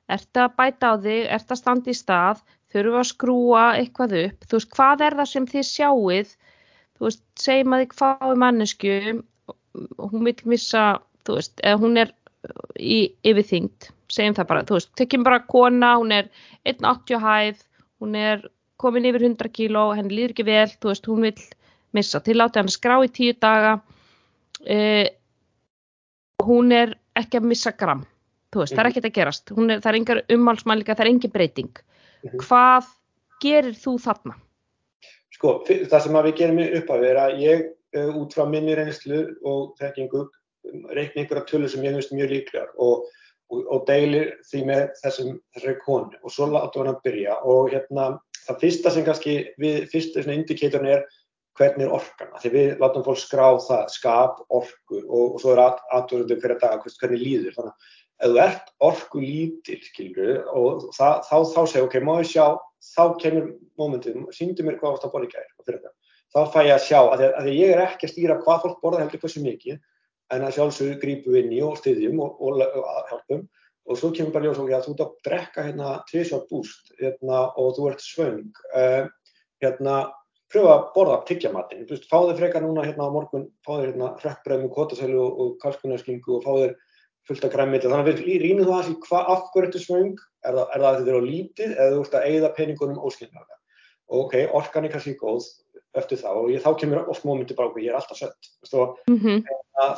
ert 0.10 0.42
að 0.42 0.56
bæta 0.60 0.92
á 0.92 0.96
þig, 1.04 1.22
ert 1.38 1.54
að 1.54 1.62
standa 1.62 1.92
í 1.92 1.98
stað, 1.98 2.44
þurfa 2.74 3.02
að 3.02 3.10
skrúa 3.12 3.66
eitthvað 3.80 4.16
upp, 4.24 4.48
þú 4.48 4.60
veist, 4.60 4.72
hvað 4.76 5.06
er 5.06 5.18
það 5.20 5.32
sem 5.34 5.48
þið 5.54 5.68
sjáuð, 5.70 6.34
þú 6.98 7.08
veist, 7.08 7.24
segjum 7.40 7.76
að 7.76 7.84
þið 7.84 7.98
fái 8.02 8.38
mannesku, 8.44 8.96
hún 10.10 10.28
vil 10.28 10.36
missa, 10.54 10.86
þú 11.28 11.40
veist, 11.40 11.56
eða 11.64 11.82
hún 11.84 12.04
er 12.04 12.14
í 12.80 13.00
yfirþyngd, 13.28 13.90
segjum 14.10 14.38
það 14.38 14.52
bara, 14.54 14.68
þú 14.68 14.80
veist, 14.80 14.94
tekjum 15.00 15.28
bara 15.28 15.44
kona, 15.52 15.96
hún 16.00 16.16
er 16.16 16.32
1,80 16.68 17.24
hæð, 17.26 17.66
hún 18.00 18.16
er 18.20 18.48
komin 18.80 19.08
yfir 19.10 19.26
100 19.28 19.52
kíló, 19.56 19.90
henni 19.98 20.16
líður 20.16 20.36
ekki 20.36 20.46
vel, 20.48 20.68
þú 20.80 20.92
veist, 20.92 21.10
hún 21.10 21.26
vil 21.28 21.36
missa, 21.98 22.22
til 22.24 22.40
átti 22.44 22.62
hann 22.62 22.72
skrá 22.72 23.00
í 23.04 23.12
tíu 23.12 23.36
daga, 23.42 23.80
eh, 24.66 25.10
hún 26.46 26.72
er 26.76 26.96
ekki 27.20 27.42
að 27.42 27.50
missa 27.52 27.74
gram, 27.76 28.06
þú 28.54 28.64
veist, 28.64 28.74
mm 28.74 28.76
-hmm. 28.76 28.76
það 28.76 28.80
er 28.80 28.90
mhm. 28.90 28.92
ekkert 28.92 29.10
að 29.10 29.18
gerast, 29.18 29.52
er, 29.52 29.82
það 29.82 29.92
er 29.92 30.00
engar 30.00 30.24
ummálsmælika, 30.36 30.96
það 30.96 31.06
er 31.06 31.12
engin 31.12 31.32
breyting. 31.32 31.74
Mm 32.24 32.30
-hmm. 32.30 32.40
Hvað 32.48 32.86
gerir 33.42 33.76
þú 33.76 33.94
þarna? 34.06 34.36
Sko, 35.32 35.64
það 35.68 36.02
sem 36.02 36.14
við 36.14 36.36
gerum 36.36 36.60
upp 36.60 36.90
að 36.90 37.40
ég, 37.40 37.72
uh, 37.96 38.16
út 38.16 38.34
frá 38.34 38.46
minni 38.46 38.76
reynslu 38.76 39.36
og 39.44 39.76
þekkingu, 39.80 40.30
reikna 40.92 41.22
einhverja 41.22 41.46
tölur 41.46 41.70
sem 41.70 41.84
ég 41.84 41.94
finnst 41.94 42.12
mjög 42.12 42.30
líklegar 42.30 42.70
og 42.78 43.08
og, 43.50 43.66
og 43.66 43.86
deilir 43.90 44.34
því 44.48 44.64
með 44.70 44.84
þessum, 45.02 45.38
þessari 45.56 45.78
konu 45.86 46.20
og 46.22 46.34
svo 46.34 46.50
við 46.50 46.78
hann 46.78 46.92
að 46.92 47.02
byrja 47.06 47.38
og 47.50 47.72
hérna 47.74 48.10
það 48.50 48.62
fyrsta 48.64 48.94
sem 48.94 49.08
kannski 49.08 49.36
við, 49.62 49.90
svona 49.94 50.36
indikatorn 50.36 50.90
er 50.90 51.06
hvernig 51.60 51.88
er 51.88 51.94
orkan, 51.94 52.34
því 52.40 52.52
við 52.54 52.70
látum 52.80 53.04
fólk 53.04 53.20
skrá 53.20 53.48
það, 53.62 53.86
skap, 53.92 54.44
orku 54.48 55.02
og, 55.02 55.36
og 55.36 55.42
svo 55.42 55.54
er 55.54 55.64
aðvörðum 55.66 56.42
fyrir 56.42 56.60
dag 56.62 56.86
hvernig 56.86 57.24
líður, 57.24 57.56
þannig 57.58 57.74
að 58.20 58.30
ef 58.30 58.32
þú 58.32 58.42
ert 58.46 58.72
orku 58.90 59.24
lítil, 59.24 59.80
skilur, 59.84 60.34
og 60.56 60.88
það, 60.96 61.22
þá, 61.28 61.36
þá 61.54 61.62
segja, 61.72 61.86
ok, 61.88 61.98
má 62.04 62.14
ég 62.20 62.32
sjá, 62.32 62.46
þá 62.94 63.04
kemur 63.22 63.52
mómentið, 63.80 64.22
síndu 64.36 64.66
mér 64.68 64.80
hvað 64.80 65.00
það 65.04 65.14
borði 65.16 65.32
gæri 65.36 65.52
og 65.58 65.68
fyrir 65.68 65.82
þetta, 65.84 66.16
þá 66.36 66.40
fæ 66.56 66.60
ég 66.64 66.74
að 66.76 66.84
sjá, 66.88 67.00
að 67.02 67.22
því 67.22 67.30
að 67.42 67.54
ég 67.58 67.76
er 67.76 67.86
ekki 67.86 68.08
að 68.08 68.14
stýra 68.14 68.42
hvað 68.44 68.66
fólk 68.66 68.82
borða 68.84 69.04
heldur 69.04 69.24
hversu 69.24 69.44
mikið, 69.44 69.80
en 70.30 70.46
að 70.46 70.56
sjálfsögur 70.60 71.00
grípu 71.02 71.36
inn 71.40 71.56
í 71.56 71.64
og 71.66 71.80
styðjum 71.80 72.20
og, 72.24 72.36
og, 72.40 72.60
og 72.62 73.08
hjálpum 73.10 73.48
og 73.90 73.98
svo 73.98 74.12
kemur 74.14 74.36
bara 74.36 74.48
ljós 74.48 74.62
og 74.62 74.70
að 74.70 74.86
þú 74.86 74.94
ert 74.94 75.04
að 75.06 75.14
drekka 75.26 75.66
hérna 75.66 75.94
tvísjátt 76.10 76.50
búst 76.52 76.92
hérna, 77.00 77.42
og 77.58 77.76
þú 77.78 77.90
ert 77.92 78.06
svöng. 78.06 78.50
Uh, 78.70 79.10
hérna, 79.64 79.96
pröfa 80.50 80.76
að 80.76 80.86
borða 80.96 81.18
tyggjamatinn, 81.30 81.88
þú 81.90 81.96
veist, 81.96 82.10
fá 82.10 82.18
þig 82.20 82.40
frekar 82.40 82.66
núna 82.66 82.86
hérna 82.86 83.10
á 83.10 83.14
morgun, 83.14 83.50
fá 83.66 83.74
þig 83.76 83.90
hérna 83.90 84.14
hreppbröð 84.22 84.64
með 84.64 84.74
kótasælu 84.78 85.20
og, 85.22 85.42
og 85.44 85.52
kalskunarskingu 85.64 86.38
og 86.38 86.46
fá 86.46 86.52
þig 86.64 86.76
fullt 87.30 87.46
af 87.46 87.54
græmiti, 87.54 87.90
þannig 87.90 88.08
að 88.08 88.22
við 88.24 88.42
rínum 88.42 88.70
það 88.70 88.80
að 88.80 88.94
hvað 89.06 89.32
af 89.36 89.48
hverju 89.54 89.70
þetta 89.70 89.82
svöng, 89.84 90.14
er 90.46 90.56
það, 90.58 90.66
er 90.66 90.84
það 90.84 90.90
að 90.90 91.00
þetta 91.00 91.12
er 91.12 91.20
á 91.20 91.30
lítið 91.30 91.74
eða 91.76 91.92
þú 91.94 92.04
ert 92.06 92.16
að 92.18 92.28
eigða 92.30 92.54
peningunum 92.58 93.02
óskilnaðlega 93.06 93.60
ok, 94.10 94.36
orkan 94.58 94.88
er 94.88 94.94
kannski 94.94 95.16
góð 95.20 95.46
eftir 95.98 96.20
þá 96.22 96.30
og 96.36 96.52
ég, 96.54 96.62
þá 96.62 96.70
kemur 96.78 97.10
oft 97.10 97.26
mómenti 97.26 97.56
bara 97.58 97.72
okkur, 97.72 97.82
ég 97.82 97.94
er 97.94 97.98
alltaf 97.98 98.20
sött 98.20 98.50
mm 99.10 99.18
-hmm. 99.18 99.42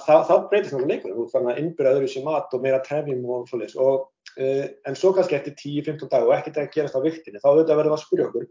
þá, 0.06 0.13
þá 0.27 0.34
breytist 0.49 0.73
náttúrulega 0.73 0.93
leikur 0.93 1.17
þú 1.17 1.27
fann 1.32 1.51
að 1.51 1.60
innbyrja 1.60 1.93
öðru 1.97 2.08
sér 2.08 2.23
mat 2.23 2.54
og 2.54 2.63
meira 2.63 2.80
trefjum 2.86 3.25
og 3.25 3.49
svolítið 3.49 3.82
og, 3.84 4.08
uh, 4.39 4.65
en 4.88 4.95
svo 4.95 5.13
kannski 5.13 5.36
eftir 5.36 5.56
10-15 5.60 6.10
dag 6.10 6.27
og 6.27 6.34
ekkert 6.36 6.58
að 6.58 6.73
gerast 6.75 6.95
á 6.95 7.01
viktinni 7.04 7.43
þá 7.43 7.49
auðvitað 7.51 7.80
verðum 7.80 7.91
við 7.91 7.99
að 7.99 8.06
spyrja 8.06 8.27
okkur 8.27 8.47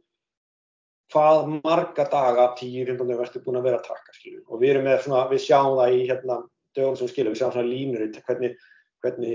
hvað 1.11 1.39
marga 1.65 2.05
daga 2.05 2.45
10-15 2.61 3.09
dag 3.09 3.19
verður 3.19 3.45
búin 3.45 3.61
að 3.61 3.69
vera 3.69 3.79
að 3.81 3.89
taka 3.89 4.13
skilju. 4.13 4.43
og 4.49 4.61
við 4.61 4.71
erum 4.71 4.85
með 4.85 5.01
svona, 5.05 5.29
við 5.31 5.41
sjáum 5.47 5.79
það 5.81 5.95
í 5.97 6.05
hérna 6.11 6.37
dögum 6.77 6.97
sem 6.97 7.09
skilju, 7.09 7.33
við 7.33 7.41
sjáum 7.41 7.53
svona 7.53 7.73
línur 7.73 8.05
hvernig, 8.29 8.57
hvernig 9.01 9.35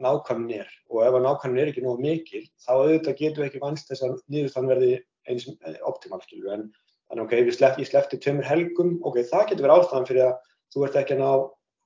nákvæmni 0.00 0.58
er 0.64 0.70
og 0.90 1.04
ef 1.04 1.14
að 1.14 1.26
nákvæmni 1.28 1.60
er 1.60 1.68
ekki 1.70 1.84
nógu 1.84 2.00
mikil 2.00 2.44
þá 2.64 2.72
auðvitað 2.72 3.18
getum 3.20 3.42
við 3.42 3.50
ekki 3.50 3.62
vannst 3.62 3.92
þess 3.92 4.02
að 4.02 4.16
nýðustan 4.32 4.70
verði 4.72 4.92
eins 5.28 5.46
optimal 5.86 6.20
skilju 6.24 6.50
en 6.50 6.72
Þannig 7.12 7.26
ok, 7.26 7.32
ég 7.76 7.88
sleppti 7.90 8.16
tveimur 8.24 8.46
helgum, 8.48 8.94
ok, 9.04 9.18
það 9.28 9.42
getur 9.50 9.66
verið 9.66 9.82
ástæðan 9.82 10.06
fyrir 10.08 10.22
að 10.24 10.36
þú 10.72 10.84
ert 10.86 10.94
ekki 10.96 11.16
að 11.18 11.18
ná 11.20 11.32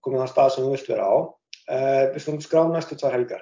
komið 0.07 0.23
á 0.23 0.29
stað 0.31 0.51
sem 0.55 0.67
þú 0.67 0.75
vilt 0.77 0.91
vera 0.93 1.07
á. 1.11 1.17
Uh, 1.67 2.03
við 2.15 2.23
skulum 2.23 2.45
skrá 2.45 2.61
næstu 2.71 2.99
tvær 3.01 3.17
helgar. 3.17 3.41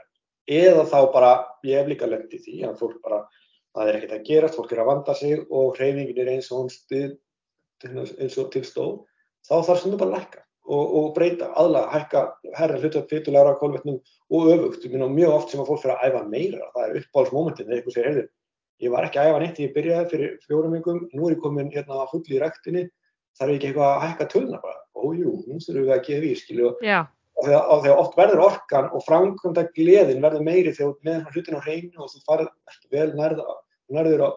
Eða 0.48 0.86
þá 0.88 0.98
bara, 1.12 1.32
ég 1.68 1.82
hef 1.82 1.90
líka 1.90 2.08
lendið 2.08 2.46
því 2.46 2.54
að 2.70 2.78
fólk 2.80 3.02
bara, 3.04 3.18
það 3.76 3.90
er 3.90 3.98
ekkert 3.98 4.14
að 4.16 4.24
gerast, 4.30 4.56
fólk 4.56 4.72
er 4.72 4.80
að 4.80 4.88
vanda 4.88 5.16
sig 5.18 5.42
og 5.44 5.76
hreyfingin 5.76 6.22
er 6.24 6.32
eins 6.32 6.48
og 6.48 6.62
hún 6.62 6.72
stið, 6.72 7.12
eins 7.84 8.38
og 8.40 8.48
tilstóð, 8.54 8.94
þá 9.44 9.54
þarf 9.68 9.84
þú 9.84 9.98
bara 10.00 10.08
að 10.08 10.16
lækka 10.16 10.44
og, 10.64 10.94
og 11.00 11.10
breyta, 11.18 11.50
aðlaga, 11.60 11.90
hækka, 11.92 12.22
herra 12.56 12.80
hlutu 12.80 13.04
fytulegra 13.10 13.58
kólvetnum 13.60 14.00
og 14.32 14.48
öfugt. 14.54 14.88
Mjög 14.88 15.36
oft 15.36 15.52
sem 15.52 15.60
að 15.60 15.68
fólk 15.68 15.84
fyrir 15.84 15.98
að 15.98 16.08
æfa 16.08 16.24
meira, 16.32 16.70
það 16.72 16.86
er 16.86 16.98
uppáhaldsmomentin 17.02 17.68
þegar 17.68 18.08
heyrðu, 18.08 18.24
Ég 18.82 18.90
var 18.90 19.06
ekki 19.06 19.20
að 19.20 19.30
æfa 19.30 19.40
neitt, 19.42 19.58
ég 19.62 19.74
byrjaði 19.74 20.10
fyrir 20.10 20.30
fjórum 20.44 20.72
vingum, 20.74 21.02
nú 21.14 21.28
er 21.28 21.36
ég 21.36 21.42
komin 21.42 21.70
hérna 21.72 22.06
full 22.10 22.24
í 22.26 22.40
rektinni, 22.42 22.88
þarf 23.38 23.52
ég 23.52 23.58
ekki 23.58 23.68
eitthvað 23.70 23.90
að 23.90 24.02
hækka 24.04 24.26
tölna 24.32 24.60
bara. 24.62 24.80
Ójú, 24.94 25.34
nú 25.46 25.60
þurfum 25.62 25.86
við 25.86 25.94
að 25.94 26.02
gefa 26.08 26.26
í, 26.26 26.32
skilju. 26.40 26.72
Og 27.34 27.46
þegar 27.50 28.00
oft 28.00 28.18
verður 28.18 28.42
orkan 28.46 28.90
og 28.94 29.04
framkvæmda 29.06 29.66
gleðin 29.74 30.22
verður 30.22 30.44
meiri 30.46 30.74
þegar 30.74 30.92
þú 30.92 31.08
með 31.08 31.30
hlutin 31.32 31.58
á 31.58 31.64
hreinu 31.64 32.02
og 32.02 32.10
þú 32.12 32.20
farið 32.28 32.50
ekki 32.70 32.92
vel 32.94 33.08
nærða, 33.18 33.56
nærður 33.94 34.26
á 34.26 34.28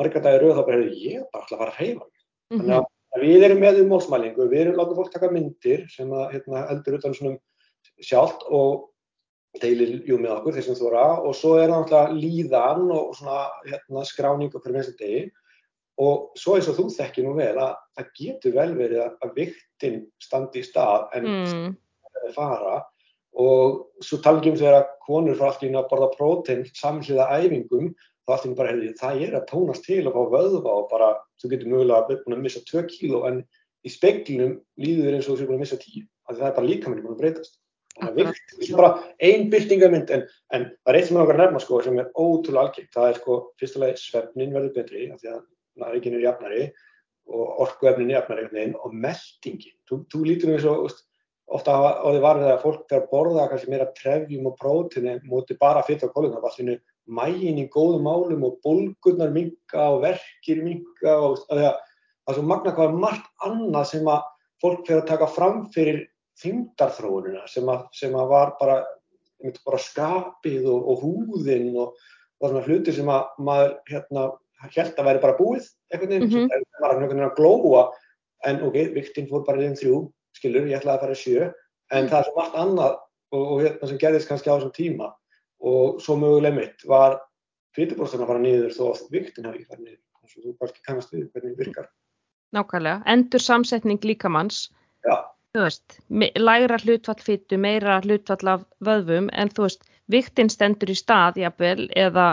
marga 0.00 0.22
dagir 0.24 0.44
rauð, 0.44 0.54
þá 0.56 0.62
hefur 0.62 0.86
ég 0.92 1.26
bara 1.32 1.42
alltaf 1.42 1.56
að 1.56 1.62
fara 1.62 1.72
að 1.72 1.80
hreyfa. 1.80 2.06
Mm 2.48 2.60
-hmm. 2.60 2.68
Þannig 2.68 2.86
að 3.16 3.24
við 3.24 3.44
erum 3.48 3.60
með 3.60 3.80
um 3.82 3.88
málsmælingu, 3.92 4.48
við 4.48 4.60
erum 4.60 4.78
látið 4.78 4.98
fólk 5.00 5.12
taka 5.12 5.30
myndir 5.32 5.84
sem 5.88 6.10
að 6.12 6.32
hérna, 6.32 6.64
eldur 6.72 6.98
utan 6.98 7.14
svona 7.14 7.38
sjálft 8.00 8.44
og 8.48 8.87
deilir 9.62 9.94
jú 10.06 10.18
með 10.20 10.34
okkur 10.36 10.56
þeir 10.56 10.66
sem 10.66 10.88
að 10.88 11.26
og 11.26 11.36
svo 11.36 11.54
er 11.56 11.70
það 11.70 11.82
náttúrulega 11.82 12.16
líðan 12.22 12.90
og 12.94 13.14
svona 13.16 13.38
hérna, 13.64 14.04
skráning 14.06 14.52
okkur 14.52 14.74
með 14.74 14.82
þessu 14.82 14.98
degi 15.00 15.22
og 16.04 16.38
svo 16.38 16.56
eins 16.56 16.68
og 16.70 16.76
þú 16.78 16.86
þekkir 16.94 17.26
nú 17.26 17.32
vel 17.38 17.54
að 17.56 17.72
það 17.96 18.12
getur 18.20 18.54
vel 18.58 18.68
verið 18.78 19.02
að 19.08 19.32
viktin 19.38 19.98
standi 20.22 20.62
í 20.62 20.68
stað 20.68 21.08
en 21.18 21.30
mm. 21.32 21.72
fara 22.36 22.76
og 23.38 24.04
svo 24.04 24.20
talgjum 24.22 24.58
þegar 24.58 24.82
að 24.82 24.92
konur 25.06 25.40
fara 25.40 25.66
inn 25.66 25.78
að 25.80 25.88
borða 25.90 26.12
prótein 26.14 26.64
samhliða 26.76 27.30
æfingum 27.40 27.92
þá 28.28 28.34
alltaf 28.34 28.56
bara 28.58 28.74
hefði 28.74 28.92
það 29.00 29.22
er 29.24 29.38
að 29.38 29.48
tónast 29.48 29.86
til 29.88 30.02
og 30.06 30.14
fá 30.14 30.34
vöðva 30.36 30.74
og 30.82 30.90
bara 30.92 31.14
þú 31.40 31.50
getur 31.54 31.72
mögulega 31.72 32.18
að 32.18 32.42
missa 32.44 32.62
2 32.68 32.84
kíló 32.92 33.24
en 33.30 33.40
í 33.86 33.92
speglunum 33.92 34.58
líður 34.80 35.16
eins 35.16 35.28
og 35.30 35.38
þú 35.38 35.48
búin 35.48 35.58
að 35.58 35.64
missa 35.64 35.80
tíu, 35.80 36.04
það 36.28 36.44
er 36.50 36.56
bara 36.58 36.68
líka 36.68 36.90
mér 36.90 37.02
búin 37.04 37.14
að 37.14 37.22
breytast. 37.22 37.58
Það 37.98 38.08
er 38.08 38.28
vikt, 38.28 38.52
það 38.54 38.68
er 38.68 38.80
bara 38.80 38.90
ein 39.28 39.48
byrtingamind 39.52 40.10
en, 40.14 40.26
en 40.54 40.66
það 40.84 40.92
er 40.92 40.98
eitt 40.98 41.08
sem 41.08 41.18
er 41.18 41.24
okkar 41.24 41.40
nefna 41.42 41.62
sko 41.64 41.80
sem 41.84 41.98
er 41.98 42.10
ótrúlega 42.14 42.64
algengt, 42.64 42.92
það 42.94 43.08
er 43.08 43.18
sko 43.18 43.38
fyrstulega 43.58 44.02
svefnin 44.02 44.54
verður 44.54 44.74
betri 44.76 45.08
af 45.12 45.22
því 45.22 45.32
að 45.34 45.40
næringin 45.82 46.18
er 46.18 46.24
jafnari 46.26 46.68
og 47.28 47.62
orkuefnin 47.66 48.12
er 48.12 48.20
jafnari 48.20 48.68
og 48.78 48.94
meldingin, 48.94 49.76
þú, 49.88 50.02
þú 50.12 50.22
lítur 50.28 50.54
um 50.54 50.68
og 50.74 50.98
ofta 51.58 51.74
á 51.74 52.04
því 52.04 52.22
varfið 52.22 52.50
að 52.52 52.62
fólk 52.64 52.86
fyrir 52.88 53.02
að 53.02 53.10
borða 53.12 53.48
kannski 53.50 53.72
meira 53.72 53.90
trefjum 53.96 54.48
og 54.50 54.56
prótini 54.60 55.18
múti 55.28 55.56
bara 55.60 55.84
fyrir 55.86 56.02
það 56.04 56.58
er 56.64 56.80
mægin 57.08 57.60
í 57.62 57.68
góðum 57.72 58.04
málum 58.04 58.44
og 58.44 58.58
bólgurnar 58.64 59.32
minga 59.32 59.86
og 59.94 60.02
verkir 60.04 60.60
minga 60.64 61.14
og 61.24 61.40
það 61.48 61.64
er 61.70 62.36
svo 62.36 62.44
magna 62.44 62.74
hvað 62.76 62.98
margt 63.00 63.30
annað 63.46 63.88
sem 63.94 64.10
að 64.12 64.26
fólk 64.60 64.84
fyrir 64.84 65.02
að 65.02 65.10
taka 65.14 65.30
fram 65.32 65.62
fyrir 65.72 66.02
þingdarþróunina 66.42 67.46
sem, 67.50 67.68
sem 67.94 68.14
að 68.16 68.30
var 68.32 68.54
bara, 68.60 68.76
bara 69.66 69.80
skapið 69.82 70.68
og, 70.70 70.90
og 70.92 71.02
húðinn 71.04 71.72
og, 71.76 71.96
og 72.38 72.50
svona 72.50 72.64
hluti 72.66 72.94
sem 72.94 73.10
að 73.12 73.40
maður 73.44 73.74
hérna 73.90 74.28
held 74.74 74.98
að 74.98 75.08
væri 75.08 75.22
bara 75.22 75.38
búið 75.38 75.66
einhvern 75.92 76.12
veginn, 76.12 76.28
mm 76.28 76.34
-hmm. 76.34 76.66
það 76.78 76.84
var 76.84 76.94
einhvern 76.94 77.12
veginn 77.12 77.30
að 77.30 77.36
glóa. 77.38 77.84
En 78.46 78.62
ok, 78.62 78.76
viktinn 78.94 79.28
fór 79.30 79.44
bara 79.46 79.62
í 79.62 79.70
þrjú 79.74 80.02
skilur, 80.38 80.66
ég 80.70 80.78
ætlaði 80.78 80.96
að 80.96 81.00
fara 81.00 81.16
í 81.16 81.22
sjö. 81.22 81.52
En 81.90 82.04
mm. 82.04 82.10
það 82.10 82.18
er 82.18 82.24
svo 82.24 82.34
margt 82.36 82.54
annað 82.54 82.92
og, 83.32 83.44
og 83.52 83.62
hérna 83.62 83.88
sem 83.88 83.98
gerðist 83.98 84.28
kannski 84.28 84.50
á 84.50 84.54
þessum 84.56 84.74
tíma. 84.76 85.08
Og 85.58 85.98
svo 86.00 86.14
möguleg 86.16 86.54
mitt 86.54 86.84
var 86.86 87.18
fyturbróstan 87.74 88.22
að 88.22 88.30
fara 88.30 88.38
niður 88.38 88.76
þó 88.76 88.84
að 88.92 89.08
viktinn 89.10 89.48
hafi 89.48 89.58
ekki 89.58 89.70
farið 89.72 89.84
niður, 89.84 90.04
þannig 90.14 90.36
að 90.38 90.44
þú 90.44 90.54
kannski 90.60 90.84
kannast 90.86 91.12
við 91.12 91.24
hvernig 91.32 91.56
það 91.56 91.64
virkar. 91.64 91.88
Nákvæmlega, 92.54 93.02
endur 93.06 93.42
samsetning 93.42 94.04
líkamanns 94.04 94.70
Já 95.04 95.16
þú 95.56 95.64
veist, 95.64 95.98
lægra 96.38 96.78
hlutfall 96.82 97.22
fyttu, 97.24 97.58
meira 97.60 97.98
hlutfall 98.04 98.52
af 98.54 98.64
vöðvum 98.84 99.28
en 99.32 99.52
þú 99.54 99.66
veist, 99.66 99.84
viktinn 100.12 100.52
stendur 100.52 100.92
í 100.92 100.96
stað 100.98 101.40
jafnvel 101.42 101.88
eða 101.96 102.28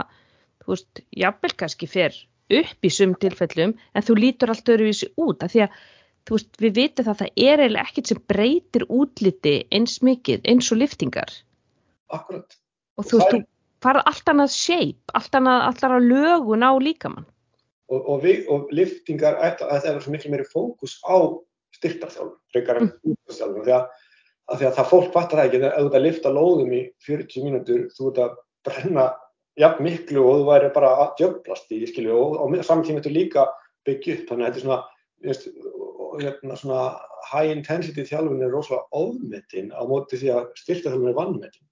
þú 0.64 0.74
veist, 0.74 1.04
jafnvel 1.24 1.54
kannski 1.62 1.90
fer 1.92 2.16
upp 2.56 2.86
í 2.86 2.92
sum 2.94 3.16
tilfellum 3.20 3.74
en 3.94 4.06
þú 4.06 4.18
lítur 4.20 4.54
allt 4.54 4.70
öruvísi 4.70 5.10
út 5.22 5.44
af 5.44 5.54
því 5.54 5.66
að 5.66 5.80
þú 6.26 6.38
veist, 6.38 6.54
við 6.62 6.78
vitum 6.80 7.08
það 7.08 7.14
að 7.14 7.22
það 7.22 7.44
er 7.48 7.64
eiginlega 7.64 7.88
ekkert 7.90 8.12
sem 8.12 8.22
breytir 8.34 8.88
útliti 8.90 9.56
eins 9.72 9.98
mikið 10.06 10.48
eins 10.52 10.72
og 10.74 10.82
liftingar. 10.82 11.34
Akkurat. 12.14 12.58
Og 12.98 13.08
þú 13.08 13.22
veist, 13.22 13.34
þú 13.34 13.42
farað 13.86 14.12
allt 14.12 14.32
annað 14.34 14.54
shape, 14.56 15.16
allt 15.18 15.40
annað, 15.40 15.64
allt 15.70 15.84
annað 15.86 16.08
lögun 16.12 16.66
á 16.66 16.72
líkamann. 16.82 17.28
Og, 17.86 18.00
og, 18.02 18.24
við, 18.24 18.48
og 18.50 18.72
liftingar, 18.74 19.38
það 19.60 19.90
er 19.92 20.00
svo 20.02 20.14
miklu 20.14 20.32
meiri 20.34 20.48
fókus 20.50 20.98
á 21.06 21.22
styrtarþjálfun, 21.86 22.40
frekar 22.54 22.82
en 22.82 22.90
mm. 22.90 23.14
útastjálfun, 23.14 23.68
því, 23.68 23.78
því 24.56 24.70
að 24.70 24.80
það 24.80 24.90
fólk 24.94 25.12
fattar 25.14 25.42
það 25.42 25.50
ekki, 25.50 25.62
ef 25.62 25.78
þú 25.78 25.86
ert 25.90 26.00
að 26.00 26.08
lifta 26.08 26.34
lóðum 26.34 26.74
í 26.74 26.82
40 27.06 27.46
mínútur, 27.46 27.86
þú 27.96 28.10
ert 28.12 28.24
að 28.26 28.36
brenna 28.66 29.06
jafn 29.60 29.86
miklu 29.86 30.24
og 30.26 30.42
þú 30.42 30.48
væri 30.50 30.72
bara 30.76 30.92
að 31.04 31.14
djöflast 31.22 31.72
í, 31.72 31.82
skilju, 31.90 32.16
og, 32.16 32.38
og 32.44 32.58
saman 32.66 32.86
tíma 32.88 33.02
þetta 33.02 33.16
líka 33.16 33.48
byggja 33.88 34.18
upp, 34.18 34.26
þannig 34.30 34.46
að 34.46 34.50
þetta 34.50 34.62
er 34.62 34.66
svona, 34.66 34.80
veist, 35.26 35.48
hérna, 36.22 36.60
svona 36.60 36.82
high 37.30 37.54
intensity 37.54 38.06
þjálfun 38.08 38.44
er 38.46 38.54
rosalega 38.54 39.00
ofmetinn 39.00 39.72
á 39.74 39.82
móti 39.88 40.20
því 40.22 40.34
að 40.36 40.46
styrtarþjálfun 40.62 41.12
er 41.12 41.18
vannmetinn. 41.18 41.66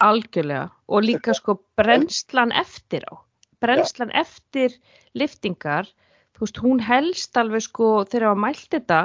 Algjörlega, 0.00 0.68
og 0.88 1.04
líka 1.04 1.34
sko 1.36 1.58
brennslan 1.78 2.54
eftir 2.56 3.04
á, 3.04 3.14
brennslan 3.60 4.12
ja. 4.14 4.24
eftir 4.24 4.78
liftingar, 5.18 5.90
þú 6.36 6.46
veist, 6.46 6.62
hún 6.64 6.80
helst 6.80 7.36
alveg 7.36 7.66
sko 7.66 7.90
þegar 8.08 8.30
það 8.30 8.42
mælt 8.46 8.70
þetta 8.72 9.00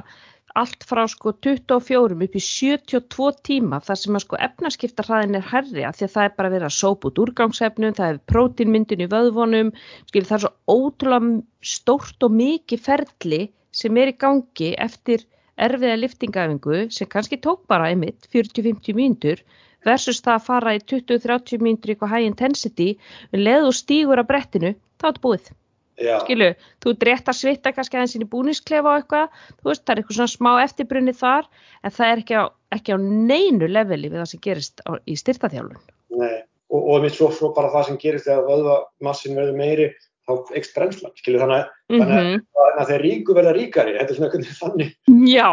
allt 0.61 0.85
frá 0.87 1.03
sko 1.11 1.33
24 1.45 2.15
upp 2.25 2.37
í 2.39 2.41
72 2.47 3.31
tíma 3.49 3.81
þar 3.83 3.99
sem 4.01 4.17
að 4.17 4.23
sko 4.23 4.39
efnaskiptarhraðin 4.47 5.39
er 5.39 5.47
herri 5.51 5.83
að 5.87 5.99
því 5.99 6.07
að 6.07 6.13
það 6.15 6.27
er 6.27 6.35
bara 6.37 6.51
verið 6.53 6.67
að 6.69 6.77
sópa 6.77 7.09
út 7.09 7.21
úrgangsefnum, 7.25 7.95
það 7.97 8.13
er 8.13 8.21
prótínmyndin 8.31 9.03
í 9.05 9.09
vöðvonum, 9.11 9.73
skil 10.11 10.25
það 10.29 10.37
er 10.37 10.45
svo 10.45 10.77
ótrúlega 10.77 11.35
stórt 11.75 12.27
og 12.27 12.37
mikið 12.39 12.85
ferli 12.87 13.41
sem 13.75 13.99
er 13.99 14.13
í 14.13 14.17
gangi 14.25 14.71
eftir 14.87 15.27
erfiða 15.67 15.99
liftingaöfingu 15.99 16.79
sem 16.95 17.11
kannski 17.11 17.39
tók 17.43 17.67
bara 17.71 17.91
einmitt 17.91 18.27
40-50 18.31 18.95
mínútur 18.95 19.43
versus 19.85 20.23
það 20.23 20.37
að 20.37 20.47
fara 20.47 20.73
í 20.75 20.81
20-30 20.81 21.61
mínútur 21.63 21.91
í 21.91 21.95
eitthvað 21.95 22.15
high 22.15 22.29
intensity 22.31 22.89
og 23.31 23.43
leðu 23.43 23.75
stígur 23.75 24.23
að 24.23 24.31
brettinu, 24.31 24.73
þá 24.99 25.07
er 25.07 25.11
þetta 25.11 25.25
búið. 25.27 25.53
Já. 25.95 26.17
skilu, 26.25 26.49
þú 26.83 26.91
er 26.91 27.07
rétt 27.07 27.29
að 27.31 27.37
svita 27.39 27.71
kannski 27.71 27.95
aðeins 27.95 28.15
inn 28.17 28.25
í 28.25 28.31
búnisklefa 28.31 28.91
og 28.91 28.97
eitthvað. 28.99 29.37
Þú 29.61 29.69
veist, 29.69 29.83
það 29.85 29.93
er 29.93 30.01
eitthvað 30.01 30.17
svona 30.17 30.33
smá 30.33 30.51
eftirbrunni 30.63 31.13
þar 31.15 31.47
en 31.85 31.95
það 31.95 32.11
er 32.11 32.23
ekki 32.23 32.35
á, 32.35 32.43
ekki 32.75 32.95
á 32.95 32.97
neinu 32.99 33.69
leveli 33.71 34.09
við 34.09 34.19
það 34.21 34.31
sem 34.31 34.43
gerist 34.43 34.83
á, 34.83 34.91
í 35.07 35.15
styrtaþjálun 35.19 35.79
Nei, 36.15 36.35
og, 36.71 36.81
og 36.81 37.05
mér 37.05 37.15
svo, 37.15 37.29
svo 37.35 37.51
bara 37.55 37.71
það 37.73 37.87
sem 37.89 38.01
gerist 38.01 38.27
þegar 38.27 38.47
vöðvamassin 38.49 39.39
verður 39.39 39.59
meiri 39.61 39.87
þá 40.25 40.55
ekst 40.57 40.75
brennslan, 40.75 41.13
skilu, 41.19 41.39
þannig, 41.41 41.71
mm 41.91 41.95
-hmm. 41.95 42.11
þannig 42.11 42.65
að, 42.65 42.79
að 42.81 42.91
þeir 42.91 43.03
ríku 43.05 43.37
verða 43.37 43.55
ríkari 43.55 43.95
þetta 43.99 44.11
er 44.11 44.19
svona 44.19 44.31
veginn 44.33 44.59
þannig. 44.63 44.93
Já, 45.29 45.49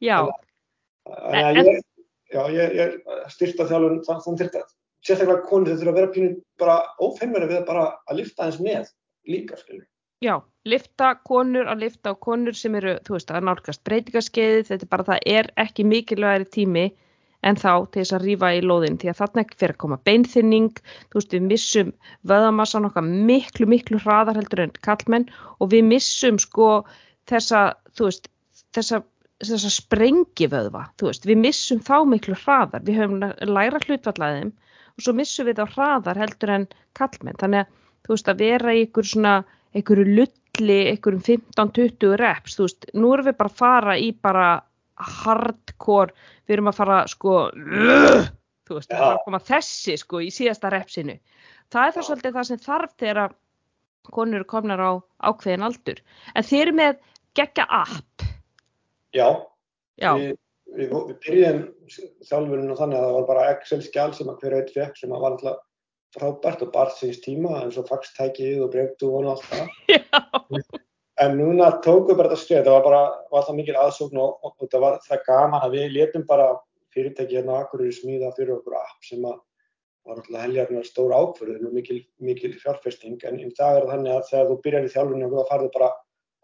já. 0.00 0.18
Þannig 1.04 1.44
að 1.44 1.60
ég, 1.60 1.80
já, 2.32 2.42
ég, 2.54 2.76
ég 2.78 2.96
styrtaþjálun 3.34 4.00
þannig 4.06 4.48
að 4.48 4.68
sérstaklega 5.04 5.44
konur 5.48 5.68
þetta 5.68 5.82
þurfa 5.82 5.92
að 5.92 5.98
vera 5.98 6.12
pínu 6.14 6.28
bara 6.60 6.76
ófeinverði 7.02 7.50
við 7.50 7.64
bara 7.68 7.88
að 8.08 8.20
lifta 8.22 8.46
eins 8.46 8.60
með 8.62 8.86
líka, 9.28 9.58
skilur. 9.60 9.86
Já, 10.24 10.38
lifta 10.64 11.14
konur 11.26 11.68
að 11.68 11.84
lifta 11.84 12.12
á 12.12 12.22
konur 12.26 12.56
sem 12.56 12.74
eru, 12.78 12.96
þú 13.04 13.16
veist, 13.16 13.32
að 13.32 13.48
nálgast 13.48 13.82
breytingarskeiði, 13.84 14.66
þetta 14.70 14.86
er 14.86 14.92
bara, 14.92 15.08
það 15.10 15.26
er 15.38 15.50
ekki 15.64 15.84
mikilvægri 15.88 16.46
tími 16.54 16.84
en 17.44 17.58
þá 17.60 17.72
til 17.92 18.00
þess 18.00 18.14
að 18.16 18.24
rýfa 18.24 18.50
í 18.56 18.62
lóðin, 18.64 18.96
því 19.00 19.10
að 19.12 19.18
þarna 19.20 19.42
ekki 19.44 19.58
fyrir 19.60 19.74
að 19.74 19.80
koma 19.82 19.98
beinþynning, 20.08 20.70
þú 21.12 21.20
veist, 21.20 21.34
við 21.34 21.48
missum 21.50 21.90
vöðamassan 22.30 22.88
okkar 22.88 23.08
miklu, 23.30 23.68
miklu 23.68 24.00
hraðar 24.00 24.40
heldur 24.40 24.64
en 24.64 24.72
kallmenn 24.86 25.26
og 25.58 25.72
við 25.74 25.84
missum 25.90 26.40
sko 26.40 26.70
þessa, 27.28 27.66
þú 27.98 28.08
veist, 28.08 28.30
þessa, 28.76 29.02
þessa 29.44 29.74
sprengi 29.76 30.48
vöðva, 30.48 30.86
þú 30.96 31.10
veist, 31.10 31.28
við 31.28 31.42
missum 31.44 31.84
þá 31.84 31.96
miklu 32.14 32.38
hraðar, 32.46 32.86
við 32.86 33.02
höfum 33.02 33.28
læra 33.52 33.82
hlutvallaðum 33.84 34.54
og 34.94 35.04
svo 35.04 35.16
missum 35.18 35.50
við 35.50 35.60
þá 35.60 35.76
hraðar 35.76 36.24
heldur 36.24 36.56
en 36.56 36.68
kallmenn, 36.96 37.36
þannig 37.42 37.66
að 37.66 37.80
þú 38.04 38.14
veist, 38.14 38.30
að 38.30 38.42
vera 38.44 38.74
í 38.74 38.84
einhver 38.84 39.08
svona, 39.08 39.34
einhverju 39.74 40.06
lulli, 40.10 40.78
einhverjum 40.92 41.24
15-20 41.28 42.18
reps, 42.20 42.58
þú 42.58 42.68
veist, 42.68 42.88
nú 42.94 43.12
erum 43.14 43.28
við 43.30 43.38
bara 43.40 43.52
að 43.52 43.60
fara 43.62 43.96
í 44.00 44.10
bara 44.26 44.48
hardcore, 45.22 46.14
við 46.46 46.58
erum 46.58 46.70
að 46.70 46.80
fara 46.80 46.98
sko, 47.10 47.38
þú 47.54 48.78
veist, 48.78 48.92
að 48.94 49.22
koma 49.24 49.40
þessi 49.48 49.96
sko 50.00 50.22
í 50.24 50.28
síðasta 50.34 50.72
repsinu. 50.74 51.16
Það 51.72 51.88
er 51.88 51.96
það 51.96 52.06
svolítið 52.10 52.36
það 52.36 52.50
sem 52.50 52.62
þarf 52.62 52.94
þegar 53.00 53.34
konur 54.12 54.42
eru 54.42 54.46
komnar 54.52 54.84
á 54.84 54.92
ákveðin 55.24 55.64
aldur. 55.64 55.98
En 56.36 56.44
þeir 56.44 56.68
eru 56.68 56.76
með 56.76 57.02
gegja 57.34 57.64
app. 57.72 58.24
Já, 59.14 59.28
Já. 60.00 60.14
Við, 60.18 60.32
við, 60.74 60.90
við 60.90 61.18
byrjum 61.26 61.60
þjálfurinn 62.26 62.72
og 62.74 62.80
þannig 62.80 62.98
að 62.98 63.06
það 63.06 63.16
var 63.16 63.28
bara 63.28 63.46
Excel-skjál 63.52 64.10
sem 64.16 64.30
að 64.30 64.42
hverju 64.42 64.60
eitt 64.60 64.74
fekk 64.74 64.98
sem 64.98 65.14
að 65.14 65.24
var 65.24 65.36
alltaf 65.36 65.60
frábært 66.14 66.64
og 66.64 66.72
barð 66.74 66.96
síns 66.98 67.20
tíma 67.24 67.60
eins 67.60 67.78
og 67.80 67.88
faxtækið 67.90 68.64
og 68.64 68.72
breyftúan 68.74 69.28
og 69.28 69.36
allt 69.36 69.48
það. 69.50 70.66
En 71.22 71.36
núna 71.38 71.68
tókum 71.78 72.08
við 72.08 72.16
bara 72.18 72.30
þetta 72.32 72.42
skrið, 72.42 72.64
það 72.66 72.74
var 72.74 72.86
bara, 72.88 73.02
var 73.30 73.44
það 73.46 73.56
mikil 73.60 73.74
aðsókn 73.78 74.18
og, 74.18 74.32
og, 74.42 74.54
og 74.58 74.70
það 74.72 74.80
var 74.82 74.96
það 75.04 75.20
gaman 75.28 75.62
að 75.62 75.76
við 75.76 75.92
letum 75.94 76.24
bara 76.26 76.46
fyrirtæki 76.94 77.38
hérna 77.38 77.58
akkur 77.60 77.84
í 77.86 77.92
smíða 77.94 78.32
fyrir 78.34 78.56
okkur 78.56 78.74
app 78.80 79.06
sem 79.06 79.22
að 79.22 79.36
var 80.04 80.18
alltaf 80.18 80.42
heljarnar 80.42 80.88
stór 80.88 81.14
ákverðin 81.14 81.68
og 81.68 81.76
mikil, 81.78 82.00
mikil 82.20 82.50
fjárfesting. 82.60 83.20
En 83.24 83.38
í 83.40 83.46
dag 83.56 83.78
er 83.78 83.86
þannig 83.88 84.16
að 84.16 84.26
þegar 84.32 84.50
þú 84.50 84.56
byrjar 84.66 84.88
í 84.88 84.90
þjálfunni 84.96 85.28
og 85.28 85.36
þú 85.36 85.44
farður 85.52 85.72
bara 85.78 85.90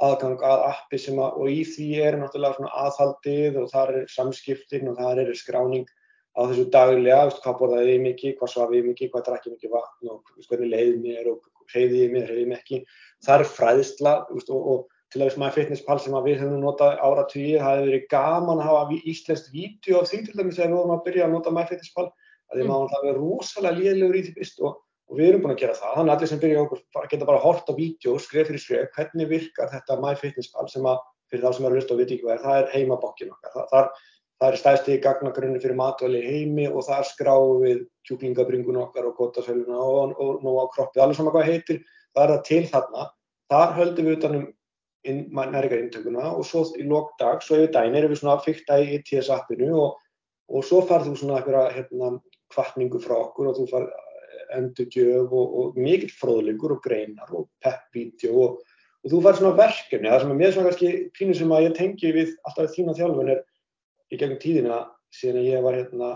aðgang 0.06 0.44
að 0.48 0.64
appi 0.70 1.00
sem 1.02 1.18
að 1.20 1.40
og 1.42 1.50
í 1.52 1.58
því 1.68 1.88
er 2.06 2.20
náttúrulega 2.20 2.56
svona 2.56 2.84
aðhaldið 2.86 3.58
og 3.60 3.66
þar 3.74 3.92
er 3.98 4.06
samskiptin 4.14 4.92
og 4.92 5.02
þar 5.02 5.24
er 5.24 5.34
skráning 5.36 5.90
á 6.36 6.40
þessu 6.46 6.66
daglega, 6.72 7.24
veist, 7.28 7.42
hvað 7.44 7.58
borðaði 7.60 7.94
ég 7.94 8.04
mikið, 8.04 8.36
hvað 8.38 8.52
svafi 8.52 8.78
ég 8.78 8.86
mikið, 8.86 9.10
hvað 9.12 9.26
drakk 9.26 9.48
ég 9.48 9.56
mikið 9.56 9.74
vatn 9.74 10.12
og 10.12 10.32
veist, 10.36 10.50
hvernig 10.50 10.70
leiði 10.70 10.96
mér 11.02 11.30
og 11.32 11.70
hreyði 11.72 12.04
ég 12.04 12.14
mér, 12.14 12.26
hreyði 12.28 12.44
ég 12.44 12.50
mér 12.50 12.62
ekki. 12.62 12.80
Það 13.26 13.44
er 13.44 13.52
fræðsla 13.56 14.14
veist, 14.30 14.52
og, 14.54 14.68
og 14.74 14.98
til 15.10 15.24
að 15.24 15.32
smæði 15.34 15.56
fitnesspall 15.56 15.98
sem 16.02 16.16
við 16.22 16.38
höfum 16.44 16.62
notað 16.62 17.00
ára 17.02 17.24
tíu, 17.30 17.56
það 17.58 17.72
hefur 17.74 17.88
verið 17.88 18.04
gaman 18.12 18.62
að 18.62 18.68
hafa 18.68 18.98
íslenskt 19.10 19.50
vídeo 19.54 20.02
af 20.02 20.10
því 20.10 20.20
til 20.26 20.36
dæmis 20.38 20.58
þegar 20.58 20.70
við 20.70 20.78
vorum 20.78 20.94
að 20.94 21.02
byrja 21.08 21.24
að 21.26 21.34
nota 21.34 21.54
MyFitnessPal 21.56 22.06
að 22.06 22.54
því 22.54 22.62
mm. 22.62 22.70
maður 22.70 22.92
það 22.92 23.06
verið 23.06 23.24
rosalega 23.24 23.78
liðlegur 23.80 24.18
í 24.20 24.22
því 24.26 24.34
fyrst 24.36 24.62
og, 24.62 24.76
og 25.10 25.18
við 25.18 25.30
erum 25.32 25.42
búin 25.42 25.54
að 25.56 25.62
gera 25.64 25.78
það. 25.80 25.96
Þannig 25.96 26.12
að 26.12 26.16
allir 26.16 26.30
sem 26.30 26.42
byrja 26.44 26.62
okkur 26.62 27.10
geta 27.10 27.28
bara 27.32 27.42
hort 27.42 27.70
á 27.70 27.74
vídeo, 27.74 28.14
skref 28.22 28.50
fyrir 28.50 28.62
skref, 28.62 28.92
hvernig 28.94 29.30
virkar 29.34 29.72
þetta 29.74 29.98
MyFitnessPal 30.04 30.70
sem 30.70 30.86
að 30.86 31.02
fyrir 31.30 31.46
þá 31.46 31.56
sem 31.56 31.66
eru 31.66 31.74
að 31.74 31.80
hlusta 31.80 31.94
og 31.96 32.00
viti 32.02 32.16
ekki 32.16 32.26
hvað 32.26 32.36
er, 32.36 32.44
það 32.44 32.60
er 32.60 32.72
heimabokkin 32.74 33.34
okkar. 33.34 33.54
Það, 33.54 33.66
það, 33.74 34.06
Það 34.40 34.54
er 34.54 34.56
stæðst 34.56 34.86
í 34.88 35.00
gagnagrunni 35.04 35.60
fyrir 35.60 35.76
matvæli 35.76 36.20
heimi 36.24 36.64
og 36.70 36.86
þar 36.86 37.04
skráum 37.04 37.58
við 37.60 37.82
kjúklingabringun 38.08 38.78
okkar 38.80 39.10
og 39.10 39.18
gotasöluna 39.18 39.76
og, 39.76 40.14
og 40.16 40.40
nú 40.44 40.54
á 40.56 40.64
kroppi, 40.72 41.00
allir 41.02 41.18
saman 41.18 41.34
hvað 41.34 41.50
heitir, 41.50 41.82
það 42.16 42.24
er 42.24 42.32
það 42.32 42.46
til 42.48 42.62
þarna. 42.70 43.04
Þar 43.52 43.76
höldum 43.76 44.08
við 44.08 44.16
utanum 44.16 44.46
næringar 45.04 45.80
intökuna 45.80 46.32
og 46.36 46.44
svo 46.48 46.64
í 46.76 46.84
lókdag, 46.88 47.44
svo 47.44 47.56
yfir 47.56 47.72
daginn 47.74 47.98
erum 48.00 48.12
við 48.12 48.20
svona 48.22 48.40
fyrta 48.44 48.80
í 48.80 48.96
ITS 48.98 49.30
appinu 49.32 49.70
og, 49.80 50.00
og 50.48 50.64
svo 50.64 50.82
farðu 50.88 51.14
þú 51.14 51.20
svona 51.20 51.38
eitthvað 51.40 51.70
hérna 51.76 52.10
kvartningu 52.52 53.00
frá 53.00 53.16
okkur 53.20 53.50
og 53.50 53.60
þú 53.60 53.68
farð 53.70 53.92
endurgjöf 54.56 55.30
og, 55.30 55.54
og 55.60 55.78
mikill 55.78 56.12
fróðlingur 56.20 56.74
og 56.76 56.82
greinar 56.84 57.30
og 57.32 57.48
pepp-vídeó 57.64 58.34
og, 58.44 58.58
og 59.04 59.12
þú 59.12 59.22
farð 59.24 59.40
svona 59.40 59.58
verkefni, 59.60 60.10
það 60.10 60.24
sem 60.24 60.34
er 60.34 60.40
mér 60.40 60.54
svona 60.56 60.72
kannski 60.72 60.92
pínu 61.16 61.36
sem 61.38 61.54
að 61.54 61.66
ég 61.68 61.76
tengi 61.78 62.12
við 62.16 62.34
alltaf 62.48 62.74
þína 62.74 62.96
þjálfun 62.98 63.32
er 63.36 63.44
í 64.10 64.18
gegnum 64.18 64.42
tíðina 64.42 64.82
síðan 65.14 65.46
ég 65.46 65.64
var 65.64 65.78
hérna 65.78 66.10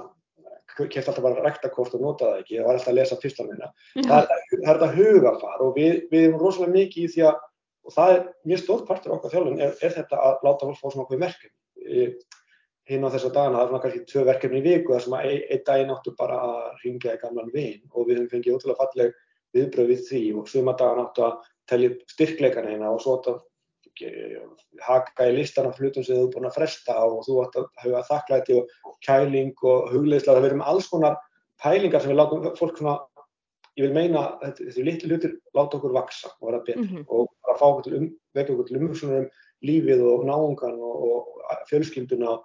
kæft 0.75 1.09
alltaf 1.09 1.23
bara 1.23 1.43
rektakort 1.45 1.95
og 1.95 2.03
nota 2.03 2.33
það 2.33 2.39
ekki, 2.43 2.55
ég 2.59 2.67
var 2.67 2.77
alltaf 2.77 2.91
að 2.91 2.99
lesa 2.99 3.19
fyrsta 3.23 3.45
minna. 3.47 3.69
Það 3.95 4.33
er 4.35 4.63
þetta 4.65 4.89
hugafar 4.97 5.63
og 5.63 5.75
við, 5.79 6.01
við 6.11 6.29
erum 6.29 6.41
rosalega 6.41 6.75
mikið 6.75 7.05
í 7.05 7.11
því 7.15 7.27
að 7.31 7.43
og 7.85 7.93
það 7.93 8.15
er 8.15 8.23
mjög 8.49 8.63
stórt 8.63 8.87
partur 8.89 9.15
okkar 9.17 9.35
þjálfun 9.35 9.61
er, 9.61 9.75
er 9.85 9.93
þetta 9.99 10.21
að 10.29 10.47
láta 10.47 10.69
fólk 10.69 10.81
fá 10.81 10.87
svona 10.87 11.05
okkur 11.05 11.21
verkefni. 11.21 12.15
Hinn 12.85 13.05
á 13.05 13.13
þessa 13.13 13.31
dagana, 13.33 13.59
það 13.59 13.65
er 13.65 13.71
svona 13.71 13.83
kannski 13.85 14.07
tvö 14.11 14.23
verkefni 14.29 14.61
í 14.61 14.65
viku 14.65 14.93
þar 14.93 15.05
sem 15.05 15.17
að 15.17 15.29
einn 15.33 15.65
daginn 15.69 15.93
áttu 15.95 16.15
bara 16.19 16.41
að 16.45 16.83
ringja 16.83 17.17
í 17.17 17.21
gamlan 17.23 17.53
vinn 17.53 17.83
og 17.93 18.09
við 18.09 18.19
höfum 18.19 18.31
fengið 18.33 18.57
ótrúlega 18.59 18.81
falleg 18.83 19.15
viðbröð 19.57 19.91
við 19.93 20.03
því 20.09 20.23
og 20.41 20.51
svima 20.51 20.75
dagan 20.81 21.05
áttu 21.05 21.25
að 21.25 21.51
telja 21.71 21.95
styrkleikana 22.13 22.73
hérna 22.75 22.93
og 22.93 23.01
svo 23.01 23.17
áttu 23.19 23.35
að 23.35 23.43
haka 24.85 25.29
í 25.31 25.37
listan 25.37 25.69
af 25.71 25.79
hlutum 25.79 26.05
sem 26.05 26.17
þú 26.17 26.27
er 26.27 26.33
búin 26.35 26.49
að 26.49 26.57
fresta 26.59 26.97
og 27.05 27.23
þú 27.27 27.41
áttu 27.45 27.63
að 27.63 27.69
hafa 27.85 28.03
þakklæti 28.11 28.59
og 28.59 28.97
kæling 29.07 29.55
og 29.63 29.91
hugleisla, 29.93 30.35
það 30.35 30.47
verðum 30.49 30.65
alls 30.67 30.89
konar 30.91 31.19
pælingar 31.63 32.03
sem 32.03 32.11
við 32.11 32.21
látum 32.21 32.49
fólk 32.59 32.81
svona 32.81 32.99
ég 33.75 33.87
vil 33.87 33.95
meina 33.95 34.25
að 34.43 34.61
þessi 34.61 34.85
litli 34.87 35.11
hlutir 35.11 35.37
láta 35.57 35.79
okkur 35.79 35.95
vaksa 35.95 36.31
og 36.41 36.49
vera 36.49 36.63
betur 36.67 36.83
mm 36.83 36.97
-hmm. 36.97 37.05
og 37.09 37.29
bara 37.47 37.59
fá 37.59 37.67
okkur 37.67 37.85
til 37.85 37.97
um, 37.99 38.09
vekja 38.35 38.55
okkur 38.55 38.67
til 38.69 38.77
umhugsunar 38.77 39.19
um 39.19 39.31
lífið 39.65 40.01
og 40.03 40.25
náungan 40.27 40.79
og, 40.79 40.95
og 41.05 41.21
fjölskylduna 41.71 42.39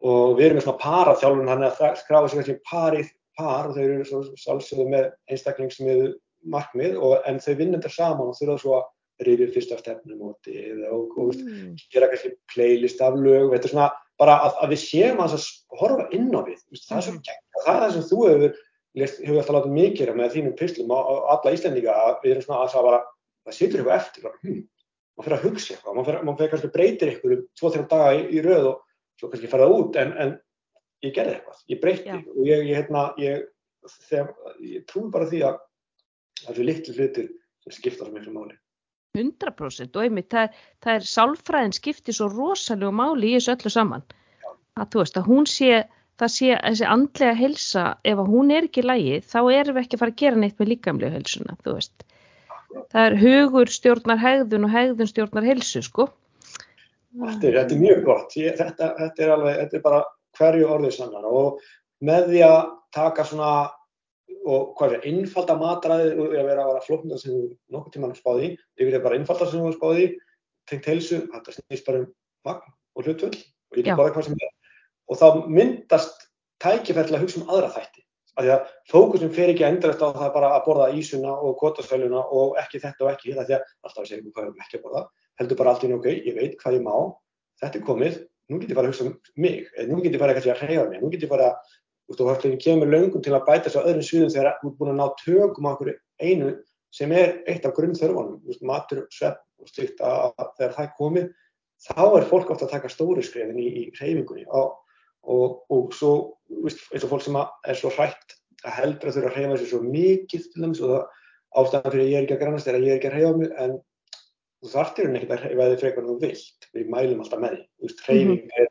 og 0.00 0.36
við 0.38 0.44
erum 0.44 0.56
með 0.56 0.64
svona 0.64 0.84
paraþjálfun 0.84 1.50
þannig 1.50 1.68
að 1.68 1.78
það 1.80 1.98
skráður 2.00 2.28
sig 2.28 2.38
kannski 2.38 2.58
parið 2.70 3.08
par 3.38 3.68
og 3.68 3.74
þau 3.74 3.82
eru 3.82 4.04
svo 4.04 4.22
sálsögðu 4.36 4.86
með 4.88 5.10
einstaklingsmiðu 5.30 6.14
markmið 6.44 6.96
og, 6.96 7.20
en 7.26 7.40
þau 7.40 7.54
vinnendar 7.54 7.92
saman 7.92 8.32
og 8.32 8.38
þurfa 8.38 8.58
svo 8.58 8.74
að 8.78 8.88
rifið 9.26 9.52
fyrsta 9.54 9.78
stefnum 9.80 10.30
og, 10.30 10.50
og, 10.90 11.18
og 11.20 11.34
mm. 11.36 11.74
gera 11.92 12.08
kannski 12.10 12.32
playlist 12.52 13.02
af 13.04 13.18
lög 13.18 13.52
þetta 13.54 13.68
er 13.68 13.74
svona 13.74 13.90
bara 14.20 14.36
að, 14.46 14.58
að 14.64 14.74
við 14.74 14.82
séum 14.84 15.22
að 15.24 15.36
horfa 15.80 16.08
inn 16.16 16.28
á 16.36 16.40
við. 16.44 16.60
Það 16.76 16.98
er, 16.98 17.14
mm. 17.14 17.38
það, 17.60 17.70
er 17.74 17.84
það 17.84 17.94
sem 17.96 18.08
þú 18.10 18.20
hefur 18.28 18.58
hefur 18.98 19.38
alltaf 19.38 19.54
látið 19.54 19.74
mikið 19.76 20.12
með 20.18 20.32
þínum 20.34 20.54
pislum 20.58 20.92
og 20.94 21.24
alla 21.30 21.54
Íslendinga 21.54 21.94
að 21.94 22.14
við 22.24 22.32
erum 22.32 22.44
svona 22.44 22.60
að 22.64 22.72
það 22.74 22.86
bara, 22.88 23.00
það 23.46 23.56
situr 23.56 23.82
eitthvað 23.82 23.98
eftir, 24.00 24.30
hm, 24.42 24.60
maður 25.14 25.26
fyrir 25.26 25.36
að 25.36 25.44
hugsa 25.46 25.74
eitthvað, 25.74 25.94
maður 25.94 26.08
fyrir, 26.08 26.24
maður 26.26 26.40
fyrir 26.40 26.52
kannski 26.54 26.70
breytir 26.74 27.12
eitthvað 27.12 27.34
um 27.36 27.44
tvo-þrjum 27.60 27.90
daga 27.90 28.08
í, 28.16 28.22
í 28.34 28.42
rauð 28.46 28.70
og 28.72 28.80
svo 29.20 29.30
kannski 29.30 29.50
fara 29.52 29.68
það 29.68 29.76
út, 29.76 30.00
en, 30.02 30.14
en 30.24 30.32
ég 31.06 31.14
gerði 31.14 31.36
eitthvað, 31.36 31.60
ég 31.70 31.82
breyti 31.84 32.16
og 32.16 32.40
ég, 32.48 32.64
ég, 32.66 32.80
hérna, 32.80 33.04
ég, 33.22 33.46
ég 34.66 34.88
trúi 34.90 35.06
bara 35.14 35.30
því 35.30 35.44
að 35.46 35.62
það 36.40 36.52
eru 36.56 36.66
litlu 36.66 36.96
hlutir 36.96 37.30
sem 37.62 37.76
skipta 37.76 38.08
svo 38.08 38.16
miklu 38.16 38.34
máli. 38.34 38.58
100% 39.18 39.96
og 39.96 40.04
einmitt, 40.04 40.28
það, 40.30 40.58
það 40.84 40.98
er 40.98 41.08
sálfræðin 41.12 41.74
skiptir 41.74 42.16
svo 42.16 42.28
rosalega 42.30 42.92
máli 42.94 43.32
í 43.32 43.38
þessu 43.38 43.56
öllu 43.56 43.72
saman, 43.74 44.04
Já. 44.42 44.52
að 44.78 44.92
þú 44.92 45.02
veist 45.02 45.18
að 45.18 45.30
hún 45.30 45.48
sé 45.50 45.72
það 46.20 46.32
sé 46.34 46.52
þessi 46.60 46.86
andlega 46.86 47.36
helsa, 47.38 47.84
ef 48.04 48.22
hún 48.28 48.52
er 48.54 48.68
ekki 48.68 48.84
lægi 48.84 49.18
þá 49.24 49.38
erum 49.56 49.76
við 49.76 49.82
ekki 49.82 49.96
að 49.96 50.02
fara 50.02 50.14
að 50.14 50.22
gera 50.22 50.40
neitt 50.40 50.60
með 50.60 50.72
líkamlega 50.74 51.16
helsuna, 51.16 51.56
þú 51.64 51.76
veist. 51.78 52.06
Það 52.92 53.04
er 53.06 53.16
hugur 53.18 53.72
stjórnar 53.72 54.20
hegðun 54.20 54.66
og 54.68 54.74
hegðun 54.74 55.10
stjórnar 55.10 55.48
helsu, 55.48 55.82
sko. 55.82 56.06
Þetta 57.10 57.48
er, 57.48 57.56
þetta 57.56 57.74
er 57.74 57.80
mjög 57.80 58.02
gott, 58.06 58.36
Ég, 58.38 58.54
þetta, 58.58 58.92
þetta 59.00 59.24
er 59.24 59.32
alveg, 59.34 59.56
þetta 59.64 59.78
er 59.78 59.84
bara 59.88 60.02
hverju 60.38 60.68
orðið 60.76 60.96
sannar 61.00 61.26
og 61.26 61.64
með 62.06 62.28
því 62.30 62.42
að 62.46 62.60
taka 62.94 63.26
svona, 63.26 63.54
og 64.46 64.72
hvað 64.78 64.94
er 64.94 64.96
það, 64.96 65.08
innfalda 65.10 65.56
matræði 65.60 66.10
og 66.16 66.34
að 66.34 66.48
vera 66.48 66.64
að 66.64 66.72
vera 66.72 66.84
flóknir 66.86 67.20
sem 67.20 67.34
þú 67.34 67.42
nokkur 67.74 67.94
tíman 67.94 68.16
spáði, 68.16 68.54
yfir 68.80 68.96
er 68.96 69.04
bara 69.04 69.18
innfalda 69.18 69.48
sem 69.50 69.64
þú 69.64 69.72
spáði, 69.76 70.06
tengt 70.70 70.88
helsu, 70.88 71.20
þetta 71.32 71.56
snýst 71.56 71.86
bara 71.86 72.02
um 72.04 72.08
magn 72.46 72.74
og 72.96 73.06
hlutvöld 73.06 73.36
og 73.36 73.78
ég 73.80 73.90
er 73.90 74.00
bara 74.00 74.14
hvað 74.14 74.30
sem 74.30 74.38
er 74.38 74.54
og 75.10 75.18
þá 75.18 75.48
myndast 75.50 76.28
tækifært 76.62 77.10
til 77.10 77.18
að 77.18 77.24
hugsa 77.24 77.40
um 77.40 77.50
aðra 77.50 77.72
þætti. 77.74 78.04
Af 78.38 78.44
því 78.44 78.52
að 78.54 78.66
fókusum 78.92 79.32
fer 79.34 79.50
ekki 79.52 79.66
endrast 79.66 80.02
á 80.06 80.08
það 80.14 80.34
bara 80.36 80.52
að 80.54 80.66
borða 80.68 80.90
ísuna 80.96 81.32
og 81.34 81.56
kvotasæluna 81.60 82.20
og 82.30 82.58
ekki 82.62 82.80
þetta 82.82 83.06
og 83.06 83.10
ekki 83.10 83.32
þetta 83.32 83.46
því 83.48 83.56
að 83.56 83.64
alltaf 83.88 84.04
að 84.04 84.10
segja 84.10 84.34
hvað 84.36 84.44
er 84.46 84.64
ekki 84.64 84.78
að 84.78 84.84
borða. 84.84 85.02
Heldur 85.40 85.58
bara 85.58 85.72
allt 85.74 85.86
í 85.86 85.90
nokkuð, 85.90 86.14
ok, 86.14 86.28
ég 86.28 86.36
veit 86.36 86.54
hvað 86.60 86.76
ég 86.76 86.84
má, 86.84 86.94
þetta 87.62 87.80
er 87.80 87.84
komið, 87.88 88.20
nú 88.50 88.60
get 88.60 88.70
ég 88.70 88.78
fara 88.78 88.90
að 88.90 88.94
hugsa 88.94 89.06
um 89.08 89.14
mig, 89.40 89.66
nú 89.88 89.98
get 90.04 90.14
ég 90.14 90.22
fara 90.22 90.34
eitthvað 90.36 90.54
að 90.54 90.62
hreyja 90.64 90.86
mig, 90.92 91.02
nú 91.02 91.10
get 91.10 91.26
ég 91.26 91.32
fara 91.32 91.48
að, 91.50 91.74
þú 92.18 92.28
höfum 92.30 92.58
kemur 92.64 92.90
löngum 92.90 93.22
til 93.22 93.34
að 93.36 93.46
bæta 93.46 93.68
þessu 93.68 93.84
öðrum 93.84 94.06
sviðum 94.06 94.34
þegar 94.34 94.58
þú 94.60 94.70
er 94.70 94.76
búin 94.78 94.92
að 94.92 95.00
ná 95.00 95.06
tökum 95.20 95.68
á 95.68 95.70
einhverju 95.70 95.96
einu 96.20 96.50
sem 96.90 97.12
er 97.14 97.36
eitt 97.46 97.66
af 97.66 97.76
grunnþörfunum, 97.76 98.40
matur, 98.66 99.04
svepp 99.14 99.38
og 99.62 99.68
slikt 99.70 100.00
að 100.02 100.32
þegar 100.58 100.72
það 100.74 100.84
er 100.84 100.94
komið, 100.98 101.26
þá 101.86 102.04
er 102.18 102.30
fólk 102.32 102.50
ofta 102.50 102.66
að 102.66 102.72
taka 102.74 102.90
stóri 102.90 103.22
skrefin 103.22 103.60
í, 103.62 103.68
í 103.68 103.82
hreyfingunni. 103.94 104.48
Og 104.50 104.74
og, 105.22 105.64
og 105.70 105.94
svo 105.96 106.12
veist, 106.64 106.82
eins 106.94 107.04
og 107.04 107.12
fólk 107.12 107.24
sem 107.24 107.38
er 107.38 107.78
svo 107.78 107.92
hrætt 107.94 108.36
að 108.64 108.76
heldur 108.78 109.10
að 109.10 109.16
þurfa 109.18 109.30
að 109.30 109.36
hreyfa 109.36 109.60
sér 109.60 109.70
svo 109.72 109.80
mikið 109.84 110.48
til 110.52 110.64
þess 110.64 110.82
og 110.84 110.92
það 110.94 111.06
ástæðan 111.60 111.94
fyrir 111.94 112.04
að 112.04 112.10
ég 112.10 112.16
er 112.18 112.26
ekki 112.26 112.36
að 112.36 112.42
grannast 112.44 112.70
er 112.70 112.78
að 112.78 112.86
ég 112.86 112.92
er 112.92 113.00
ekki 113.00 113.10
að 113.10 113.16
hreyfa 113.16 113.38
mig 113.40 113.54
en 113.64 113.76
þú 114.60 114.72
þartir 114.74 115.08
henni 115.08 115.20
ekki 115.20 115.30
að 115.30 115.44
hreyfa 115.44 115.70
þig 115.70 115.82
frekar 115.84 116.04
en 116.04 116.10
þú 116.10 116.18
vilt. 116.24 116.68
Við 116.76 116.92
mælum 116.94 117.24
alltaf 117.24 117.42
með 117.42 117.56
því. 117.56 117.64
Hreyfing 118.04 118.30
mm 118.30 118.36
-hmm. 118.36 118.60
er 118.60 118.70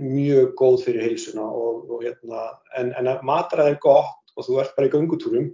mjög 0.00 0.54
góð 0.58 0.84
fyrir 0.86 1.04
heilsuna 1.06 1.44
og, 1.44 1.88
og 1.90 2.04
hérna 2.04 2.44
en, 2.78 2.92
en 2.98 3.10
að 3.10 3.24
matrað 3.26 3.72
er 3.72 3.80
gott 3.82 4.32
og 4.36 4.46
þú 4.46 4.60
ert 4.62 4.76
bara 4.76 4.88
í 4.88 4.92
gangutúrum 4.92 5.48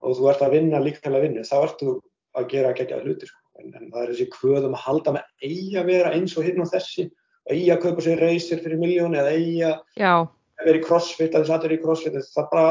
og 0.00 0.16
þú 0.18 0.30
ert 0.32 0.44
að 0.44 0.56
vinna 0.56 0.80
líkvæmlega 0.82 1.26
vinnu 1.26 1.44
þá 1.46 1.56
ertu 1.60 1.94
að 2.38 2.50
gera 2.52 2.74
geggjað 2.76 3.06
hlutir 3.06 3.30
sko. 3.30 3.40
en, 3.60 3.72
en 3.76 3.90
það 3.92 4.02
er 4.02 4.12
þessi 4.12 4.28
kvöðum 4.34 4.76
að 4.76 4.84
halda 4.86 5.16
með 5.16 5.48
eigi 5.48 5.78
að 5.78 5.90
vera 5.92 6.12
eins 6.16 6.36
og 6.36 6.46
hérna 6.46 6.66
og 6.66 6.72
þessi 6.72 7.06
eigi 7.50 7.70
að 7.74 7.82
kaupa 7.84 8.06
sér 8.06 8.24
reysir 8.24 8.62
fyrir 8.64 8.80
miljón 8.80 9.16
eða 9.18 9.34
eigi 9.36 9.64
að 9.66 9.76
vera 10.64 10.80
í 10.80 10.84
crossfit 10.84 11.34
að 11.34 11.44
þess 11.44 11.56
að 11.56 11.68
er 11.68 11.76
í 11.76 11.82
crossfit 11.84 12.18
það 12.34 12.50
bara 12.54 12.66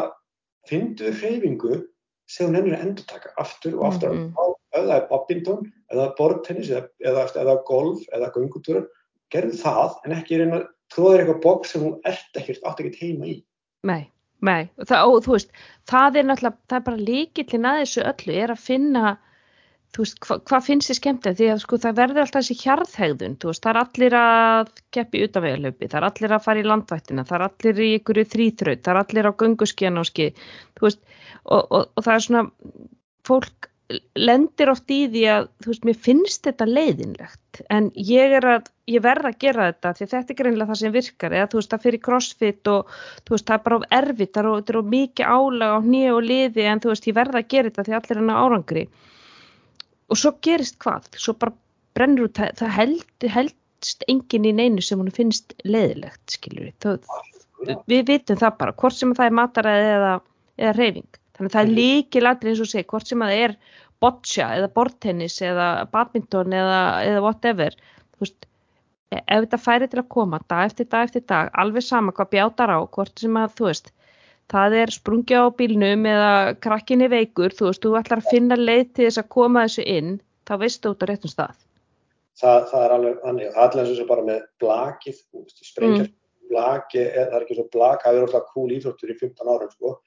fyndu 0.70 1.14
hreyfingu 1.20 1.82
sem 2.30 2.50
hún 2.50 2.60
ennir 2.60 2.78
að 2.78 2.86
endur 2.86 3.08
taka 3.10 3.34
aftur 3.42 3.78
og 3.80 3.88
aftur 3.90 4.14
mm 4.14 4.26
-hmm. 4.34 4.58
eða 4.78 5.00
badminton 5.10 5.64
eða 5.94 6.10
bortennis 6.18 6.70
eða, 6.70 6.90
eða, 7.02 7.24
eða 7.42 7.56
golf 7.66 8.04
eða 8.14 8.34
gungutúrur 8.36 8.90
gerðu 9.34 9.58
það 9.62 9.96
en 10.06 10.18
ekki 10.18 10.42
reyna 10.42 10.62
tróða 10.94 11.22
eitthvað 11.22 11.42
bóks 11.46 11.74
sem 11.74 11.86
hún 11.86 11.98
ert 12.10 12.40
ekkert 12.42 12.66
átt 12.66 12.84
ekkert 12.84 13.02
heima 13.04 13.30
í. 13.30 13.38
Nei, 13.88 14.04
nei. 14.46 14.70
Og, 14.78 14.86
það, 14.90 15.14
og 15.14 15.26
þú 15.26 15.36
veist, 15.38 15.58
það 15.90 16.22
er 16.22 16.30
náttúrulega 16.30 16.72
það 16.72 16.78
er 16.80 16.86
bara 16.90 17.08
líkillin 17.10 17.70
að 17.70 17.82
þessu 17.84 18.06
öllu 18.12 18.38
er 18.44 18.56
að 18.56 18.64
finna 18.66 19.18
þú 19.96 20.04
veist, 20.04 20.20
hva, 20.26 20.38
hvað 20.50 20.66
finnst 20.68 20.92
þið 20.92 21.00
skemmt 21.00 21.28
því 21.40 21.48
að 21.54 21.62
sko 21.64 21.80
það 21.82 21.98
verður 22.00 22.24
alltaf 22.24 22.44
þessi 22.44 22.58
hjarðhegðun 22.64 23.38
veist, 23.50 23.64
það 23.64 23.72
er 23.72 23.80
allir 23.82 24.18
að 24.20 24.72
keppi 24.96 25.24
utanvegarlöpi, 25.26 25.90
það 25.90 26.00
er 26.00 26.08
allir 26.10 26.36
að 26.36 26.46
fara 26.46 26.62
í 26.62 26.68
landvættina 26.68 27.26
það 27.30 27.38
er 27.40 27.46
allir 27.48 27.82
í 27.86 27.90
ykkur 27.98 28.22
þrýþraut, 28.36 28.84
það 28.86 28.94
er 28.94 29.02
allir 29.02 29.30
á 29.30 29.34
veist 30.86 31.02
og, 31.46 31.64
og, 31.64 31.90
og 31.96 32.06
það 32.06 32.14
er 32.14 32.26
svona 32.28 32.46
fólk 33.30 33.69
lendir 34.20 34.70
oft 34.70 34.92
í 34.94 35.00
því 35.10 35.22
að 35.34 35.48
þú 35.64 35.72
veist, 35.72 35.86
mér 35.88 36.00
finnst 36.08 36.44
þetta 36.46 36.68
leiðinlegt. 36.70 37.62
En 37.74 37.90
ég 37.96 38.36
er 38.38 38.46
að, 38.46 38.68
ég 38.92 39.04
verð 39.04 39.30
að 39.32 39.38
gera 39.42 39.70
þetta 39.72 39.94
því 39.98 40.08
þetta 40.12 40.34
er 40.34 40.40
greinlega 40.42 40.70
það 40.70 40.82
sem 40.82 40.96
virkar. 40.96 41.36
Eða 41.36 41.50
þú 41.52 41.60
veist, 41.60 41.72
það 41.72 41.86
fyrir 41.88 42.04
crossfit 42.06 42.72
og 42.74 42.92
þú 43.26 43.36
veist, 43.36 43.48
það 43.48 43.56
er 43.56 43.64
bara 43.66 43.80
erfitt, 44.00 44.34
það 44.36 44.52
er, 44.52 44.76
er 44.76 44.92
mikið 44.94 45.32
álag 45.38 45.74
á 45.74 45.80
nýja 45.86 46.18
og 46.18 46.28
liði 46.28 46.68
en 46.70 46.84
þú 46.84 46.94
veist, 46.94 47.10
ég 47.10 47.18
verð 47.18 47.40
að 47.40 47.50
gera 47.56 47.72
þetta 47.72 47.88
því 47.88 47.98
allir 48.00 48.22
er 48.22 48.44
árangri. 48.44 48.86
Og 50.10 50.22
svo 50.22 50.36
gerist 50.46 50.78
hvað, 50.84 51.10
svo 51.18 51.36
bara 51.42 51.58
brennur 51.98 52.30
út, 52.30 52.38
það, 52.38 52.54
það 52.62 52.76
held, 52.78 53.30
heldst 53.38 54.06
engin 54.12 54.48
í 54.50 54.54
neinu 54.56 54.86
sem 54.86 55.02
hún 55.02 55.14
finnst 55.14 55.58
leðilegt, 55.66 56.24
skiljur 56.38 56.70
við, 57.66 57.80
við 57.90 58.06
vitum 58.08 58.40
það 58.40 58.58
bara, 58.62 58.76
hvort 58.80 58.96
sem 58.96 59.14
það 59.18 59.30
er 59.30 59.36
mataræði 59.40 59.90
eða, 59.96 60.14
eða 60.60 60.76
reyfing, 60.78 61.20
þannig 61.40 61.50
að 61.50 61.56
það 61.56 61.64
er 61.64 61.72
mhm. 61.72 61.78
líkil 61.80 62.26
allir 62.28 62.52
eins 62.52 62.64
og 62.66 62.70
seg, 62.70 62.90
hvort 62.92 63.10
sem 63.10 63.24
það 63.24 63.38
er 63.46 63.56
boccia 64.04 64.50
eða 64.58 64.72
bortennis 64.76 65.40
eða 65.44 65.70
badminton 65.92 66.56
eða, 66.56 66.82
eða 67.08 67.24
whatever, 67.24 67.78
veist, 68.20 68.48
ef 69.12 69.46
þetta 69.46 69.60
færi 69.60 69.88
til 69.90 70.02
að 70.04 70.12
koma 70.16 70.40
dag 70.52 70.68
eftir 70.70 70.90
dag 70.92 71.08
eftir 71.08 71.26
dag, 71.28 71.50
alveg 71.58 71.86
sama 71.86 72.14
hvað 72.16 72.32
bjátar 72.36 72.76
á, 72.76 72.80
hvort 72.86 73.24
sem 73.24 73.40
að, 73.40 73.56
þú 73.58 73.70
veist, 73.70 73.92
það 74.50 74.78
er 74.82 74.94
sprungja 74.94 75.42
á 75.46 75.48
bílnum 75.56 76.06
eða 76.10 76.32
krakkinni 76.64 77.10
veikur, 77.12 77.56
þú 77.56 77.70
veist, 77.70 77.84
þú 77.84 77.98
ætlar 78.00 78.24
að 78.24 78.30
finna 78.34 78.60
leið 78.60 78.86
til 78.94 79.08
þess 79.08 79.24
að 79.24 79.34
koma 79.36 79.66
þessu 79.68 79.88
inn, 79.98 80.14
þá 80.48 80.54
veistu 80.64 80.94
út 80.94 81.04
á 81.04 81.10
réttum 81.10 81.34
stað. 81.34 81.60
Það, 82.40 82.62
það 82.72 82.86
er 82.86 82.96
alveg 82.96 83.28
annir, 83.30 83.52
það 83.52 83.60
er 83.60 83.68
allir 83.68 83.92
eins 83.92 84.02
og 84.04 84.10
bara 84.10 84.26
með 84.30 84.40
blakið, 84.64 85.20
sprengjar 85.66 86.06
mm. 86.06 86.16
blaki, 86.54 87.04
það 87.18 87.36
er 87.36 87.44
ekki 87.44 87.58
svo 87.58 87.68
blak, 87.74 88.06
það 88.06 88.16
er 88.16 88.28
alltaf 88.28 88.48
cool 88.54 88.70
íþróttur 88.78 89.12
í 89.12 89.18
15 89.20 89.52
ára, 89.52 89.68
sko, 89.74 89.98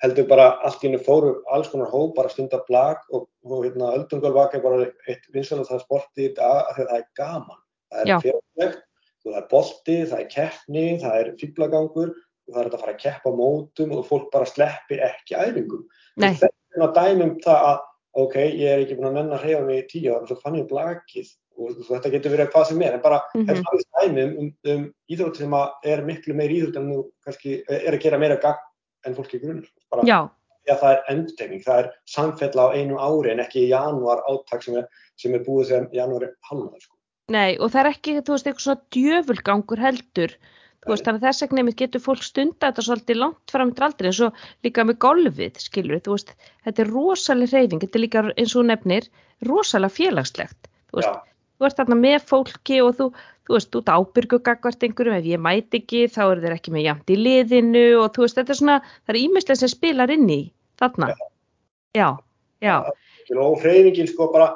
heldur 0.00 0.28
bara 0.30 0.46
allt 0.64 0.84
í 0.84 0.88
hennu 0.88 1.00
fóru 1.04 1.32
alls 1.52 1.68
konar 1.72 1.90
hóp 1.92 2.14
bara 2.16 2.32
stundar 2.32 2.62
blag 2.68 3.02
og, 3.12 3.26
og 3.44 3.66
hérna, 3.66 3.92
öldungölvaka 3.98 4.58
er 4.58 4.64
bara 4.64 4.86
eitt 5.08 5.26
vinsalega 5.34 5.68
það 5.68 5.84
sporti 5.84 6.28
í 6.28 6.32
dag 6.38 6.70
að 6.70 6.80
það 6.80 6.94
er 6.96 7.04
gaman. 7.20 7.60
Það 7.90 8.00
er 8.14 8.24
fjöldlegt, 8.24 8.82
það 9.24 9.38
er 9.40 9.46
bolti, 9.50 9.98
það 10.12 10.24
er 10.24 10.32
keppni, 10.34 10.86
það 11.02 11.18
er 11.20 11.30
fýblagangur 11.42 12.14
og 12.14 12.54
það 12.54 12.62
er 12.62 12.70
að 12.70 12.84
fara 12.84 12.96
að 12.96 13.04
keppa 13.04 13.34
mótum 13.36 13.94
og 13.96 14.08
fólk 14.08 14.30
bara 14.32 14.48
sleppir 14.48 15.04
ekki 15.10 15.36
æfingum. 15.36 15.84
Þetta 16.16 16.50
er 16.50 16.86
að 16.86 16.96
dæmum 16.96 17.36
það 17.44 17.68
að 17.68 17.86
ok, 18.24 18.40
ég 18.40 18.66
er 18.72 18.82
ekki 18.84 18.96
búin 18.98 19.10
að 19.10 19.20
menna 19.20 19.36
að 19.36 19.44
reyja 19.46 19.60
mig 19.66 19.84
í 19.84 19.86
tíu 19.90 20.14
ára 20.14 20.24
og 20.24 20.30
svo 20.30 20.40
fann 20.40 20.58
ég 20.58 20.66
blagið 20.70 21.28
og, 21.60 21.76
þetta 21.86 22.10
getur 22.14 22.34
verið 22.34 22.50
hvað 22.54 22.66
sem 22.70 22.82
er 22.82 22.96
en 22.96 23.04
bara 23.04 23.20
mm 23.34 23.44
-hmm. 23.44 23.60
það 23.60 23.76
er 23.76 23.86
dæmum 24.00 24.32
um, 24.40 24.50
um 24.72 24.82
íþrótt 25.12 25.38
sem 25.38 25.54
er 25.92 26.02
miklu 26.08 26.34
meir 26.34 26.50
íþrótt 26.56 26.80
en 26.80 26.88
nú 26.90 26.98
kannski 27.24 27.60
er 27.68 27.94
að 27.94 28.02
gera 28.02 28.18
meira 28.18 28.40
gagn 28.42 28.66
en 29.06 29.16
fólki 29.16 29.40
grunur. 29.42 29.66
Bara, 29.92 30.06
Já. 30.06 30.20
Já, 30.68 30.74
það 30.76 30.92
er 30.92 31.04
endurtegning, 31.14 31.62
það 31.64 31.78
er 31.82 31.86
samfella 32.10 32.68
á 32.68 32.74
einu 32.76 32.98
ári 33.00 33.32
en 33.32 33.42
ekki 33.42 33.64
í 33.64 33.70
janúar 33.72 34.20
áttak 34.28 34.62
sem 34.62 34.76
er, 34.76 34.88
sem 35.18 35.34
er 35.34 35.44
búið 35.46 35.70
sem 35.70 35.86
janúari 35.96 36.28
halvnaður. 36.50 36.84
Sko. 36.84 36.96
Nei, 37.32 37.56
og 37.58 37.72
það 37.72 37.80
er 37.80 37.88
ekki, 37.94 38.16
þú 38.20 38.34
veist, 38.34 38.50
eitthvað 38.50 38.66
svona 38.66 38.82
djöfulgangur 38.96 39.82
heldur, 39.84 40.36
þú 40.84 40.92
veist, 40.92 41.06
þannig 41.06 41.22
að 41.22 41.26
þess 41.26 41.44
vegna 41.46 41.74
getur 41.80 42.04
fólk 42.04 42.26
stunda 42.26 42.68
þetta 42.68 42.84
svolítið 42.86 43.20
langt 43.22 43.54
fram 43.54 43.72
til 43.72 43.86
aldrei, 43.86 44.10
eins 44.10 44.22
og 44.26 44.44
líka 44.66 44.86
með 44.86 45.00
golfið, 45.06 45.60
skilur, 45.64 46.04
þú 46.04 46.16
veist, 46.16 46.34
þetta 46.66 46.84
er 46.84 46.92
rosalega 46.92 47.56
reyfing, 47.56 47.82
þetta 47.84 48.00
er 48.00 48.04
líka 48.04 48.24
eins 48.34 48.56
og 48.56 48.68
nefnir, 48.68 49.10
rosalega 49.48 49.96
félagslegt, 49.96 50.70
þú 50.90 51.00
veist, 51.00 51.29
þú 51.60 51.68
ert 51.68 51.80
þarna 51.80 51.98
með 52.00 52.22
fólki 52.30 52.78
og 52.80 52.94
þú, 52.96 53.06
þú 53.44 53.56
veist, 53.56 53.76
út 53.76 53.90
ábyrgugagvart 53.92 54.86
einhverjum, 54.86 55.18
ef 55.18 55.28
ég 55.28 55.42
mæti 55.44 55.80
ekki 55.82 56.06
þá 56.08 56.22
eru 56.24 56.44
þeir 56.44 56.54
ekki 56.56 56.72
með 56.72 56.86
jæmt 56.86 57.12
í 57.12 57.18
liðinu 57.20 57.84
og 58.00 58.06
þú 58.14 58.24
veist, 58.24 58.38
þetta 58.38 58.54
er 58.54 58.60
svona, 58.62 58.76
það 59.04 59.14
er 59.14 59.20
ímislega 59.20 59.60
sem 59.60 59.72
spilar 59.72 60.14
inn 60.14 60.24
í 60.32 60.40
þarna. 60.80 61.10
Já, 61.12 61.20
já. 62.00 62.08
já. 62.64 62.76
Og 63.36 63.60
hreyfingin 63.60 64.08
sko 64.08 64.30
bara, 64.32 64.54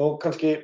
og 0.00 0.18
kannski 0.24 0.56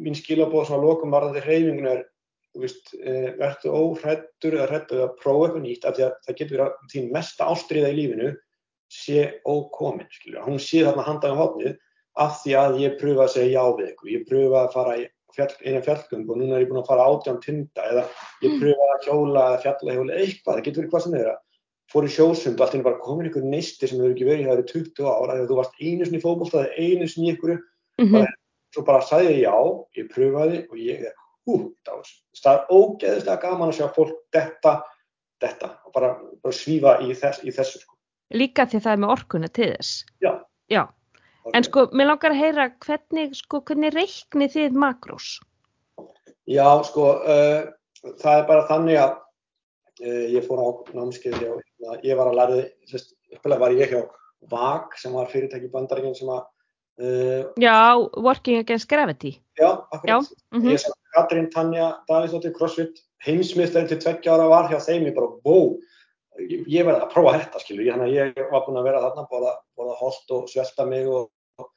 mín 0.00 0.16
skilabóð 0.16 0.70
svona 0.70 0.86
lokum 0.86 1.12
varðandi 1.12 1.44
hreyfingin 1.44 1.90
er, 1.90 2.06
þú 2.54 2.64
veist, 2.64 2.94
eh, 3.04 3.28
verður 3.36 3.76
óhrættur 3.76 4.56
eða 4.56 4.70
hrættur 4.72 5.04
að 5.04 5.18
prófa 5.20 5.50
eitthvað 5.50 5.66
nýtt 5.66 5.84
af 5.84 5.98
því 5.98 6.06
að 6.06 6.16
það 6.24 6.38
getur 6.40 6.56
verið 6.56 6.66
að 6.70 6.94
þín 6.94 7.12
mesta 7.14 7.50
ástriða 7.52 7.92
í 7.92 7.98
lífinu 8.00 8.32
sé 8.90 9.28
ókomin, 9.46 10.08
skilja. 10.10 10.42
Hún 10.48 10.58
sé 10.58 10.80
þarna 10.82 11.04
handaði 11.06 11.36
á 11.36 11.42
hotnið 11.44 11.76
af 12.18 12.40
því 12.42 12.56
að 12.58 12.78
ég 12.82 12.98
pröfa 13.00 13.26
að 13.26 13.34
segja 13.36 13.50
já 13.60 13.76
við 13.76 13.86
eitthvað, 13.86 14.12
ég 14.14 14.26
pröfa 14.28 14.62
að 14.64 14.72
fara 14.74 14.96
fjall, 15.34 15.52
eina 15.62 15.82
fjallgöng 15.84 16.26
og 16.26 16.40
núna 16.40 16.56
er 16.56 16.64
ég 16.64 16.70
búin 16.70 16.80
að 16.82 16.90
fara 16.90 17.06
átján 17.06 17.38
tinda 17.44 17.86
eða 17.86 18.02
ég 18.42 18.50
mm. 18.50 18.58
pröfa 18.62 18.88
að 18.94 19.06
hjóla 19.06 19.46
eða 19.46 19.62
fjalla 19.64 19.96
hjóla 19.96 20.18
eitthvað, 20.18 20.56
það 20.56 20.64
getur 20.66 20.82
verið 20.82 20.92
hvað 20.94 21.04
sem 21.04 21.16
þeirra 21.16 21.36
fór 21.90 22.06
í 22.06 22.12
sjósund 22.14 22.60
allt 22.62 22.74
er 22.74 22.84
bara 22.86 23.02
komin 23.02 23.28
einhver 23.28 23.46
neisti 23.46 23.88
sem 23.88 23.98
hefur 23.98 24.14
ekki 24.14 24.28
verið 24.28 24.44
í 24.44 24.48
það 24.48 24.56
eru 24.56 24.66
20 24.70 25.08
ára 25.10 25.36
þegar 25.36 25.48
þú 25.50 25.58
varst 25.58 25.80
einu 25.80 26.06
sinni 26.06 26.20
í 26.20 26.24
fókbólstaði, 26.24 26.68
einu 26.78 27.08
sinni 27.10 27.32
einhverju 27.32 27.56
mm 27.58 28.06
-hmm. 28.12 28.36
svo 28.74 28.84
bara 28.86 29.06
sagði 29.06 29.32
ég 29.32 29.40
já, 29.46 29.56
ég 29.98 30.10
pröfaði 30.14 30.60
og 30.70 30.76
ég 30.78 31.06
er 31.08 31.16
þessu 31.50 32.42
það 32.44 32.54
er 32.54 32.66
ógeðislega 32.70 33.42
gaman 33.42 33.72
að 33.72 33.78
sjá 33.78 33.88
fólk 33.94 34.14
detta, 34.32 34.82
detta 35.40 35.72
og 35.86 35.92
bara, 35.94 36.14
bara 36.42 36.54
svífa 36.54 37.00
í, 37.02 37.14
þess, 37.14 37.42
í 37.42 37.50
þessu 37.50 37.82
sko. 37.82 37.96
Líka 38.30 38.66
því 38.66 38.80
það 38.84 38.92
er 38.92 39.02
með 39.02 39.14
orkunni 39.16 39.48
til 39.48 39.70
þess 39.74 40.04
Já, 40.22 40.32
já 40.70 40.82
En 41.56 41.64
sko, 41.64 41.86
mér 41.96 42.10
langar 42.10 42.34
að 42.34 42.40
heyra 42.42 42.66
hvernig, 42.84 43.34
sko, 43.38 43.62
hvernig 43.66 43.94
reiknið 43.94 44.56
þið 44.56 44.78
makrós? 44.82 45.32
Já, 46.50 46.66
sko, 46.86 47.06
uh, 47.24 48.12
það 48.20 48.36
er 48.36 48.46
bara 48.48 48.66
þannig 48.68 49.00
að 49.00 49.12
uh, 50.04 50.24
ég 50.36 50.46
fór 50.46 50.62
á 50.62 50.68
námskeiði 50.96 51.50
og 51.50 51.60
hérna, 51.62 51.98
ég 52.06 52.18
var 52.20 52.30
að 52.30 52.40
læra, 52.40 52.62
þess, 52.90 53.12
uppilega 53.36 53.64
var 53.64 53.76
ég 53.78 53.94
hjá 53.94 54.00
VAG 54.50 54.96
sem 55.00 55.14
var 55.16 55.30
fyrirtæki 55.32 55.70
bandaríkinn 55.72 56.16
sem 56.16 56.32
að 56.32 56.42
uh, 57.04 57.44
Já, 57.60 57.76
Working 58.16 58.60
Against 58.60 58.88
Gravity 58.90 59.34
Já, 59.60 59.84
akkurat. 59.92 60.08
Já, 60.08 60.16
mm 60.52 60.60
-hmm. 60.60 60.72
Ég 60.72 60.80
sá 60.80 60.90
Katrín 61.16 61.50
Tanja 61.52 61.88
Davíðsdóttir 62.08 62.54
CrossFit, 62.56 63.02
heimsmyndstæri 63.24 63.88
til 63.88 64.00
tveggja 64.00 64.34
ára 64.34 64.48
var 64.48 64.68
hjá 64.70 64.78
þeim, 64.80 65.08
ég 65.08 65.14
bara, 65.14 65.32
wow 65.44 65.76
ég, 66.38 66.64
ég 66.70 66.86
verði 66.86 67.04
að 67.04 67.12
prófa 67.14 67.36
þetta 67.38 67.62
skilur, 67.62 67.90
ég, 67.90 68.32
ég 68.38 68.48
var 68.52 68.64
búin 68.66 68.80
að 68.80 68.88
vera 68.90 69.02
þarna 69.04 69.26
bóða, 69.30 69.52
bóða 69.78 69.98
hold 70.00 70.34
og 70.36 70.48
svelta 70.50 70.86
mig 70.88 71.08
og, 71.10 71.28
og 71.60 71.70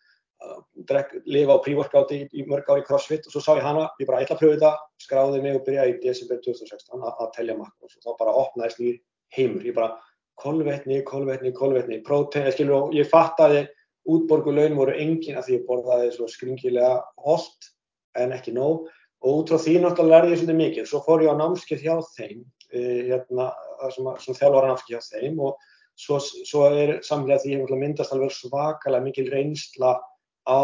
drek, 0.90 1.14
lifa 1.26 1.58
á 1.58 1.64
pre-workout 1.66 2.14
í, 2.16 2.24
í 2.34 2.46
mörg 2.50 2.70
á 2.70 2.80
í 2.80 2.86
crossfit 2.88 3.28
og 3.28 3.36
svo 3.36 3.44
sá 3.44 3.54
ég 3.58 3.66
hana, 3.66 3.90
ég 4.02 4.10
bara 4.10 4.24
ætla 4.24 4.38
að 4.38 4.44
pröfu 4.44 4.58
þetta 4.58 4.74
skráði 5.04 5.44
mig 5.44 5.60
og 5.60 5.68
byrjaði 5.68 5.96
í 5.96 6.02
desember 6.04 6.42
2016 6.46 7.06
að, 7.10 7.30
telja 7.38 7.60
makk 7.60 7.86
og 7.86 7.94
þá 7.96 8.12
bara 8.20 8.36
opnaðist 8.44 8.82
nýr 8.84 9.00
heimur, 9.38 9.64
ég 9.66 9.78
bara 9.78 9.94
kolvetni, 10.42 11.04
kolvetni, 11.08 11.54
kolvetni, 11.56 12.02
prótein, 12.06 12.50
skilur 12.54 12.88
og 12.88 12.98
ég 12.98 13.10
fattaði 13.10 13.68
útborguleun 14.10 14.76
voru 14.76 14.96
engin 15.00 15.38
að 15.40 15.48
því 15.48 15.56
ég 15.58 15.68
borðaði 15.68 16.10
svo 16.16 16.28
skringilega 16.32 16.98
hold 17.24 17.70
en 18.20 18.34
ekki 18.36 18.54
nóg. 18.56 18.90
Og 19.24 19.40
út 19.40 19.54
frá 19.54 19.62
því 19.64 19.78
náttúrulega 19.80 20.18
lærði 20.18 20.34
ég 20.34 20.42
svolítið 20.42 20.60
mikið, 20.60 20.88
svo 20.90 21.00
fór 21.06 21.24
ég 21.24 21.32
á 21.32 21.40
námskeið 21.40 21.86
hjá 21.86 21.94
þeim 22.18 22.42
hérna, 22.74 23.52
sem, 23.94 24.10
sem 24.26 24.38
þjálfar 24.38 24.68
hann 24.68 24.76
afskið 24.76 25.00
á 25.00 25.10
þeim 25.12 25.40
og 25.46 25.70
svo, 26.00 26.20
svo 26.22 26.66
er 26.72 26.98
samlega 27.06 27.44
því 27.44 27.60
að 27.62 27.78
myndast 27.82 28.16
alveg 28.16 28.34
svakalega 28.36 29.06
mikil 29.06 29.30
reynsla 29.32 29.96
á 30.48 30.64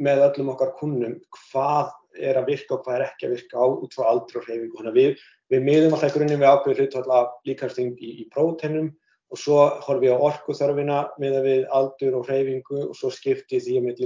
með 0.00 0.24
öllum 0.28 0.54
okkar 0.54 0.74
kunnum 0.78 1.18
hvað 1.50 1.92
er 2.18 2.38
að 2.40 2.48
virka 2.50 2.76
og 2.76 2.84
hvað 2.84 2.96
er 2.96 3.06
ekki 3.06 3.28
að 3.28 3.34
virka 3.36 3.60
á 3.60 3.66
út 3.70 3.94
frá 3.94 4.08
aldur 4.10 4.40
og 4.40 4.48
að 4.86 4.96
við, 4.96 5.20
við 5.52 5.66
miðum 5.66 5.94
alltaf 5.94 6.10
í 6.10 6.18
grunninn 6.18 6.40
við 6.42 6.50
ákveður 6.50 6.82
hlutvalla 6.82 7.20
líkarsting 7.46 7.94
í, 8.00 8.10
í 8.22 8.28
próteinum 8.32 8.90
og 9.30 9.38
svo 9.38 9.58
horfum 9.84 10.02
við 10.02 10.16
á 10.16 10.24
orkuþörfina 10.26 11.00
með 11.22 11.36
að 11.38 11.46
við 11.46 11.66
aldur 11.76 12.16
og 12.18 12.26
hreyfingu 12.26 12.80
og 12.88 12.96
svo 12.98 13.12
skipti 13.14 13.60
því 13.62 13.76
að 13.78 13.86
með 13.86 14.02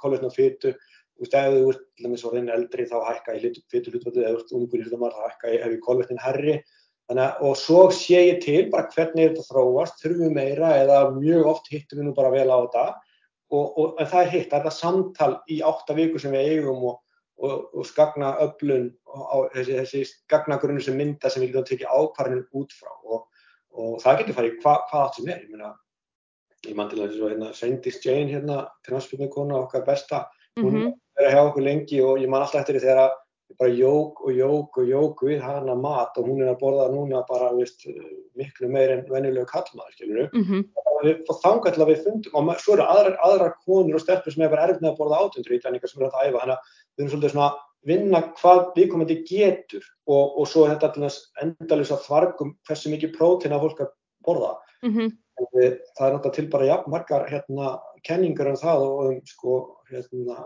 kolvetna 0.00 0.30
fytu 0.32 0.72
Þú 1.18 1.24
veist, 1.24 1.34
ef 1.34 1.54
þú 1.54 1.70
ert 1.72 1.80
til 1.98 2.04
dæmis 2.06 2.24
orðin 2.28 2.50
eldri 2.54 2.84
þá 2.86 2.98
hækka 3.08 3.32
í 3.34 3.40
fyrir 3.42 3.94
hlutvallu, 3.96 4.22
ef 4.22 4.34
þú 4.36 4.38
ert 4.38 4.52
ungur 4.54 4.78
í 4.78 4.84
hlutamar 4.84 5.16
þá 5.16 5.24
hækka 5.24 5.50
í 5.50 5.56
ef 5.58 5.72
í 5.74 5.78
kolvetnin 5.82 6.20
herri. 6.22 6.52
Þannig 7.08 7.24
að, 7.24 7.40
og 7.48 7.56
svo 7.58 7.80
sé 7.90 8.20
ég 8.20 8.38
til 8.44 8.60
bara 8.70 8.86
hvernig 8.92 9.32
þetta 9.32 9.46
þróast, 9.48 9.98
þurfum 9.98 10.28
við 10.28 10.36
meira 10.36 10.70
eða 10.78 10.98
mjög 11.16 11.50
oft 11.50 11.70
hittum 11.72 11.98
við 11.98 12.06
nú 12.06 12.14
bara 12.14 12.30
vel 12.30 12.46
á 12.46 12.58
þetta. 12.60 12.84
Og, 13.48 13.66
og, 13.66 13.98
það 13.98 14.20
er 14.20 14.30
hitt, 14.36 14.46
það 14.52 14.58
er 14.60 14.66
það 14.68 14.76
samtal 14.76 15.30
í 15.50 15.58
átta 15.72 15.98
vikur 15.98 16.22
sem 16.22 16.36
við 16.36 16.52
eigum 16.52 16.86
og, 16.92 17.02
og 17.48 17.86
skagna 17.88 18.34
öflun 18.44 18.90
þessi, 19.56 19.74
þessi 19.80 20.04
skagnagrunni 20.12 20.84
sem 20.84 20.98
mynda 21.00 21.32
sem 21.32 21.42
við 21.42 21.50
getum 21.50 21.64
að 21.64 21.70
tekja 21.72 21.98
ákvarðinu 21.98 22.62
út 22.62 22.78
frá. 22.78 22.94
Og 23.08 23.98
það 24.04 24.22
getur 24.22 24.38
farið 24.38 24.58
hvað 24.62 24.82
hva 24.92 25.02
allt 25.02 25.18
sem 25.18 25.32
er. 25.34 25.42
Ég 25.42 25.54
meina, 25.54 25.74
ég 26.68 26.78
man 26.78 26.92
til 26.92 27.02
að 27.02 27.18
hérna, 27.24 27.50
Sveindis 27.56 28.02
Jane 28.04 28.30
hérna, 28.36 28.66
hún 30.62 30.74
mm 30.74 30.86
-hmm 30.86 30.96
vera 31.18 31.34
hjá 31.34 31.46
okkur 31.48 31.66
lengi 31.66 32.02
og 32.04 32.20
ég 32.22 32.30
man 32.30 32.44
alltaf 32.44 32.62
eftir 32.62 32.78
því 32.78 32.84
þegar 32.84 33.00
ég 33.48 33.58
bara 33.58 33.74
jók 33.74 34.20
og 34.24 34.34
jók 34.36 34.80
og 34.80 34.90
jók 34.92 35.22
við 35.26 35.40
hana 35.42 35.74
mat 35.78 36.18
og 36.20 36.26
hún 36.28 36.42
er 36.44 36.50
að 36.52 36.58
borða 36.60 36.88
núna 36.92 37.22
bara 37.28 37.50
veist, 37.56 37.86
miklu 38.38 38.68
meir 38.70 38.92
en 38.94 39.06
venjulegu 39.08 39.48
kallmaður, 39.48 39.94
skiljuru. 39.96 40.28
Mm 40.32 40.44
-hmm. 40.44 40.66
Og 41.30 41.40
þangar 41.42 41.74
til 41.74 41.82
að 41.82 41.90
við 41.92 42.02
fundum, 42.04 42.48
og 42.48 42.60
svo 42.60 42.74
eru 42.74 42.82
aðrar, 42.82 43.16
aðrar 43.22 43.54
konur 43.64 43.94
og 43.94 44.00
stelpur 44.02 44.32
sem 44.32 44.42
er 44.42 44.50
bara 44.50 44.66
erfnið 44.68 44.90
að 44.90 44.98
borða 44.98 45.20
átundur 45.22 45.54
í 45.54 45.62
þannig 45.62 45.88
sem 45.88 46.00
við 46.00 46.06
erum 46.06 46.18
að 46.18 46.28
æfa, 46.28 46.38
að 46.42 46.58
við 46.96 47.02
erum 47.02 47.10
svolítið 47.10 47.32
svona 47.32 47.54
vinna 47.86 48.20
hvað 48.40 48.60
við 48.76 48.90
komandi 48.90 49.16
getur 49.24 49.84
og, 50.06 50.38
og 50.38 50.48
svo 50.48 50.64
er 50.64 50.74
þetta 50.74 50.92
til 50.92 51.02
þess 51.02 51.18
endalus 51.42 51.92
að 51.94 52.04
þvargum 52.06 52.56
hversu 52.66 52.90
mikið 52.90 53.14
prótín 53.16 53.54
að 53.54 53.62
fólk 53.62 53.80
að 53.80 53.94
borða. 54.26 54.52
Mm 54.82 54.92
-hmm. 54.94 55.08
það 55.38 56.06
er 56.06 56.12
náttúrulega 56.12 56.34
til 56.34 56.50
bara 56.50 56.66
jafn 56.66 56.90
margar 56.90 57.26
hérna, 57.30 57.78
kenningar 58.06 58.50
um 58.50 58.58
það 58.58 58.84
og 58.86 59.02
um 59.06 59.18
sko, 59.26 59.58
hérna, 59.90 60.38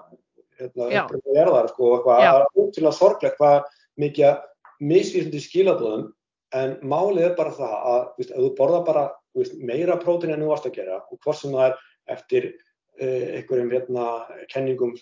hérna, 0.61 0.89
erðar, 1.35 1.71
sko, 1.73 1.93
eitthvað 1.99 2.47
útfélag 2.65 2.97
sorglegt 2.97 3.39
hvað 3.41 3.63
mikið 4.01 4.43
misvísandi 4.83 5.41
skilabóðum 5.43 6.11
en 6.57 6.77
málið 6.85 7.31
er 7.31 7.35
bara 7.39 7.55
það 7.57 7.75
að 7.93 8.03
víst, 8.19 8.33
ef 8.33 8.43
þú 8.43 8.51
borða 8.59 8.83
bara 8.87 9.05
víst, 9.39 9.57
meira 9.65 9.97
prótín 10.01 10.35
en 10.35 10.43
þú 10.43 10.51
varst 10.51 10.69
að 10.69 10.77
gera 10.81 11.01
og 11.01 11.19
hvort 11.23 11.39
sem 11.39 11.55
það 11.55 11.69
er 11.69 11.77
eftir 12.17 12.49
uh, 12.51 13.27
einhverjum 13.39 13.73
hérna, 13.73 14.07
kenningum 14.53 14.95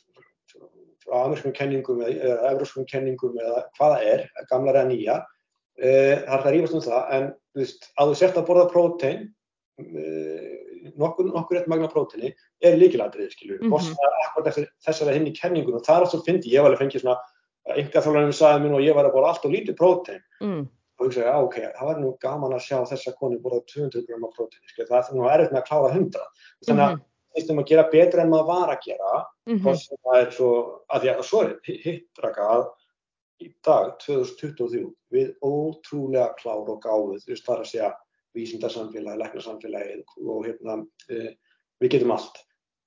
frá 1.00 1.24
amerískum 1.24 1.54
kenningum 1.56 2.02
eða 2.06 2.52
euróskum 2.52 2.86
kenningum 2.90 3.38
eða 3.40 3.64
hvaða 3.78 4.00
er, 4.12 4.24
gamlar 4.52 4.82
eða 4.82 4.90
nýja 4.92 5.18
uh, 5.20 6.16
það 6.26 6.34
er 6.36 6.44
það 6.46 6.50
rífast 6.56 6.78
um 6.78 6.86
það 6.86 7.14
en 7.18 7.30
víst, 7.58 7.90
að 7.96 8.12
þú 8.12 8.18
sért 8.20 8.40
að 8.40 8.48
borða 8.50 8.66
prótín 8.74 9.24
uh, 9.82 10.69
nokkur, 11.00 11.28
nokkur 11.30 11.58
rétt 11.58 11.68
magna 11.70 11.88
prótini 11.90 12.32
er 12.62 12.78
líkiladrið, 12.78 13.30
skilju, 13.34 13.58
mm 13.60 13.72
-hmm. 13.72 14.66
þessari 14.86 15.16
hinn 15.16 15.28
í 15.28 15.36
kenningun 15.36 15.78
og 15.78 15.88
allt 15.88 16.10
sem 16.10 16.22
fyndi, 16.26 16.52
ég 16.54 16.62
var 16.62 16.70
alveg 16.70 16.82
fengið 16.84 17.04
svona, 17.04 17.18
enga 17.76 18.02
þálanum 18.04 18.32
sagði 18.32 18.64
mér 18.64 18.76
og 18.78 18.84
ég 18.84 18.94
var 18.94 19.08
að 19.08 19.14
bóra 19.14 19.32
allt 19.32 19.44
og 19.44 19.52
lítið 19.52 19.76
prótin 19.76 20.22
mm. 20.40 20.64
og 20.98 21.06
ég 21.06 21.14
sagði, 21.14 21.36
ok, 21.44 21.56
það 21.78 21.86
var 21.90 22.00
nú 22.00 22.16
gaman 22.20 22.56
að 22.56 22.66
sjá 22.66 22.78
þessa 22.88 23.14
konu 23.18 23.38
bóra 23.38 23.60
200 23.74 24.06
grama 24.08 24.32
prótin, 24.36 24.60
skilju, 24.66 24.88
það 24.88 24.98
er 24.98 25.16
nú 25.16 25.28
erfitt 25.28 25.52
með 25.52 25.62
að 25.62 25.68
klára 25.68 25.94
100, 25.94 26.26
þannig 26.66 26.84
að 26.84 26.98
það 27.30 27.54
er 27.54 27.62
að 27.62 27.70
gera 27.70 27.88
betra 27.90 28.22
en 28.22 28.30
maður 28.30 28.50
var 28.50 28.74
að 28.74 28.84
gera, 28.84 29.24
mm 29.46 29.58
-hmm. 29.58 29.98
það 30.04 30.20
er 30.20 30.30
svo, 30.30 30.52
að 30.88 31.00
því 31.00 31.10
að 31.14 31.26
svo 31.30 31.42
er 31.42 31.52
hittraka 31.64 32.46
í 33.40 33.48
dag, 33.64 33.96
2023, 34.04 34.84
við 35.10 35.28
ótrúlega 35.40 36.34
klára 36.36 36.74
og 36.74 36.80
gáðuð, 36.84 37.22
þú 37.24 37.32
veist, 37.32 37.46
það 37.46 37.54
er 37.54 37.60
að 37.60 37.70
segja 37.70 37.90
vísindarsamfélagi, 38.36 39.20
læknarsamfélagi 39.20 40.00
og 40.26 40.46
hérna, 40.46 40.80
uh, 40.84 41.30
við 41.82 41.96
getum 41.96 42.14
allt. 42.16 42.42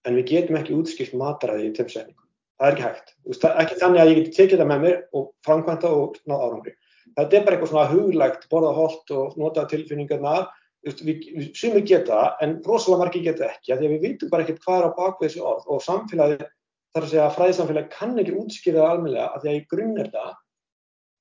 En 0.08 0.18
við 0.20 0.30
getum 0.34 0.60
ekki 0.60 0.76
útskilt 0.78 1.16
mataræði 1.18 1.70
í 1.70 1.76
tömsetningum. 1.78 2.24
Það 2.60 2.68
er 2.68 2.76
ekki 2.76 2.88
hægt. 2.88 3.14
Veist, 3.28 3.46
ekki 3.50 3.78
þannig 3.82 4.02
að 4.02 4.10
ég 4.10 4.18
geti 4.20 4.36
tekið 4.38 4.62
það 4.62 4.70
með 4.70 4.84
mér 4.84 4.98
og 5.18 5.30
framkvæmta 5.48 5.94
og 6.00 6.20
ná 6.30 6.36
árangri. 6.38 6.74
Þetta 7.14 7.38
er 7.38 7.46
bara 7.46 7.58
eitthvað 7.58 7.72
svona 7.72 7.90
huglægt, 7.92 8.46
borða 8.52 8.74
holt 8.78 9.14
og 9.14 9.40
nota 9.42 9.66
tilfinningarnar. 9.70 10.52
Sumir 10.84 11.84
geta 11.88 12.22
en 12.44 12.58
rosalega 12.66 13.06
margi 13.06 13.24
geta 13.24 13.48
ekki. 13.50 13.72
Því 13.72 13.76
að 13.76 13.84
við 13.94 14.06
vitum 14.08 14.32
bara 14.32 14.46
ekkert 14.46 14.64
hvað 14.66 14.80
er 14.80 14.88
á 14.92 14.98
bakvið 15.00 15.30
þessi 15.30 15.44
orð 15.52 15.68
og 15.72 15.84
samfélagi, 15.86 16.48
þar 16.94 17.06
að 17.06 17.12
segja 17.14 17.26
að 17.28 17.36
fræðisamfélagi 17.38 17.94
kann 17.94 18.24
ekki 18.24 18.38
útskýra 18.38 18.82
það 18.82 18.94
almenlega 18.94 19.28
að 19.30 19.44
því 19.44 19.52
að 19.52 19.60
í 19.60 19.64
grunn 19.74 20.02
er 20.04 20.10
það, 20.14 20.34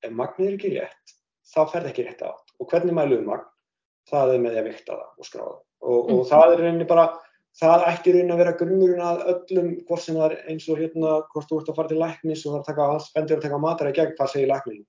ef 0.03 0.17
magnir 0.19 0.49
er 0.49 0.57
ekki 0.59 0.73
rétt, 0.75 1.15
þá 1.53 1.61
fer 1.63 1.79
það 1.79 1.91
ekki 1.93 2.07
rétt 2.09 2.25
átt. 2.29 2.55
Og 2.59 2.73
hvernig 2.73 2.99
mælum 2.99 3.29
magn? 3.31 3.52
Það 4.11 4.33
er 4.35 4.41
með 4.43 4.55
því 4.55 4.63
að 4.63 4.71
vikta 4.71 4.97
það 4.97 5.11
og 5.23 5.29
skráða. 5.29 5.59
Og, 5.83 5.99
og 5.99 6.17
mm. 6.17 6.25
það 6.31 6.55
er 6.55 6.65
reyni 6.67 6.89
bara 6.91 7.05
það 7.59 7.85
ætti 7.91 8.15
raun 8.17 8.33
að 8.33 8.41
vera 8.41 8.55
grunnurinn 8.57 9.05
að 9.05 9.23
öllum 9.33 9.69
hvort 9.89 10.03
sem 10.03 10.17
það 10.17 10.27
er 10.31 10.51
eins 10.53 10.69
og 10.73 10.81
hérna 10.81 11.19
hvort 11.33 11.51
þú 11.51 11.61
ert 11.61 11.71
að 11.73 11.79
fara 11.79 11.91
til 11.91 12.01
læknis 12.01 12.45
og 12.47 12.55
það 12.55 12.57
er 12.57 12.63
að 12.63 12.71
taka 12.71 12.89
alls 12.95 13.11
bendur 13.13 13.39
að 13.39 13.45
taka 13.47 13.61
matar 13.61 13.91
í 13.91 13.95
gegn, 13.99 14.15
hvað 14.17 14.33
segir 14.33 14.51
læknin 14.51 14.83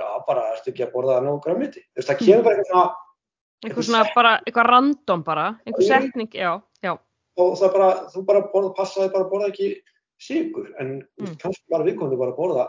já 0.00 0.08
bara, 0.26 0.46
ertu 0.54 0.72
ekki 0.72 0.86
að 0.86 0.92
borða 0.94 1.18
það 1.18 1.28
nógu 1.28 1.42
græmiti, 1.44 1.84
þú 1.84 2.00
veist 2.00 2.10
það 2.10 2.20
kemur 2.22 2.44
bara 2.46 2.56
eitthvað 2.56 2.72
svona 2.72 2.88
eitthvað 3.60 3.86
svona 3.90 4.02
bara, 4.14 4.34
eitthvað 4.46 4.70
random 4.70 5.24
bara 5.26 5.46
eitthvað 5.66 5.88
setning, 5.90 6.32
já, 6.32 6.50
já 6.86 6.92
og 7.40 7.54
það 7.60 7.74
bara, 7.76 7.90
þú 8.14 8.24
bara 8.30 8.44
borða, 8.54 8.72
passaði 8.78 9.12
bara 9.14 9.26
að 9.26 9.32
borða 9.34 9.50
ekki 9.52 9.70
sigur, 10.20 10.70
en 10.80 10.94
mm. 11.20 11.36
kannski 11.42 11.72
bara 11.72 11.86
viðkomandi 11.88 12.20
bara 12.20 12.36
borða 12.36 12.66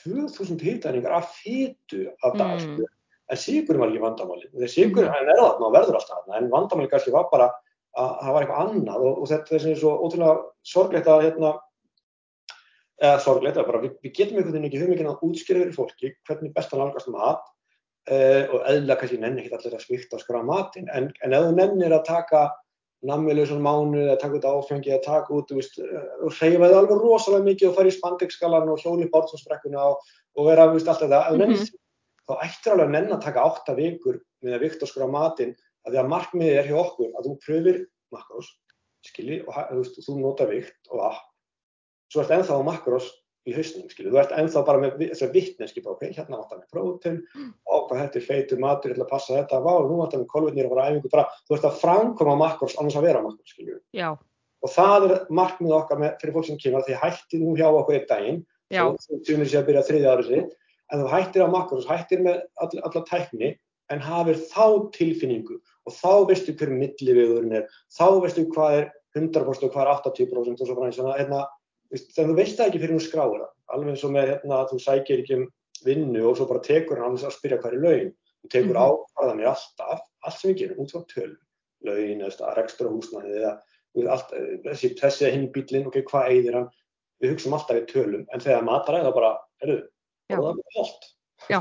2000 0.00 0.58
hýtæningar 0.64 1.18
af 1.20 1.30
fýtu 1.38 2.08
af 2.24 2.34
dag, 2.38 2.58
mm. 2.58 2.82
En 3.32 3.40
sigur 3.40 3.78
var 3.80 3.88
ekki 3.88 4.02
vandamáli, 4.02 4.50
þegar 4.52 4.72
sigur, 4.72 5.04
mm. 5.06 5.12
hann 5.14 5.30
er 5.32 5.38
þarna 5.40 5.68
og 5.68 5.76
verður 5.76 5.96
alltaf 6.00 6.18
þarna, 6.18 6.40
en 6.40 6.50
vandamáli 6.52 6.90
kannski 6.90 7.14
var 7.14 7.30
bara 7.30 7.46
að 7.94 8.10
það 8.20 8.34
var 8.34 8.44
eitthvað 8.44 8.64
annað 8.64 9.06
og, 9.06 9.20
og 9.22 9.30
þetta 9.30 9.54
er 9.54 9.62
svona 9.62 9.80
svo 9.80 9.92
ótrúlega 10.02 10.34
sorglegt 10.66 11.08
að 11.08 11.24
hérna, 11.28 11.52
eða 13.00 13.22
sorglegt 13.22 13.60
að 13.60 13.68
bara 13.70 13.82
við, 13.84 13.94
við 14.02 14.14
getum 14.18 14.38
einhvern 14.38 14.56
veginn 14.56 14.68
ekki 14.68 14.82
hugmyggin 14.82 15.10
að 15.12 15.24
útskýra 15.28 15.62
fyrir 15.62 15.76
fólki 15.76 16.12
hvernig 16.28 16.54
best 16.56 16.74
að 16.74 16.82
nálgast 16.82 17.10
mat 17.14 17.46
uh, 18.10 18.42
og 18.50 18.68
eðla 18.70 18.98
kannski 18.98 19.20
nenni 19.22 19.44
ekki 19.44 19.56
allir 19.58 19.78
að 19.78 19.86
svikta 19.86 20.18
og 20.18 20.24
skra 20.24 20.42
matin 20.46 20.90
en, 20.94 21.08
en 21.22 21.36
ef 21.38 21.46
þú 21.46 21.56
nennir 21.58 21.96
að 21.96 22.06
taka 22.10 22.44
nammilusan 23.04 23.62
mánu 23.62 24.00
eða 24.06 24.18
taka 24.20 24.38
út 24.40 24.46
áfengi 24.48 24.92
eða 24.92 25.04
taka 25.04 25.34
út 25.36 25.50
veist, 25.52 25.76
eh, 25.78 26.04
og 26.24 26.32
hreyfa 26.38 26.70
þið 26.70 26.76
alveg 26.78 27.02
rosalega 27.02 27.48
mikið 27.50 27.68
og 27.68 27.74
fara 27.76 27.90
í 27.90 27.96
spandekskalan 27.98 28.70
og 28.72 28.80
hjóli 28.80 29.10
bártsvarsbrekkuna 29.12 29.82
og, 29.90 30.14
og 30.38 30.48
vera 30.48 30.70
veist, 30.72 30.88
alltaf 30.88 31.10
það, 31.12 31.34
mm 31.34 31.52
-hmm. 31.52 31.66
Þá 32.28 32.34
ættir 32.44 32.74
alveg 32.74 32.86
að 32.88 32.94
nenn 32.94 33.14
að 33.14 33.24
taka 33.24 33.44
átta 33.44 33.74
vikur 33.76 34.20
með 34.44 34.56
að 34.56 34.64
vikta 34.64 34.86
og 34.86 34.92
skra 34.92 35.08
matin 35.10 35.52
að 35.84 35.92
því 35.94 36.00
að 36.00 36.12
markmiðið 36.12 36.60
er 36.60 36.70
hjá 36.70 36.78
okkur 36.80 37.10
að 37.10 37.26
þú 37.26 37.34
pröfir 37.44 37.82
makrós, 38.14 38.48
skilji, 39.04 39.42
og 39.44 39.52
þú, 39.58 39.82
veist, 39.82 40.00
þú 40.06 40.16
nota 40.20 40.48
vikt 40.48 40.90
og 40.92 41.04
app, 41.10 41.28
svo 42.12 42.22
ert 42.22 42.34
ennþá 42.38 42.58
makrós 42.64 43.10
í 43.44 43.52
hausnum, 43.52 43.88
skilji, 43.92 44.12
þú 44.12 44.20
ert 44.22 44.32
ennþá 44.38 44.62
bara 44.64 44.80
með 44.80 45.02
þessar 45.02 45.32
vittneski, 45.34 45.82
ok, 45.84 46.06
hérna 46.06 46.38
vantar 46.40 46.62
með 46.62 46.68
prótum, 46.72 47.18
og 47.68 47.88
hvað 47.90 48.00
þetta 48.00 48.20
er 48.20 48.26
feitur 48.30 48.62
matur, 48.62 48.94
að 48.96 49.10
passa 49.10 49.36
þetta, 49.36 49.60
vá, 49.66 49.74
nú 49.84 49.98
vantar 50.00 50.22
með 50.22 50.30
kolvetnir 50.32 50.70
og 50.70 50.72
bara 50.72 50.86
æfingu, 50.88 51.12
bara, 51.12 51.26
þú 51.44 51.58
ert 51.58 51.68
að 51.68 51.80
framkoma 51.82 52.38
makrós 52.40 52.78
annars 52.80 52.96
að 52.96 53.08
vera 53.10 53.24
makrós, 53.26 53.52
skilju. 53.52 53.76
Já. 53.92 54.14
Og 54.64 54.72
það 54.72 55.08
er 55.10 55.14
markmiðið 55.36 55.76
okkar 55.76 56.00
með, 56.00 56.14
fyrir 56.22 56.38
fólk 56.38 56.48
sem 56.48 56.60
kemur, 56.62 56.86
því 56.86 57.00
hættir 57.02 57.42
nú 57.44 57.52
hjá 57.58 57.66
okkur 57.68 57.98
einn 57.98 58.08
daginn, 58.08 58.44
þú 58.72 59.20
tjumir 59.26 59.50
sér 59.52 60.48
að 60.94 61.00
en 61.00 61.04
þú 61.04 61.12
hættir 61.12 61.44
á 61.44 61.48
makrós, 61.50 61.88
hættir 61.88 62.22
með 62.24 62.42
all, 62.62 62.70
alla 62.86 63.02
tækni, 63.08 63.54
en 63.92 64.00
hafir 64.00 64.38
þá 64.48 64.90
tilfinningu 64.94 65.58
og 65.84 65.92
þá 65.92 66.12
veistu 66.30 66.54
hver 66.56 66.72
milliviðurinn 66.72 67.58
er, 67.58 67.66
þá 67.92 68.06
veistu 68.22 68.46
hvað 68.54 68.78
er 68.78 68.86
100% 69.18 69.66
og 69.66 69.74
hvað 69.74 69.84
er 69.84 69.92
80% 69.92 70.62
og 70.64 70.70
svo 70.70 70.78
og 70.78 70.86
hérna, 70.88 71.42
þannig 71.92 72.24
að 72.24 72.30
þú 72.30 72.38
veist 72.38 72.56
það 72.58 72.70
ekki 72.70 72.80
fyrir 72.82 72.96
hún 72.96 73.04
skráir 73.04 73.42
það, 73.42 73.50
alveg 73.74 73.92
eins 73.92 74.06
og 74.06 74.14
með 74.14 74.30
hérna 74.32 74.60
að 74.60 74.70
þú 74.72 74.80
sækir 74.86 75.22
ekki 75.22 75.38
um 75.38 75.46
vinnu 75.84 76.24
og 76.30 76.38
svo 76.38 76.48
bara 76.48 76.64
tekur 76.64 77.02
hann 77.02 77.18
að 77.18 77.36
spyrja 77.36 77.60
hvað 77.60 77.76
er 77.76 77.84
laun, 77.84 78.10
þú 78.40 78.50
tekur 78.54 78.70
mm 78.70 78.80
-hmm. 78.80 79.04
ákvarðanir 79.04 79.50
alltaf, 79.52 80.00
allt 80.24 80.38
sem 80.38 80.50
við 80.50 80.58
gerum 80.58 80.80
út 80.82 80.92
frá 80.92 81.04
tölum, 81.12 81.42
laun 81.84 82.24
eða 82.24 82.54
rekstra 82.56 82.88
húsnæði 82.88 83.36
eða 83.36 83.52
allt, 84.10 84.30
þessi, 84.64 84.94
þessi 84.98 85.30
hinn 85.30 85.52
bílinn, 85.52 85.86
ok, 85.86 86.00
hvað 86.08 86.30
eigðir 86.30 86.54
hann, 86.54 86.70
við 87.20 87.30
hugsaum 87.30 87.54
alltaf 87.54 87.76
í 87.76 87.84
tölum, 87.92 88.26
en 88.32 88.40
þegar 88.40 88.64
matar 88.64 88.94
er 88.94 89.04
það 89.04 89.14
bara, 89.14 89.38
erðu, 89.62 89.82
það 90.30 90.38
er 90.38 90.44
bara 90.46 90.78
holdt. 90.78 91.10
Já, 91.50 91.60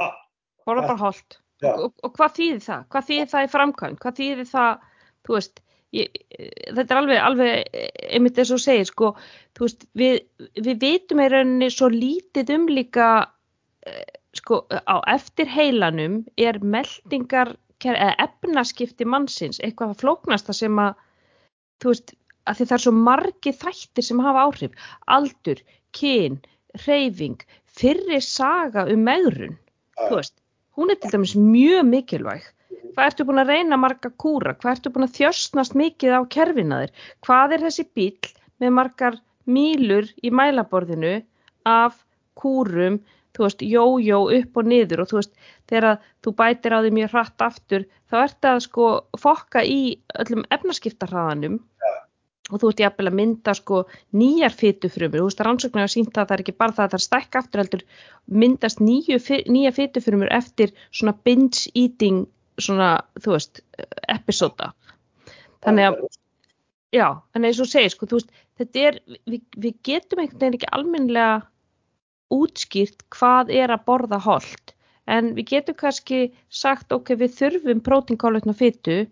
það 0.00 0.74
er 0.74 0.84
bara 0.84 1.00
holdt 1.00 1.40
og, 1.72 1.92
og 2.04 2.14
hvað 2.16 2.34
þýðir 2.38 2.64
það? 2.64 2.88
Hvað 2.92 3.06
þýðir 3.10 3.30
það 3.30 3.46
í 3.46 3.52
framkvæm? 3.52 3.94
Hvað 4.02 4.18
þýðir 4.18 4.48
það, 4.50 4.88
þú 5.26 5.36
veist, 5.36 5.62
ég, 5.94 6.18
þetta 6.66 6.84
er 6.84 7.00
alveg, 7.00 7.20
alveg 7.28 7.78
einmitt 8.18 8.40
þess 8.40 8.56
að 8.56 8.64
segja, 8.64 8.88
sko, 8.90 9.12
veist, 9.60 9.86
við, 10.00 10.18
við 10.58 10.82
veitum 10.82 11.22
í 11.22 11.28
rauninni 11.32 11.70
svo 11.72 11.90
lítið 11.92 12.54
um 12.56 12.66
líka, 12.70 13.10
eh, 13.88 14.02
sko, 14.36 14.64
á 14.68 14.96
eftir 15.14 15.50
heilanum 15.50 16.22
er 16.36 16.60
meldingar, 16.60 17.54
eða 17.84 18.14
efnaskipti 18.24 19.04
mannsins, 19.04 19.60
eitthvað 19.60 19.98
flóknasta 20.00 20.54
sem 20.56 20.78
að, 20.80 20.94
þú 21.82 21.92
veist, 21.92 22.14
að 22.48 22.60
það 22.62 22.76
er 22.76 22.82
svo 22.84 22.92
margi 22.96 23.52
þættir 23.56 24.06
sem 24.06 24.22
hafa 24.24 24.46
áhrif, 24.48 24.88
aldur, 25.12 25.60
kyn, 25.96 26.40
reyfing, 26.86 27.44
fyrri 27.78 28.20
saga 28.22 28.86
um 28.90 29.04
megrun, 29.06 29.56
veist, 30.10 30.36
hún 30.76 30.92
er 30.92 30.98
til 31.00 31.12
dæmis 31.14 31.34
mjög 31.38 31.86
mikilvæg. 31.90 32.46
Hvað 32.94 33.08
ertu 33.08 33.26
búin 33.26 33.42
að 33.42 33.50
reyna 33.50 33.78
marga 33.80 34.10
kúra? 34.22 34.54
Hvað 34.54 34.76
ertu 34.76 34.92
búin 34.94 35.06
að 35.08 35.16
þjöstnast 35.18 35.74
mikið 35.78 36.14
á 36.14 36.20
kerfinaðir? 36.30 36.92
Hvað 37.26 37.56
er 37.56 37.64
þessi 37.66 37.86
bíl 37.96 38.30
með 38.62 38.74
margar 38.78 39.18
mílur 39.50 40.06
í 40.22 40.30
mælaborðinu 40.30 41.16
af 41.66 41.98
kúrum, 42.38 43.00
þú 43.34 43.46
veist, 43.46 43.66
jójó 43.66 44.20
upp 44.38 44.60
og 44.60 44.70
niður 44.70 45.02
og 45.02 45.10
þú 45.10 45.20
veist, 45.20 45.34
þegar 45.70 45.98
þú 46.22 46.34
bætir 46.38 46.76
á 46.76 46.78
því 46.78 46.94
mjög 46.98 47.14
hratt 47.16 47.46
aftur, 47.48 47.86
þá 48.10 48.16
ert 48.22 48.50
að 48.50 48.60
sko 48.68 48.88
fokka 49.18 49.64
í 49.66 49.80
öllum 50.22 50.46
efnaskiptarhraðanum 50.54 51.58
og 52.50 52.60
þú 52.60 52.70
ert 52.70 52.82
jafnvel 52.82 53.08
að 53.08 53.16
mynda 53.20 53.54
sko 53.56 53.80
nýjar 54.12 54.52
fytufrumur, 54.52 55.22
þú 55.22 55.28
veist 55.28 55.40
að 55.40 55.48
rannsóknar 55.48 55.86
hafa 55.86 55.94
sínt 55.94 56.18
að 56.18 56.26
það 56.28 56.34
er 56.36 56.42
ekki 56.44 56.56
bara 56.60 56.76
það 56.76 56.84
að 56.84 56.90
það 56.92 56.98
er 56.98 57.04
stækka 57.04 57.40
aftur 57.40 57.62
heldur 57.62 57.84
myndast 58.42 58.82
nýju, 58.84 59.20
nýja 59.48 59.72
fytufrumur 59.78 60.32
eftir 60.34 60.74
svona 60.90 61.16
binge 61.24 61.72
eating 61.72 62.26
svona 62.60 62.90
þú 63.24 63.34
veist 63.34 63.62
episóda. 64.12 64.74
Þannig 65.64 65.88
að 65.88 65.98
já, 66.94 67.08
þannig 67.32 67.48
að 67.48 67.50
eins 67.50 67.64
og 67.64 67.72
segir 67.72 67.94
sko 67.94 68.10
þú 68.10 68.20
veist 68.20 68.38
þetta 68.60 68.86
er, 68.88 69.00
við, 69.24 69.42
við 69.56 69.80
getum 69.88 70.22
einhvern 70.22 70.44
veginn 70.44 70.58
ekki 70.60 70.72
almenlega 70.76 71.34
útskýrt 72.34 73.04
hvað 73.14 73.52
er 73.54 73.72
að 73.72 73.84
borða 73.88 74.20
hold 74.22 74.74
en 75.10 75.34
við 75.36 75.50
getum 75.52 75.76
kannski 75.80 76.20
sagt 76.48 76.92
ok, 76.92 77.12
við 77.20 77.36
þurfum 77.38 77.82
prótínkálutna 77.84 78.54
fytu 78.56 79.04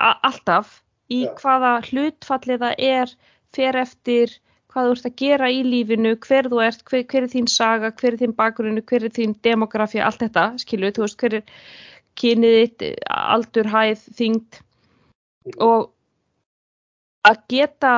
alltaf 0.00 0.80
í 1.10 1.24
Já. 1.24 1.34
hvaða 1.40 1.74
hlutfalli 1.88 2.56
það 2.62 2.86
er 2.90 3.14
fer 3.56 3.78
eftir 3.80 4.38
hvað 4.70 4.86
þú 4.86 4.94
ert 4.94 5.06
að 5.08 5.14
gera 5.18 5.50
í 5.50 5.60
lífinu, 5.66 6.14
hver 6.22 6.48
þú 6.50 6.60
ert, 6.62 6.82
hver, 6.86 7.04
hver 7.10 7.26
er 7.26 7.32
þín 7.32 7.48
saga, 7.50 7.90
hver 7.90 8.14
er 8.14 8.20
þín 8.20 8.34
bakgrunnu, 8.38 8.82
hver 8.86 9.06
er 9.08 9.14
þín 9.14 9.34
demografía, 9.42 10.04
allt 10.06 10.22
þetta, 10.22 10.44
skilu, 10.62 10.92
þú 10.94 11.06
veist, 11.06 11.18
hver 11.18 11.38
er 11.40 11.46
kynið 12.20 12.56
þitt, 12.58 12.84
aldur, 13.10 13.70
hæð, 13.72 14.04
þyngd 14.18 14.60
mm. 14.60 15.56
og 15.66 15.90
að 17.26 17.42
geta 17.52 17.94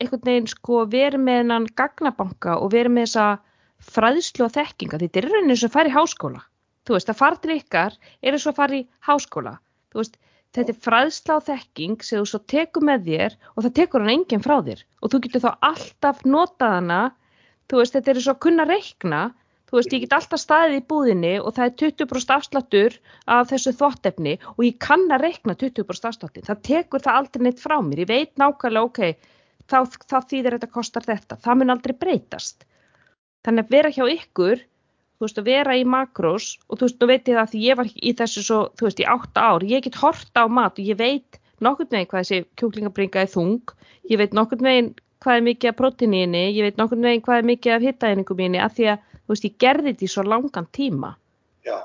einhvern 0.00 0.26
veginn 0.26 0.50
sko 0.50 0.84
verið 0.90 1.22
með 1.22 1.40
hennan 1.42 1.68
gagnabanka 1.78 2.56
og 2.60 2.72
verið 2.72 2.96
með 2.96 3.08
þessa 3.08 3.92
fræðslu 3.94 4.46
og 4.48 4.54
þekkinga, 4.56 5.00
þetta 5.04 5.20
er 5.20 5.30
rauninni 5.30 5.60
sem 5.60 5.72
fær 5.72 5.90
í 5.90 5.94
háskóla, 5.94 6.44
þú 6.88 6.96
veist, 6.96 7.12
að 7.12 7.20
fara 7.20 7.40
til 7.40 7.58
ykkar 7.58 7.98
er 8.22 8.38
og 8.38 8.48
að 8.50 8.60
fara 8.62 8.80
í 8.80 8.84
háskóla, 9.04 9.58
þú 9.92 10.00
veist, 10.00 10.18
þetta 10.54 10.72
er 10.72 10.80
fræðsla 10.86 11.38
og 11.38 11.46
þekking 11.48 12.02
sem 12.06 12.20
þú 12.20 12.30
svo 12.30 12.40
tekur 12.50 12.84
með 12.86 13.08
þér 13.08 13.38
og 13.54 13.64
það 13.64 13.76
tekur 13.78 14.04
hann 14.04 14.14
enginn 14.14 14.44
frá 14.44 14.56
þér. 14.66 14.82
Og 15.02 15.12
þú 15.12 15.20
getur 15.24 15.44
þá 15.44 15.50
alltaf 15.70 16.22
notað 16.28 16.76
hana. 16.78 17.00
Þú 17.70 17.80
veist 17.80 17.96
þetta 17.96 18.12
er 18.12 18.20
svo 18.22 18.34
að 18.34 18.42
kunna 18.46 18.68
reikna. 18.68 19.22
Þú 19.68 19.78
veist 19.80 19.94
ég 19.96 20.04
get 20.04 20.14
alltaf 20.14 20.38
staðið 20.38 20.76
í 20.78 20.86
búðinni 20.92 21.32
og 21.40 21.54
það 21.56 21.66
er 21.66 21.76
20% 21.82 22.34
afslattur 22.36 22.98
af 23.34 23.48
þessu 23.50 23.72
þvottefni 23.74 24.34
og 24.54 24.60
ég 24.62 24.76
kann 24.78 25.08
að 25.10 25.24
reikna 25.24 25.56
20% 25.58 26.10
afslattin, 26.10 26.44
það 26.46 26.60
tekur 26.68 27.02
það 27.02 27.18
aldrei 27.20 27.46
neitt 27.46 27.62
frá 27.64 27.74
mér, 27.82 28.04
ég 28.04 28.10
veit 28.12 28.30
nákvæmlega 28.38 28.86
ok 28.86 29.00
þá, 29.66 29.78
þá 30.06 30.16
þýðir 30.30 30.56
þetta 30.58 30.70
kostar 30.76 31.08
þetta. 31.08 31.40
Það 31.42 31.58
mun 31.60 31.74
aldrei 31.74 31.96
breytast. 32.04 32.66
Þannig 33.44 33.66
að 33.66 33.74
vera 33.74 33.92
hjá 33.96 34.04
ykkur 34.12 34.62
þú 35.18 35.26
veist, 35.26 35.38
að 35.38 35.48
vera 35.50 35.76
í 35.78 35.84
makrós 35.86 36.50
og 36.68 36.78
þú 36.78 36.88
veist, 36.88 37.00
nú 37.00 37.08
veit 37.10 37.30
ég 37.30 37.38
það 37.38 37.50
því 37.52 37.62
ég 37.68 37.80
var 37.80 37.94
í 37.94 38.12
þessu 38.18 38.44
svo, 38.44 38.60
þú 38.78 38.88
veist, 38.88 39.00
í 39.00 39.08
átta 39.14 39.46
ár, 39.52 39.64
ég 39.70 39.86
get 39.86 39.98
horta 40.02 40.44
á 40.44 40.46
mat 40.50 40.78
og 40.78 40.84
ég 40.84 40.98
veit 40.98 41.40
nokkur 41.64 41.88
veginn 41.90 42.10
hvað 42.10 42.26
þessi 42.26 42.44
kjúklingabringa 42.58 43.24
er 43.24 43.30
þung, 43.30 43.74
ég 44.10 44.20
veit 44.20 44.34
nokkur 44.36 44.62
veginn 44.64 44.92
hvað 45.24 45.38
er 45.38 45.46
mikið 45.48 45.70
af 45.70 45.78
proteiníni, 45.78 46.44
ég 46.52 46.66
veit 46.66 46.80
nokkur 46.80 47.00
veginn 47.00 47.24
hvað 47.24 47.40
er 47.40 47.48
mikið 47.50 47.76
af 47.76 47.86
hittaeiningum 47.86 48.40
mínu, 48.40 48.60
af 48.60 48.74
því 48.76 48.90
að, 48.92 49.06
þú 49.24 49.34
veist, 49.34 49.46
ég 49.48 49.56
gerði 49.64 49.92
þetta 49.92 50.04
í 50.04 50.10
svo 50.12 50.24
langan 50.26 50.68
tíma. 50.76 51.14
Já, 51.64 51.78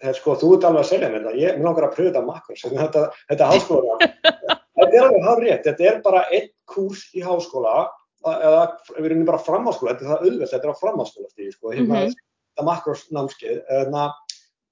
það 0.00 0.10
er 0.10 0.18
sko, 0.18 0.36
þú 0.40 0.50
ert 0.56 0.66
alveg 0.70 0.82
að 0.82 0.90
segja 0.90 1.12
mér 1.12 1.22
þetta, 1.22 1.36
ég 1.44 1.60
mér 1.60 1.68
langar 1.68 1.86
að 1.86 1.94
pröfa 1.98 2.10
þetta 2.10 2.24
makros, 2.26 2.66
þetta, 2.82 3.06
þetta 3.30 3.52
háskóla, 3.52 4.00
þetta 4.00 4.90
er 4.90 5.06
alveg 5.06 5.28
hár 5.28 5.44
rétt, 5.44 5.64
þetta 5.68 5.88
er 5.92 6.02
bara 6.08 6.24
einn 6.32 6.50
kurs 6.74 7.06
í 7.14 7.24
háskóla, 7.26 7.76
eða 8.30 8.64
við 8.96 9.12
erum 9.12 9.28
bara 9.28 9.44
framháskóla, 9.44 9.94
þetta 9.94 10.08
er 10.08 10.10
það 10.10 10.26
auðvelt, 10.26 10.50
þetta 10.50 10.66
er 10.66 10.74
á 10.74 10.82
framháskóla 10.82 11.30
sko, 11.30 11.70
mm 11.70 11.86
-hmm. 11.86 12.18
Þetta 12.60 12.66
makros 12.68 13.06
námskeið, 13.14 13.62
hérna, 13.68 14.08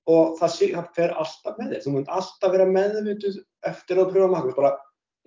og 0.08 0.36
það, 0.38 0.52
sé, 0.54 0.68
það 0.72 0.90
fer 0.96 1.14
alltaf 1.22 1.56
með 1.58 1.72
þér, 1.72 1.84
þú 1.84 1.94
munt 1.94 2.12
alltaf 2.18 2.52
vera 2.52 2.66
meðvituð 2.68 3.40
eftir 3.68 4.00
að 4.00 4.12
pröfa 4.12 4.28
makros, 4.32 4.56
bara, 4.56 4.74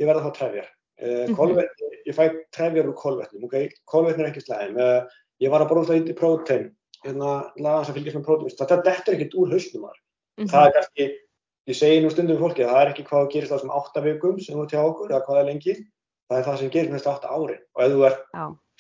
ég 0.02 0.10
verða 0.10 0.26
þá 0.26 0.38
trefjar, 0.38 0.70
uh, 1.02 1.26
mm 1.30 1.36
-hmm. 1.36 1.90
ég 2.06 2.16
fæ 2.18 2.24
trefjar 2.52 2.88
úr 2.90 2.98
kólvetnum, 2.98 3.46
ok, 3.46 3.74
kólvetn 3.86 4.22
er 4.22 4.30
ekki 4.32 4.46
slæm, 4.46 4.78
uh, 4.78 5.02
ég 5.42 5.52
var 5.52 5.62
að 5.62 5.70
borða 5.70 5.88
það 5.90 6.10
í 6.10 6.18
prótein, 6.18 6.72
hérna, 7.06 7.52
laga 7.58 7.86
sem 7.86 7.96
fylgjast 7.96 8.18
með 8.18 8.26
prótín, 8.26 8.56
þetta 8.58 8.84
dettur 8.86 9.14
ekkert 9.14 9.36
úr 9.36 9.52
hausnum. 9.52 9.82
Mm 9.82 10.46
-hmm. 10.46 10.50
Það 10.50 10.66
er 10.66 10.74
kannski, 10.74 11.04
ég 11.68 11.76
segi 11.76 12.02
nú 12.02 12.10
stundum 12.10 12.38
fólki, 12.38 12.66
það 12.66 12.82
er 12.82 12.90
ekki 12.92 13.06
hvað 13.10 13.32
gerist 13.32 13.52
á 13.52 13.56
þessum 13.58 13.76
áttavíkum 13.78 14.40
sem 14.40 14.56
þú 14.56 14.66
tjá 14.70 14.82
okkur, 14.82 15.10
eða 15.10 15.26
hvað 15.26 15.40
er 15.40 15.46
lengi, 15.50 15.74
það 16.30 16.38
er 16.38 16.46
það 16.46 16.58
sem 16.58 16.70
gerist 16.70 16.92
næstu 16.92 17.10
átta 17.10 17.28
ári. 17.28 17.58
Og 17.76 17.84
ef 17.84 17.92
þú 17.92 18.06
er 18.06 18.16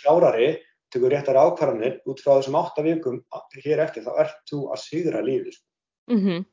klárari, 0.02 0.50
tegur 0.92 1.14
réttar 1.14 1.40
ákvarðanir 1.40 2.00
út 2.10 2.22
frá 2.24 2.36
þessum 2.36 2.58
áttavíkum 2.60 3.22
hér 3.64 3.84
eftir, 3.86 4.06
þá 4.06 4.12
ert 4.26 4.42
þú 4.50 4.64
að 4.74 4.84
sigra 4.84 5.24
lífið. 5.26 5.58
Mm 6.12 6.22
-hmm. 6.26 6.46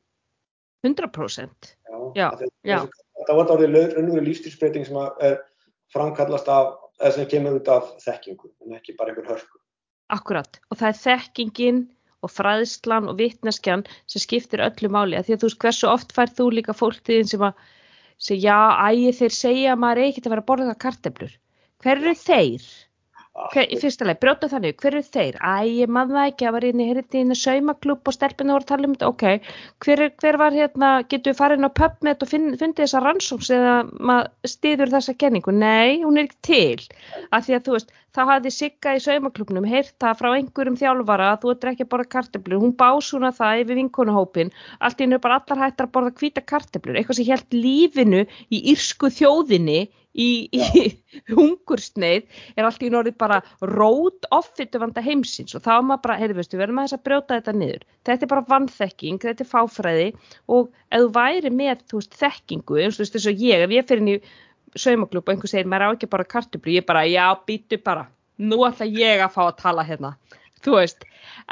100%. 0.87 1.75
Já, 2.15 2.29
já. 2.63 2.87
Það, 3.27 3.35
var 3.35 3.51
orðið 3.51 3.95
raunveru 3.95 4.25
lífstilsbreyting 4.25 4.85
sem 4.87 4.97
er 5.19 5.39
framkallast 5.93 6.47
af, 6.47 6.77
eða 7.01 7.11
sem 7.15 7.27
kemur 7.27 7.59
út 7.59 7.67
af 7.67 7.89
þekkingu, 8.03 8.51
en 8.65 8.77
ekki 8.77 8.95
bara 8.97 9.11
einhver 9.11 9.27
hörku. 9.27 9.59
Akkurat 10.09 10.59
og 10.71 10.79
það 10.79 10.87
er 10.87 11.01
þekkingin 11.03 11.81
og 12.25 12.31
fræðslan 12.31 13.09
og 13.11 13.19
vittneskjan 13.19 13.85
sem 14.07 14.23
skiptir 14.23 14.63
öllu 14.63 14.89
máli 14.91 15.19
að 15.19 15.27
því 15.27 15.35
að 15.35 15.41
þú 15.41 15.49
veist 15.49 15.61
hversu 15.63 15.89
oft 15.89 16.15
fær 16.15 16.31
þú 16.39 16.49
líka 16.55 16.75
fólktiðin 16.75 17.29
sem 17.31 17.45
að 17.45 17.53
segja 18.19 18.55
já, 18.55 18.59
ægi 18.89 19.11
þeir 19.19 19.35
segja 19.35 19.73
að 19.73 19.81
maður 19.83 20.01
er 20.01 20.09
ekkert 20.09 20.27
að 20.27 20.33
vera 20.33 20.43
að 20.43 20.49
borða 20.49 20.75
karteblur. 20.83 21.35
Hver 21.79 22.01
eru 22.01 22.15
þeir? 22.19 22.65
Hver, 23.39 23.69
í 23.71 23.77
fyrsta 23.79 24.05
leið, 24.07 24.17
brjóta 24.19 24.49
þannig, 24.51 24.75
hver 24.81 24.97
eru 24.97 25.05
þeir? 25.05 25.37
Æ, 25.39 25.55
ég 25.79 25.91
maður 25.95 26.17
það 26.17 26.29
ekki 26.31 26.47
að 26.49 26.55
var 26.55 26.65
inn 26.67 26.81
í 26.83 26.87
hérna 26.89 27.37
saumaklub 27.39 28.09
og 28.11 28.15
stelpina 28.15 28.55
voru 28.55 28.65
að 28.65 28.71
tala 28.71 28.89
um 28.89 28.95
þetta, 28.95 29.11
ok, 29.13 29.53
hver, 29.85 30.03
hver 30.21 30.39
var 30.41 30.57
hérna, 30.57 30.89
getur 31.11 31.31
við 31.31 31.39
farið 31.39 31.61
inn 31.61 31.69
á 31.69 31.77
PubMed 31.79 32.25
og 32.25 32.31
fundið 32.33 32.81
þessa 32.81 33.03
rannsóks 33.05 33.51
eða 33.55 33.75
maður 34.11 34.51
stýður 34.53 34.93
þessa 34.95 35.15
kenningu? 35.23 35.55
Nei, 35.55 36.01
hún 36.03 36.19
er 36.19 36.27
ekki 36.27 36.39
til, 36.49 36.89
af 37.31 37.47
því 37.47 37.57
að 37.57 37.65
þú 37.67 37.77
veist, 37.77 37.93
þá 38.15 38.21
hafði 38.33 38.53
Sigga 38.53 38.95
í 38.97 39.03
saumaklubnum 39.05 39.69
heyrta 39.69 40.11
frá 40.19 40.29
einhverjum 40.33 40.79
þjálfara 40.79 41.31
að 41.33 41.43
þú 41.43 41.53
ert 41.53 41.69
ekki 41.71 41.85
að 41.85 41.91
borða 41.93 42.09
karteblur, 42.15 42.63
hún 42.63 42.75
bás 42.79 43.13
hún 43.15 43.27
að 43.29 43.39
það 43.39 43.63
yfir 43.63 43.79
vinkonuhópin, 43.79 44.51
allt 44.83 44.99
í 44.99 45.05
hennu 45.05 45.21
bara 45.23 45.39
allar 45.39 45.63
hættar 45.63 45.87
að 45.87 45.95
borða 45.95 46.15
hvita 46.19 46.43
karteblur, 46.43 46.97
eitthvað 46.99 47.21
sem 47.21 47.29
held 47.29 47.55
lífinu 47.55 48.25
í 48.49 48.63
írsku 48.73 49.13
þjóðinni 49.13 49.79
í, 50.15 50.49
í 50.51 50.83
hungursneið 51.35 52.27
er 52.55 52.67
allt 52.67 52.83
í 52.83 52.91
norði 52.93 53.13
bara 53.19 53.39
rót 53.61 54.27
offittu 54.35 54.81
vanda 54.81 55.03
heimsins 55.05 55.55
og 55.57 55.63
þá 55.65 55.71
er 55.77 55.87
maður 55.87 56.03
bara, 56.07 56.19
heyrðu 56.21 56.39
veistu, 56.39 56.57
við 56.57 56.63
verðum 56.65 56.81
að 56.81 56.87
þess 56.89 56.97
að 56.99 57.05
brjóta 57.07 57.39
þetta 57.39 57.55
niður. 57.59 57.87
Þetta 58.09 58.25
er 58.25 58.33
bara 58.33 58.45
vannþekking, 58.53 59.21
þetta 59.25 59.45
er 59.45 59.51
fáfræði 59.53 60.11
og 60.47 60.69
ef 60.89 61.05
þú 61.05 61.09
væri 61.19 61.53
með 61.53 61.83
þú 61.89 62.01
veist, 62.01 62.19
þekkingu, 62.21 62.79
eins 62.79 62.95
og 62.95 62.99
þú 62.99 63.05
veist 63.05 63.17
þess 63.17 63.31
að 63.33 63.43
ég 63.47 63.65
ef 63.65 63.75
ég 63.75 63.89
fyrir 63.89 64.05
inn 64.05 64.13
í 64.15 64.19
saumaklub 64.77 65.25
og 65.25 65.33
einhver 65.33 65.49
segir 65.51 65.69
maður 65.69 65.89
á 65.89 65.93
ekki 65.95 66.11
bara 66.11 66.29
kartublu, 66.29 66.75
ég 66.77 66.85
bara, 66.85 67.05
já, 67.09 67.25
býtu 67.47 67.79
bara 67.81 68.07
nú 68.39 68.61
ætla 68.67 68.87
ég 68.87 69.23
að 69.23 69.33
fá 69.35 69.41
að 69.47 69.57
tala 69.63 69.85
hérna. 69.85 70.13
Þú 70.59 70.75
veist, 70.75 71.05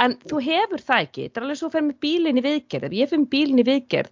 en 0.03 0.17
þú 0.27 0.41
hefur 0.43 0.83
það 0.83 1.05
ekki 1.05 1.25
þetta 1.25 1.39
er 1.39 1.45
alveg 1.45 1.59
svo 1.59 1.69
að 1.69 1.77
fer 1.77 1.85
með 1.87 1.99
bílinn 2.03 3.61
í 3.61 3.67
viðgerð 3.67 4.11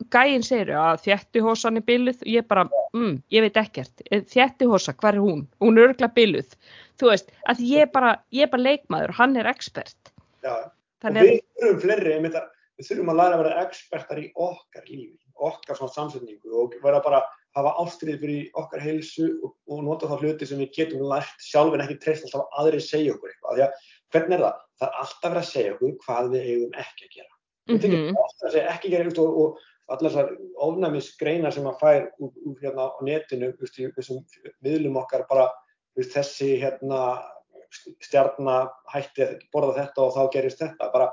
og 0.00 0.08
gæinn 0.14 0.44
segir 0.46 0.72
að 0.80 1.02
þjættihossan 1.06 1.80
er 1.80 1.86
byluð 1.86 2.22
og 2.24 2.30
ég 2.32 2.46
bara, 2.48 2.66
mm, 2.96 3.16
ég 3.34 3.44
veit 3.46 3.58
ekkert 3.60 4.04
eh, 4.10 4.22
þjættihossa, 4.32 4.96
hver 5.00 5.18
er 5.18 5.24
hún? 5.24 5.46
Hún 5.60 5.78
er 5.78 5.90
örgla 5.90 6.10
byluð 6.16 6.54
þú 7.00 7.10
veist, 7.12 7.32
að 7.48 7.64
ég 7.68 7.92
bara 7.92 8.14
ég 8.34 8.46
er 8.46 8.52
bara 8.52 8.66
leikmaður, 8.68 9.16
hann 9.18 9.36
er 9.36 9.50
expert 9.50 10.14
Já, 10.44 10.70
Þannig 11.04 11.22
og 11.22 11.30
við 11.30 11.42
þurfum 11.60 11.82
fleiri 11.84 12.16
við 12.80 12.88
þurfum 12.88 13.12
að 13.12 13.20
læra 13.20 13.36
að 13.36 13.42
vera 13.44 13.66
expertar 13.66 14.22
í 14.22 14.30
okkar 14.34 14.88
lífi, 14.88 15.20
okkar 15.36 15.78
svona 15.78 15.96
samsetningu 15.96 16.56
og 16.62 16.76
vera 16.82 17.02
bara 17.04 17.20
hafa 17.56 17.72
ástrið 17.82 18.20
fyrir 18.22 18.60
okkar 18.60 18.82
heilsu 18.84 19.26
og, 19.44 19.54
og 19.68 19.82
nota 19.86 20.08
þá 20.10 20.22
hluti 20.22 20.48
sem 20.48 20.60
við 20.62 20.72
getum 20.76 21.06
lært 21.10 21.44
sjálf 21.44 21.74
en 21.74 21.84
ekki 21.84 21.98
treyst 22.04 22.28
alltaf 22.28 22.46
að 22.46 22.62
aðri 22.62 22.82
segja 22.84 23.16
okkur 23.16 23.32
eitthvað, 23.32 23.58
því 23.58 23.64
að 23.66 23.88
hvernig 24.14 24.36
er 24.36 24.44
það? 24.44 24.62
Það 24.80 24.88
er 24.88 25.02
alltaf 25.02 25.26
verið 25.26 25.42
að 25.42 25.50
segja 25.50 25.74
okkur 25.74 25.96
hvað 26.04 26.30
við 26.34 26.46
eigum 26.50 26.78
ekki 26.84 27.08
að 27.08 27.16
gera. 27.16 27.32
Við 27.70 27.74
mm 27.74 27.80
-hmm. 27.80 27.82
tekjum 27.82 28.22
alltaf 28.22 28.46
að 28.46 28.54
segja 28.54 28.70
ekki 28.74 28.88
að 28.88 28.94
gera 28.96 29.24
og, 29.24 29.40
og 29.42 29.66
allar 29.90 30.12
þessar 30.12 30.30
ofnæmisgreinar 30.66 31.54
sem 31.54 31.66
maður 31.66 31.80
fær 31.80 32.06
úr, 32.22 32.30
úr 32.46 32.62
hérna 32.62 32.88
á 32.94 32.98
netinu, 33.06 33.50
í 33.50 33.90
þessum 33.96 34.22
miðlum 34.64 34.98
okkar 35.00 35.26
bara 35.30 35.48
veist, 35.98 36.14
þessi 36.14 36.54
hérna 36.62 37.00
stjarnar 38.02 38.70
hætti 38.90 39.24
að 39.26 39.34
borða 39.54 39.76
þetta 39.80 40.06
og 40.06 40.14
þá 40.16 40.22
gerist 40.34 40.62
þetta, 40.62 40.90
bara 40.94 41.10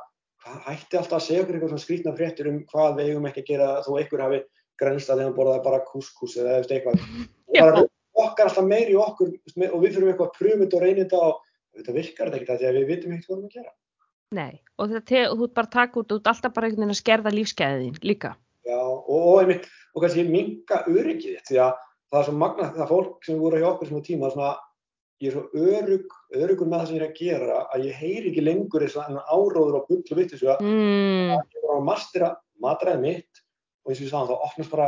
hætti 0.67 0.99
alltaf 0.99 1.19
að 1.19 1.25
segja 1.25 1.43
okkur 1.43 1.57
eitthvað 1.57 1.73
svona 1.73 1.85
skrítna 1.85 2.15
fréttir 2.17 2.49
um 2.51 2.61
hvað 2.71 2.99
við 2.99 3.11
eigum 3.11 3.27
ekki 3.29 3.43
að 3.43 3.51
gera 3.51 3.69
þó 3.85 3.91
einhver 3.97 4.23
hafi 4.25 4.39
grænst 4.77 5.11
að 5.11 5.23
þeim 5.23 5.35
borða 5.37 5.57
bara 5.65 5.83
kúskús 5.85 6.37
eða 6.37 6.59
eitthvað, 6.61 7.01
bara 7.57 7.83
okkar 8.17 8.49
alltaf 8.49 8.65
meiri 8.65 8.95
okkur 8.97 9.33
og 9.33 9.83
við 9.83 9.97
fyrir 9.97 10.13
eitthvað 10.13 10.33
prumut 10.37 10.77
og 10.77 10.87
þetta 10.87 11.21
og 11.25 11.43
þetta 11.77 11.97
virkar 11.97 12.33
þetta 12.33 12.57
ekki 12.57 12.69
að 12.69 12.79
við 12.79 12.89
vitum 12.91 13.13
ekkert 13.13 13.27
hvað 13.27 13.37
við 13.37 13.43
erum 13.43 13.51
að 13.51 13.57
gera. 13.57 13.75
Nei, 14.37 14.59
og 14.75 14.91
þetta, 14.91 15.23
þú 15.39 15.47
bara 15.55 15.69
að 15.69 15.75
taka 15.77 15.99
út, 16.01 16.09
þú 16.09 16.19
ert 16.19 16.29
alltaf 16.33 16.53
bara 16.55 16.67
einhvern 16.67 16.83
veginn 16.83 16.95
að 16.95 17.01
skerða 17.01 17.33
lífsgæðin 17.35 17.99
líka. 18.03 18.33
Já, 18.67 18.79
og, 18.83 19.41
einmitt, 19.41 19.67
og 19.95 20.03
kannski 20.03 20.25
minga 20.27 20.81
öryggið 20.91 21.43
því 21.47 21.59
að 21.63 21.75
það 22.11 22.19
er 22.19 22.27
svo 22.27 22.37
magnað 22.41 22.73
það 22.75 22.89
fólk 22.91 23.27
sem 23.27 23.39
voru 23.39 23.61
hjá 23.61 23.67
okkur 23.69 23.93
á 23.95 24.07
tíma, 24.07 24.31
svona, 24.33 24.53
ég 25.23 25.31
er 25.31 25.35
svo 25.37 25.65
örug, 25.71 26.15
örugur 26.35 26.69
með 26.69 26.81
það 26.81 26.89
sem 26.89 26.97
ég 26.97 27.03
er 27.03 27.07
að 27.07 27.19
gera 27.21 27.59
að 27.73 27.87
ég 27.87 28.01
heyri 28.01 28.31
ekki 28.31 28.43
lengur 28.43 28.85
þess 28.85 28.99
að 29.01 29.19
áróður 29.31 29.79
og 29.79 29.89
bull 29.89 30.03
og 30.03 30.19
vitt 30.19 30.33
þessu 30.35 30.51
að 30.53 30.63
mm. 30.67 31.33
ég 31.33 31.65
var 31.65 31.75
að 31.77 31.87
mastera 31.87 32.31
matræðið 32.63 33.03
mitt 33.05 33.41
og 33.41 33.91
eins 33.91 34.01
og 34.01 34.05
ég 34.05 34.11
sagði 34.11 34.35
þá 34.35 34.47
opnast 34.49 34.73
bara, 34.75 34.87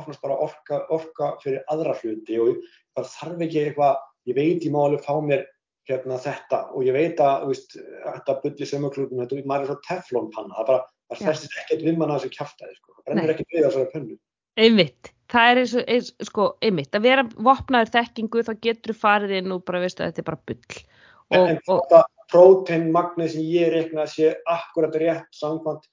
opnast 0.00 0.24
bara 0.24 0.38
orka, 0.46 0.82
orka 0.96 1.32
fyrir 1.44 1.64
aðra 1.72 1.96
hluti 2.00 2.40
og 2.42 2.60
það 2.96 3.10
þarf 3.14 3.44
ekki 3.46 3.64
eitthvað, 3.64 4.04
ég 4.30 4.38
veit 4.40 4.64
ég 4.64 4.74
má 4.74 4.80
alveg 4.84 5.04
fá 5.04 5.12
mér 5.24 5.44
hérna 5.90 6.18
þetta 6.22 6.62
og 6.74 6.86
ég 6.86 6.96
veit 6.96 7.20
að 7.24 7.46
veist, 7.50 7.76
þetta 7.76 8.38
bulli 8.42 8.68
sömurklútum, 8.68 9.44
maður 9.48 9.66
er 9.66 9.70
svo 9.70 9.78
teflonpanna, 9.86 10.56
það 10.58 10.72
bara 10.72 10.82
það 11.10 11.24
festist 11.28 11.56
ekkert 11.62 11.86
við 11.86 11.98
manna 12.00 12.18
þessu 12.18 12.34
kæftæði 12.36 12.76
sko. 12.76 12.94
það 12.96 13.08
brennur 13.08 13.32
ekkert 13.34 13.54
við 13.54 13.66
þessari 13.66 13.90
pönnu. 13.94 14.16
Einmitt, 14.60 15.12
það 15.30 15.50
er 15.50 15.60
eins 15.62 15.74
og 15.74 15.92
eins, 15.94 16.10
sko, 16.28 16.46
einmitt, 16.66 16.90
að 16.94 17.06
vera 17.06 17.26
vopnaður 17.36 17.92
þekkingu 17.96 18.44
þá 18.46 18.52
getur 18.66 18.98
farið 18.98 19.36
inn 19.38 19.54
og 19.54 19.62
bara 19.68 19.82
veistu 19.84 20.04
að 20.04 20.10
þetta 20.10 20.22
er 20.22 20.28
bara 20.30 20.42
bull. 20.50 20.82
Og, 21.30 21.46
en 21.46 21.62
þetta 21.68 22.02
próteinmagnið 22.30 23.32
sem 23.34 23.48
ég 23.50 23.72
reikna 23.74 24.06
sé 24.10 24.34
akkurat 24.50 24.98
rétt 25.02 25.38
samkvæmt 25.38 25.88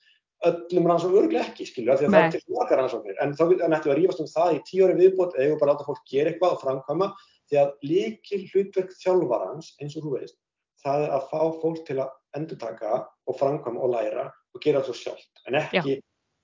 öllum 0.48 0.90
rannsóknum. 0.90 1.22
Örglega 1.24 1.46
ekki 1.46 1.66
skilja 1.66 1.98
því 1.98 2.10
að 2.10 2.14
Nei. 2.14 2.18
það 2.18 2.28
er 2.28 2.36
til 2.36 2.58
margar 2.58 2.82
rannsóknir. 2.82 3.18
En 3.24 3.34
þá 3.34 3.44
ættum 3.46 3.72
við 3.74 3.94
að 3.94 4.00
rífast 4.02 4.22
um 4.22 4.30
það 4.30 4.58
í 4.58 4.60
tíu 4.68 4.86
ári 4.86 4.98
viðbót 5.00 5.38
eða 5.38 5.60
bara 5.62 5.74
láta 5.74 5.88
fólk 5.88 6.04
gera 6.10 6.34
eitthvað 6.34 6.58
og 6.58 6.62
framkvæma. 6.66 7.08
Því 7.48 7.60
að 7.62 7.88
líkil 7.90 8.42
hlutverk 8.52 8.94
þjálfarans 9.02 9.72
eins 9.82 9.98
og 9.98 10.06
þú 10.06 10.14
veist 10.18 10.38
það 10.84 11.06
er 11.06 11.16
að 11.18 11.30
fá 11.32 11.40
fólk 11.62 11.82
til 11.88 11.98
að 12.04 12.14
endurtaka 12.38 13.00
og 13.28 13.40
framkvæma 13.40 13.84
og 13.84 13.94
læra 13.96 14.28
og 14.58 14.64
gera 14.64 14.82
það 14.82 14.90
svo 14.90 14.98
sjálft. 15.00 15.32
En 15.48 15.58
ekki, 15.62 15.98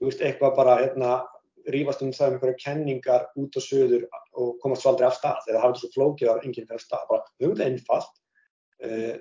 veist, 0.04 0.24
eitthvað 0.24 0.56
bara 0.60 0.80
hérna, 0.82 1.12
rífast 1.74 2.04
um 2.04 2.12
það 2.16 2.30
um 2.30 2.38
einhverja 2.38 2.62
kenningar 2.62 3.28
út 3.40 3.60
og 3.60 3.66
söður 3.66 4.08
og 4.40 4.56
komast 4.64 4.88
aldrei 4.90 5.08
af 5.10 5.18
stað. 5.20 5.46
Eða 5.50 5.64
hafa 5.64 5.80
svo 5.82 5.92
flókið 5.94 6.32
að 6.34 6.48
enginn 6.48 6.68
fyrir 6.68 6.80
af 6.80 6.86
stað. 6.86 7.06
Bara 7.12 7.28
þetta 7.42 7.70
einfalt. 7.70 8.20
Uh, 8.84 9.14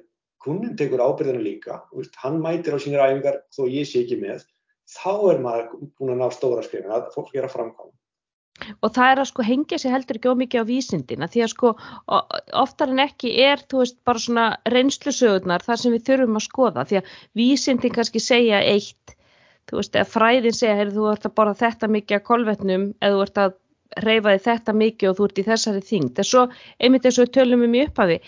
kunnin 0.43 0.76
tekur 0.78 1.05
ábyrðinu 1.05 1.43
líka. 1.43 1.82
Veist, 1.95 2.18
hann 2.22 2.40
mætir 2.43 2.74
á 2.74 2.78
sínir 2.82 3.05
æfingar 3.05 3.43
þó 3.55 3.62
ég 3.70 3.86
sé 3.88 4.03
ekki 4.03 4.18
með. 4.22 4.47
Þá 4.93 5.12
er 5.32 5.43
maður 5.45 5.90
búin 5.97 6.16
að 6.16 6.22
ná 6.22 6.32
stóra 6.34 6.64
skrifin 6.66 6.93
að 6.93 7.12
fólk 7.14 7.30
gera 7.32 7.51
framkvæm 7.51 7.93
og 8.81 8.93
það 8.95 9.13
er 9.13 9.21
að 9.23 9.29
sko 9.31 9.45
hengja 9.47 9.79
sér 9.81 9.95
heldur 9.97 10.19
ekki 10.19 10.31
ómikið 10.33 10.63
á 10.63 10.71
vísindina 10.71 11.29
því 11.31 11.45
að 11.45 11.51
sko 11.55 11.73
oftar 12.63 12.93
en 12.93 13.03
ekki 13.07 13.33
er 13.47 13.65
þú 13.71 13.81
veist 13.83 13.99
bara 14.09 14.23
svona 14.25 14.45
reynslusögurnar 14.75 15.65
þar 15.67 15.83
sem 15.83 15.97
við 15.97 16.05
þurfum 16.11 16.39
að 16.39 16.47
skoða 16.47 16.87
því 16.91 17.01
að 17.01 17.17
vísindin 17.41 17.97
kannski 17.97 18.23
segja 18.23 18.61
eitt 18.75 19.17
þú 19.71 19.81
veist 19.81 19.99
að 19.99 20.13
fræðin 20.13 20.59
segja 20.59 20.79
heyrðu 20.79 21.01
þú 21.01 21.11
ert 21.15 21.29
að 21.29 21.37
borða 21.41 21.59
þetta 21.65 21.91
mikið 21.97 22.19
að 22.19 22.25
kolvetnum 22.31 22.87
eða 23.01 23.19
þú 23.19 23.27
ert 23.27 23.43
að 23.47 23.59
reyfa 24.07 24.37
þig 24.37 24.47
þetta 24.47 24.79
mikið 24.85 25.11
og 25.11 25.19
þú 25.19 25.29
ert 25.29 25.43
í 25.43 25.49
þessari 25.51 25.85
þingd 25.91 26.23
en 26.23 26.31
svo 26.31 26.47
einmitt 26.79 27.07
eins 27.09 27.19
og 27.19 27.27
við 27.27 27.37
tölum 27.39 27.67
um 27.67 27.77
í 27.77 27.85
upphafi 27.89 28.19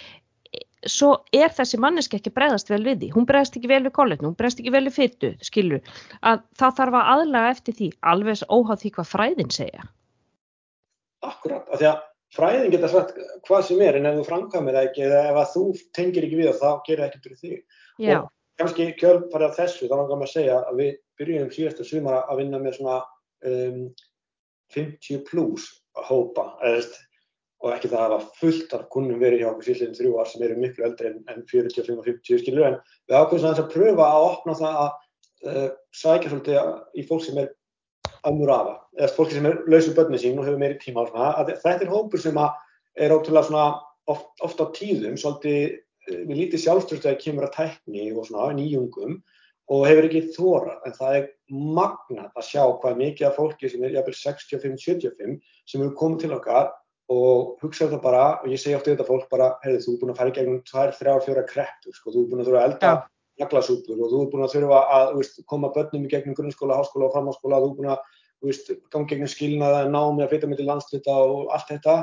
svo 0.84 1.10
er 1.32 1.52
þessi 1.56 1.80
manneski 1.80 2.18
ekki 2.18 2.32
bregðast 2.34 2.68
vel 2.68 2.82
við 2.84 2.98
því, 3.00 3.10
hún 3.14 3.26
bregðast 3.28 3.56
ekki 3.56 3.70
vel 3.70 3.82
við 3.86 3.94
kolletnu, 3.96 4.28
hún 4.28 4.36
bregðast 4.36 4.60
ekki 4.60 4.72
vel 4.74 4.84
við 4.84 4.96
fyttu, 4.98 5.30
skilur, 5.40 5.94
að 6.20 6.42
það 6.60 6.78
þarf 6.80 6.98
að 7.00 7.12
aðlaga 7.14 7.52
eftir 7.54 7.78
því, 7.78 7.90
alveg 8.12 8.42
óháð 8.52 8.82
því 8.82 8.90
hvað 8.98 9.08
fræðin 9.14 9.54
segja. 9.54 9.86
Akkurat, 11.30 11.68
af 11.70 11.80
því 11.80 11.88
að 11.90 12.02
fræðin 12.34 12.72
geta 12.74 12.90
sagt 12.90 13.18
hvað 13.46 13.66
sem 13.68 13.82
er 13.86 13.98
en 13.98 14.10
ef 14.10 14.18
þú 14.18 14.26
framkvæmir 14.28 14.80
ekki 14.82 15.04
eða 15.06 15.22
ef 15.30 15.54
þú 15.54 15.64
tengir 15.96 16.26
ekki 16.26 16.40
við 16.40 16.50
það 16.50 16.60
þá 16.62 16.86
gerir 16.88 17.04
það 17.04 17.08
ekki 17.10 17.22
fyrir 17.26 17.40
þig. 17.42 17.78
Já. 18.02 18.18
Og 18.18 18.62
kannski 18.62 18.88
kjölfarið 19.00 19.48
af 19.48 19.56
þessu, 19.60 19.88
þá 19.88 19.96
langar 19.96 20.20
maður 20.20 20.28
að 20.28 20.34
segja 20.34 20.58
að 20.60 20.82
við 20.82 20.92
byrjum 21.20 21.54
síðastu 21.54 21.88
sumara 21.88 22.20
að 22.30 22.42
vinna 22.42 22.60
með 22.62 22.78
svona 22.78 23.00
um, 23.50 23.80
50 24.74 25.24
pluss 25.28 25.70
hópa, 26.08 26.48
eða 26.66 26.82
og 27.64 27.72
ekki 27.72 27.88
það 27.88 28.02
að 28.04 28.12
það 28.14 28.24
fullt 28.40 28.74
af 28.76 28.84
kunnum 28.92 29.20
verið 29.22 29.40
hjá 29.40 29.48
okkur 29.50 29.66
síðan 29.70 29.96
þrjú 29.96 30.14
ár 30.20 30.28
sem 30.28 30.42
eru 30.44 30.56
miklu 30.60 30.84
eldri 30.84 31.10
en, 31.10 31.20
en 31.32 31.44
45 31.48 31.94
og 31.96 32.08
50 32.10 32.42
skilur 32.42 32.66
en 32.68 32.78
við 33.08 33.16
ákveðum 33.16 33.52
að 33.52 33.70
pröfa 33.72 34.08
að 34.08 34.24
opna 34.26 34.56
það 34.58 34.80
að 34.82 34.90
uh, 35.48 35.68
sækja 35.96 36.32
svolítið 36.32 37.00
í 37.00 37.06
fólk 37.08 37.24
sem 37.24 37.40
er 37.40 37.48
ömmur 38.28 38.52
afa, 38.54 38.74
eða 38.98 39.12
fólk 39.16 39.32
sem 39.34 39.46
er 39.48 39.60
lausur 39.70 39.96
börnið 39.96 40.22
sín 40.22 40.38
og 40.38 40.48
hefur 40.48 40.60
meiri 40.60 40.78
tíma 40.82 41.04
á 41.04 41.10
svona, 41.10 41.30
að 41.40 41.54
þetta 41.62 41.86
er 41.86 41.92
hópur 41.92 42.22
sem 42.22 42.40
er 42.40 43.14
ótrúlega 43.14 43.48
svona 43.48 43.66
oft, 44.10 44.28
oft 44.44 44.62
á 44.62 44.66
tíðum 44.76 45.16
svolítið 45.20 45.80
við 46.28 46.36
lítið 46.36 46.62
sjálfstörstu 46.64 47.10
að 47.10 47.20
kemur 47.22 47.46
að 47.48 47.56
tækni 47.56 48.10
og 48.12 48.28
svona 48.28 48.52
nýjungum 48.58 49.18
og 49.72 49.86
hefur 49.88 50.06
ekki 50.08 50.22
þóra, 50.34 50.78
en 50.84 50.96
það 50.96 51.18
er 51.18 51.28
magnat 51.48 52.32
að 52.36 52.48
sjá 52.50 52.64
hvað 52.82 52.98
mikið 53.00 53.28
af 53.30 53.38
fólki 53.38 53.70
sem 53.72 53.84
er 53.86 53.94
jafnvel 53.96 54.16
65-75 54.18 55.38
sem 55.64 55.80
eru 55.80 55.94
komið 55.96 56.26
til 56.26 56.34
okkar 56.36 56.72
og 57.12 57.56
hugsa 57.62 57.86
þetta 57.86 58.00
bara, 58.04 58.26
og 58.42 58.52
ég 58.52 58.60
segi 58.60 58.76
ofta 58.76 58.92
þetta 58.92 59.08
fólk 59.08 59.26
bara, 59.32 59.54
heyrðu 59.64 59.82
þú 59.84 59.94
er 59.94 59.98
búin 60.02 60.12
að 60.12 60.20
fara 60.20 60.32
í 60.32 60.36
gegnum 60.36 60.60
2-3-4 60.68 61.46
kreppur, 61.48 61.96
sko, 61.96 62.12
þú 62.12 62.22
er 62.22 62.30
búin 62.30 62.44
að 62.44 62.50
þurfa 62.50 62.60
að 62.60 62.68
elda 62.68 62.92
ja. 62.92 63.00
Naglasúpur 63.40 63.98
og 63.98 64.12
þú 64.12 64.20
er 64.22 64.28
búin 64.32 64.44
að 64.46 64.52
þurfa 64.54 64.80
að 64.96 65.14
veist, 65.18 65.40
koma 65.50 65.70
börnum 65.74 66.04
í 66.06 66.10
gegnum 66.12 66.36
grunnskóla, 66.38 66.78
háskóla 66.78 67.08
og 67.08 67.16
framháskóla, 67.16 67.62
þú 67.62 67.70
er 67.70 67.78
búin 67.78 67.90
að 67.94 68.04
veist, 68.44 68.70
ganga 68.92 69.10
gegnum 69.10 69.30
skilnaða, 69.30 69.80
námi 69.90 70.24
að 70.24 70.30
flytja 70.34 70.50
með 70.50 70.60
til 70.60 70.68
landslita 70.68 71.16
og 71.24 71.50
allt 71.54 71.72
þetta, 71.72 71.96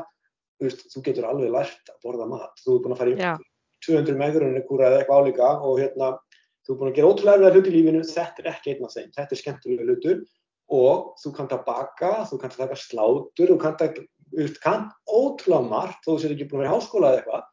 veist, 0.64 0.84
þú 0.92 1.06
getur 1.08 1.30
alveg 1.30 1.56
lært 1.56 1.94
að 1.94 2.04
borða 2.04 2.28
mat, 2.34 2.66
þú 2.66 2.76
er 2.76 2.84
búin 2.84 2.96
að 2.96 3.02
fara 3.04 3.14
í 3.14 3.22
ja. 3.22 3.38
200 3.88 4.20
megurinn 4.20 4.60
eða 4.60 5.00
eitthvað 5.00 5.22
álíka 5.24 5.54
og 5.66 5.80
hérna, 5.80 6.12
þú 6.66 6.74
er 6.74 6.82
búin 6.82 6.92
að 6.92 6.98
gera 7.00 7.14
ótrúlega 7.14 7.54
hluti 7.56 7.72
í 7.72 7.76
lífinu, 7.78 8.04
þetta 8.06 8.44
er 8.44 8.52
ekki 8.52 8.76
einn 8.76 8.86
af 8.86 8.96
þeim, 8.98 9.10
þetta 9.16 9.36
er 9.38 9.42
skemmtilega 9.42 9.88
hlutur 9.88 10.20
og 10.72 11.08
þú 11.22 11.32
kannt 11.38 11.56
að 11.56 11.64
baka, 11.66 12.12
þú 12.30 12.42
kannt 12.44 12.58
að 12.58 12.66
taka 12.66 12.78
slátur, 12.80 13.56
þú 13.56 13.58
kannt 14.62 14.94
ótrúlega 15.10 15.68
margt 15.68 16.06
þú 16.06 16.20
sér 16.22 16.36
ekki 16.36 16.48
búin 16.52 16.62
að 16.62 16.68
vera 16.68 16.72
í 16.72 16.76
háskóla 16.76 17.10
eða 17.10 17.22
eitthvað 17.22 17.48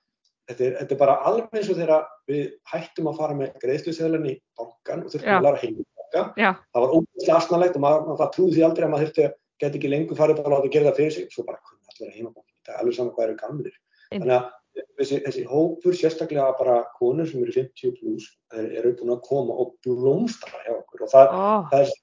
þetta 0.48 0.64
er, 0.64 0.74
þetta 0.80 0.94
er 0.94 1.00
bara 1.02 1.16
alveg 1.28 1.58
eins 1.60 1.70
og 1.72 1.78
þegar 1.78 2.04
við 2.30 2.44
hættum 2.72 3.10
að 3.10 3.20
fara 3.20 3.38
með 3.38 3.56
greiðsluseðlan 3.62 4.28
í 4.28 4.34
bankan 4.58 5.04
og 5.04 5.12
þurftum 5.12 5.30
Já. 5.30 5.36
að 5.36 5.46
lára 5.46 5.62
heim 5.62 5.74
í 5.74 5.86
banka. 5.86 6.22
Já. 6.40 6.50
það 6.72 6.84
var 6.84 6.94
ótrúlega 6.96 7.38
asnalegt 7.38 7.78
og 7.78 7.84
maður, 7.84 8.06
maður 8.08 8.32
trúði 8.36 8.56
því 8.56 8.64
aldrei 8.68 8.86
að 8.86 8.92
maður 8.94 9.08
þurfti 9.08 9.26
að 9.26 9.34
geta 9.58 9.80
ekki 9.80 9.92
lengur 9.92 10.20
farið 10.20 10.40
bara 10.40 10.48
að 10.48 10.56
láta 10.56 10.70
að 10.70 10.76
gera 10.76 10.88
það 10.88 11.00
fyrir 11.02 11.16
sig. 11.16 11.28
Svo 11.34 11.44
bara 11.48 11.62
kunni 11.64 11.92
allir 11.92 12.08
að 12.08 12.16
heima 12.16 12.32
banka 12.32 12.54
þetta 12.54 12.74
er 12.74 12.80
alveg 12.82 12.98
saman 12.98 13.14
hvað 13.16 13.26
eru 13.28 13.38
gamlir. 13.42 13.78
Þannig 14.08 14.34
að 14.38 14.50
þessi, 14.98 15.20
þessi 15.26 15.46
hópur 15.50 15.96
sérstaklega 15.98 16.50
bara 16.58 16.76
konur 16.96 17.28
sem 17.28 17.42
eru 17.44 17.54
50 17.56 17.96
pluss 17.98 18.28
eru 18.56 18.94
búin 18.98 19.16
að 19.16 19.24
koma 19.28 19.56
og 19.62 19.74
blómstra 19.84 20.62
hjá 20.64 20.74
okkur. 20.78 21.04
Og 21.04 21.12
það, 21.12 21.34
oh. 21.34 21.66
það 21.72 21.84
er 21.84 21.96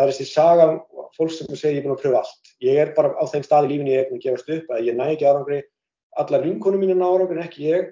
það 0.00 0.04
er 0.04 0.12
þessi 0.14 0.28
saga 0.30 0.66
fólk 1.16 1.32
sem 1.34 1.50
segir 1.58 1.76
ég 1.76 1.82
er 1.82 1.86
búin 1.86 1.96
að 1.96 2.02
pröfa 2.04 2.22
allt. 2.22 2.52
Ég 2.64 2.80
er 2.80 2.94
bara 2.96 3.12
á 3.18 3.24
þeim 3.28 3.44
stað 3.44 3.66
í 3.66 3.72
lífinu 3.74 3.92
ég 3.92 4.04
er 4.04 4.08
búin 4.08 4.20
að 4.20 4.26
gefast 4.28 4.52
upp 4.54 4.74
að 4.74 4.86
ég 4.88 4.96
næ 4.96 5.06
ekki 5.10 5.28
árangri 5.28 5.60
allar 6.18 6.44
vinkonum 6.44 6.82
mínu 6.82 6.98
ná 6.98 7.06
árangri 7.06 7.38
en 7.38 7.46
ekki 7.46 7.66
ég. 7.68 7.90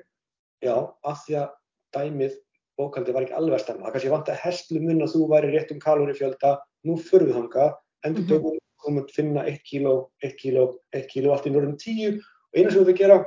Já, 0.65 0.75
af 1.07 1.25
því 1.25 1.39
að 1.43 1.51
dæmið 1.95 2.39
bókaldi 2.79 3.15
var 3.15 3.27
ekki 3.27 3.37
alveg 3.39 3.59
að 3.59 3.65
stemma. 3.65 3.87
Það 3.87 3.95
kannski 3.97 4.15
vant 4.15 4.33
að 4.33 4.41
hestlu 4.45 4.81
mun 4.83 5.05
að 5.05 5.13
þú 5.15 5.27
væri 5.33 5.53
rétt 5.55 5.75
um 5.75 5.83
kalóri 5.83 6.17
fjölda 6.19 6.57
nú 6.87 6.99
förðu 6.99 7.35
þanga 7.37 7.69
endur 8.07 8.25
mhm. 8.25 8.31
dögum 8.31 8.59
komum 8.79 9.03
að 9.03 9.15
finna 9.17 9.45
1 9.51 9.59
kíló 9.67 9.95
1 10.23 10.37
kíló, 10.39 10.69
1 10.95 11.09
kíló 11.11 11.35
allt 11.35 11.49
í 11.49 11.53
norðum 11.55 11.75
10 11.83 12.21
og 12.21 12.59
eina 12.59 12.71
sem 12.71 12.79
þú 12.79 12.87
þau 12.87 12.99
gera 13.01 13.19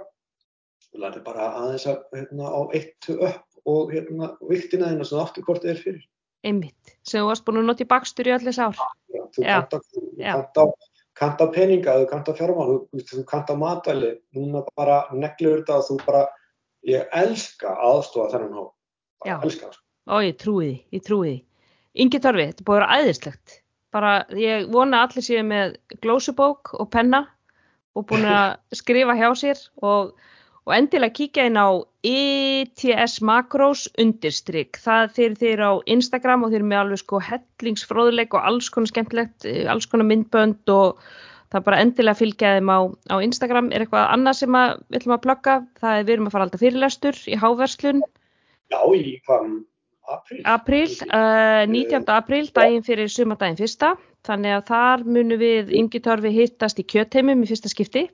þú 0.88 1.02
lætir 1.04 1.26
bara 1.26 1.50
aðeins 1.60 1.88
að 1.92 1.98
hérna, 2.16 2.52
á 2.52 2.62
1 2.80 3.12
upp 3.18 3.68
og 3.72 3.92
hérna, 3.94 4.32
viktina 4.50 4.90
þinn 4.90 5.04
og 5.04 5.10
svo 5.12 5.22
aftur 5.22 5.46
hvort 5.46 5.62
þið 5.66 5.74
er 5.74 5.82
fyrir. 5.84 6.06
Einmitt, 6.48 6.96
sem 7.06 7.22
þú 7.22 7.28
varst 7.30 7.46
búin 7.46 7.62
að 7.62 7.68
nota 7.70 7.86
í 7.86 7.90
bakstur 7.92 8.30
í 8.32 8.34
allir 8.34 8.56
sár. 8.56 8.80
Já, 9.14 9.22
þú 9.36 9.44
kanta, 9.46 10.66
kanta 11.22 11.48
peninga, 11.54 11.96
þú 12.02 12.10
kanta 12.10 12.36
fjármál, 12.38 12.74
þú, 12.92 13.06
þú 13.12 13.24
kanta 13.30 13.56
matvæli, 13.60 14.12
núna 14.38 14.64
bara 14.78 15.04
neglur 15.14 15.62
þetta 15.62 15.80
og 15.80 15.88
þú 15.88 15.98
bara, 16.08 16.26
ég 16.90 17.16
elska 17.22 17.76
aðstofa 17.78 18.34
þennan 18.34 18.58
hó, 18.58 18.66
bara 19.22 19.36
Já. 19.36 19.38
elska 19.46 19.70
það. 19.70 19.82
Ó, 20.10 20.16
ég 20.26 20.38
trúi 20.42 20.66
því, 20.66 20.78
ég 20.98 21.04
trúi 21.06 21.28
því. 21.28 21.36
Ingi 22.02 22.22
Torfi, 22.24 22.48
þetta 22.50 22.66
búið 22.66 22.78
að 22.78 22.82
vera 22.82 22.98
æðislegt. 23.02 23.58
Bara, 23.92 24.12
ég 24.40 24.70
vona 24.72 25.04
allir 25.06 25.26
séu 25.26 25.44
með 25.44 25.76
glósubók 26.04 26.74
og 26.80 26.90
penna 26.94 27.26
og 28.00 28.06
búin 28.08 28.26
að 28.26 28.56
skrifa 28.80 29.16
hjá 29.20 29.28
sér 29.36 29.60
og 29.84 30.14
og 30.68 30.76
endilega 30.76 31.16
kíkja 31.18 31.48
inn 31.50 31.58
á 31.58 31.82
ETS 32.06 33.22
Macros 33.26 33.88
undirstrykk. 34.02 34.78
Það 34.82 35.16
þeir 35.18 35.36
þeir 35.42 35.64
á 35.66 35.72
Instagram 35.96 36.46
og 36.46 36.54
þeir 36.54 36.66
með 36.68 36.84
alveg 36.84 37.02
sko 37.02 37.22
hellingsfróðuleik 37.26 38.38
og 38.38 38.46
alls 38.52 38.70
konar 38.74 38.92
skemmtilegt, 38.92 39.46
eh, 39.46 39.66
alls 39.72 39.90
konar 39.90 40.10
myndbönd 40.10 40.70
og 40.74 41.02
það 41.52 41.66
bara 41.66 41.82
endilega 41.84 42.20
fylgja 42.20 42.54
þeim 42.58 42.70
á, 42.70 42.80
á 43.10 43.16
Instagram. 43.26 43.72
Er 43.72 43.86
eitthvað 43.86 44.08
annað 44.14 44.40
sem 44.42 44.60
að, 44.62 44.78
við 44.90 45.02
ætlum 45.02 45.18
að 45.18 45.26
plugga? 45.26 45.58
Það 45.82 45.98
er 45.98 46.06
við 46.06 46.14
erum 46.16 46.30
að 46.30 46.36
fara 46.36 46.48
alltaf 46.48 46.64
fyrirlestur 46.64 47.22
í 47.26 47.42
Háverslun. 47.42 48.06
Já, 48.72 48.80
í 48.96 49.18
hvaðan? 49.28 49.60
April. 50.12 50.42
April, 50.46 50.88
uh, 51.08 51.66
19. 51.70 52.10
april, 52.10 52.48
daginn 52.56 52.84
fyrir 52.84 53.12
sumardaginn 53.12 53.60
fyrsta. 53.60 53.94
Þannig 54.28 54.56
að 54.58 54.66
þar 54.70 55.04
munum 55.08 55.40
við 55.42 55.72
yngitorfi 55.78 56.32
hittast 56.36 56.82
í 56.82 56.86
kjötheimum 56.86 57.42
í 57.42 57.50
fyrsta 57.50 57.72
skipti 57.72 58.10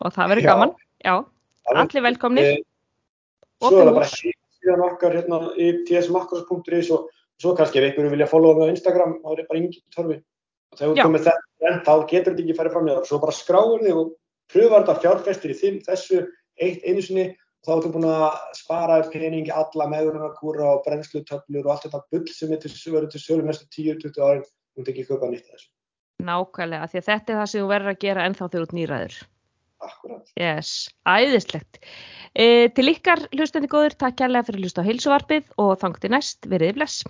og 0.00 0.14
það 0.16 0.32
verður 0.34 0.48
gaman. 0.48 0.74
Já. 1.04 1.14
Allir 1.76 2.04
velkomnir. 2.08 2.50
E, 2.50 2.62
svo 3.62 3.78
er 3.78 3.90
það 3.90 3.98
bara 3.98 4.10
síðan 4.14 4.84
okkar 4.86 5.16
hérna 5.18 5.40
í 5.56 5.70
tsmakros.is 5.88 6.90
og 6.96 7.10
svo 7.40 7.54
kannski 7.58 7.80
ef 7.80 7.88
einhverju 7.90 8.14
vilja 8.14 8.28
followa 8.30 8.58
mig 8.58 8.70
á 8.70 8.74
Instagram, 8.74 9.18
þá 9.22 9.30
er 9.30 9.42
það 9.42 9.50
bara 9.52 9.62
yngi 9.62 9.82
törfi. 9.94 10.18
Og 10.70 10.80
þegar 10.80 10.90
þú 10.92 11.04
komið 11.06 11.28
þetta, 11.28 11.76
þá 11.86 11.94
getur 12.10 12.34
þetta 12.34 12.44
ekki 12.44 12.58
farið 12.58 12.74
fram 12.76 12.86
með 12.86 12.98
það. 12.98 13.06
Svo 13.10 13.20
bara 13.24 13.36
skráur 13.36 13.84
þig 13.86 14.00
og 14.00 14.12
pröfar 14.50 14.84
þetta 14.84 15.04
fjárfestir 15.04 15.54
í 15.54 15.58
þinn, 15.60 15.80
þessu 15.86 16.20
eitt 16.60 16.84
einu 16.84 17.04
sinni 17.04 17.26
og 17.30 17.66
þá 17.66 17.72
ertu 17.74 17.92
búin 17.94 18.08
að 18.08 18.26
spara 18.56 19.00
peningi 19.12 19.52
alla 19.52 19.88
meðurnarkúra 19.90 20.70
og 20.76 20.84
brennslutöflur 20.86 21.66
og 21.66 21.74
allt 21.74 21.86
þetta 21.86 22.00
bull 22.12 22.30
sem 22.32 22.54
er 22.54 22.62
til, 22.62 22.72
verið 22.94 23.12
til 23.14 23.22
sölu 23.24 23.46
mestu 23.46 23.68
10-20 23.76 24.22
árin, 24.24 24.46
þú 24.74 24.84
ert 24.84 24.92
ekki 24.92 25.04
að 25.04 25.12
köpa 25.12 25.30
nýtt 25.32 25.50
þessu. 25.50 25.68
Nákvæmlega, 26.20 26.88
því 26.92 27.00
að 27.00 27.06
þetta 27.10 27.32
er 27.32 27.40
það 27.40 27.50
sem 27.52 27.62
þú 27.62 27.68
verður 27.70 27.92
að 27.92 28.00
gera 28.04 28.24
ennþá 28.28 28.46
þegar 28.46 28.56
þú 28.56 28.66
ert 28.66 28.76
nýraður. 28.78 29.18
Akkurat. 29.80 30.26
Yes, 30.36 30.90
æðislegt. 31.08 31.80
E, 32.36 32.68
til 32.76 32.90
ykkar 32.92 33.24
hlustandi 33.32 33.70
góður, 33.72 33.96
takk 33.96 34.18
kærlega 34.20 34.46
fyrir 34.48 34.60
að 34.60 34.66
hlusta 34.66 34.84
á 34.84 34.88
heilsuvarpið 34.88 35.54
og 35.64 35.72
þangti 35.80 36.12
næst, 36.12 36.48
verið 36.52 36.76
bless. 36.76 37.04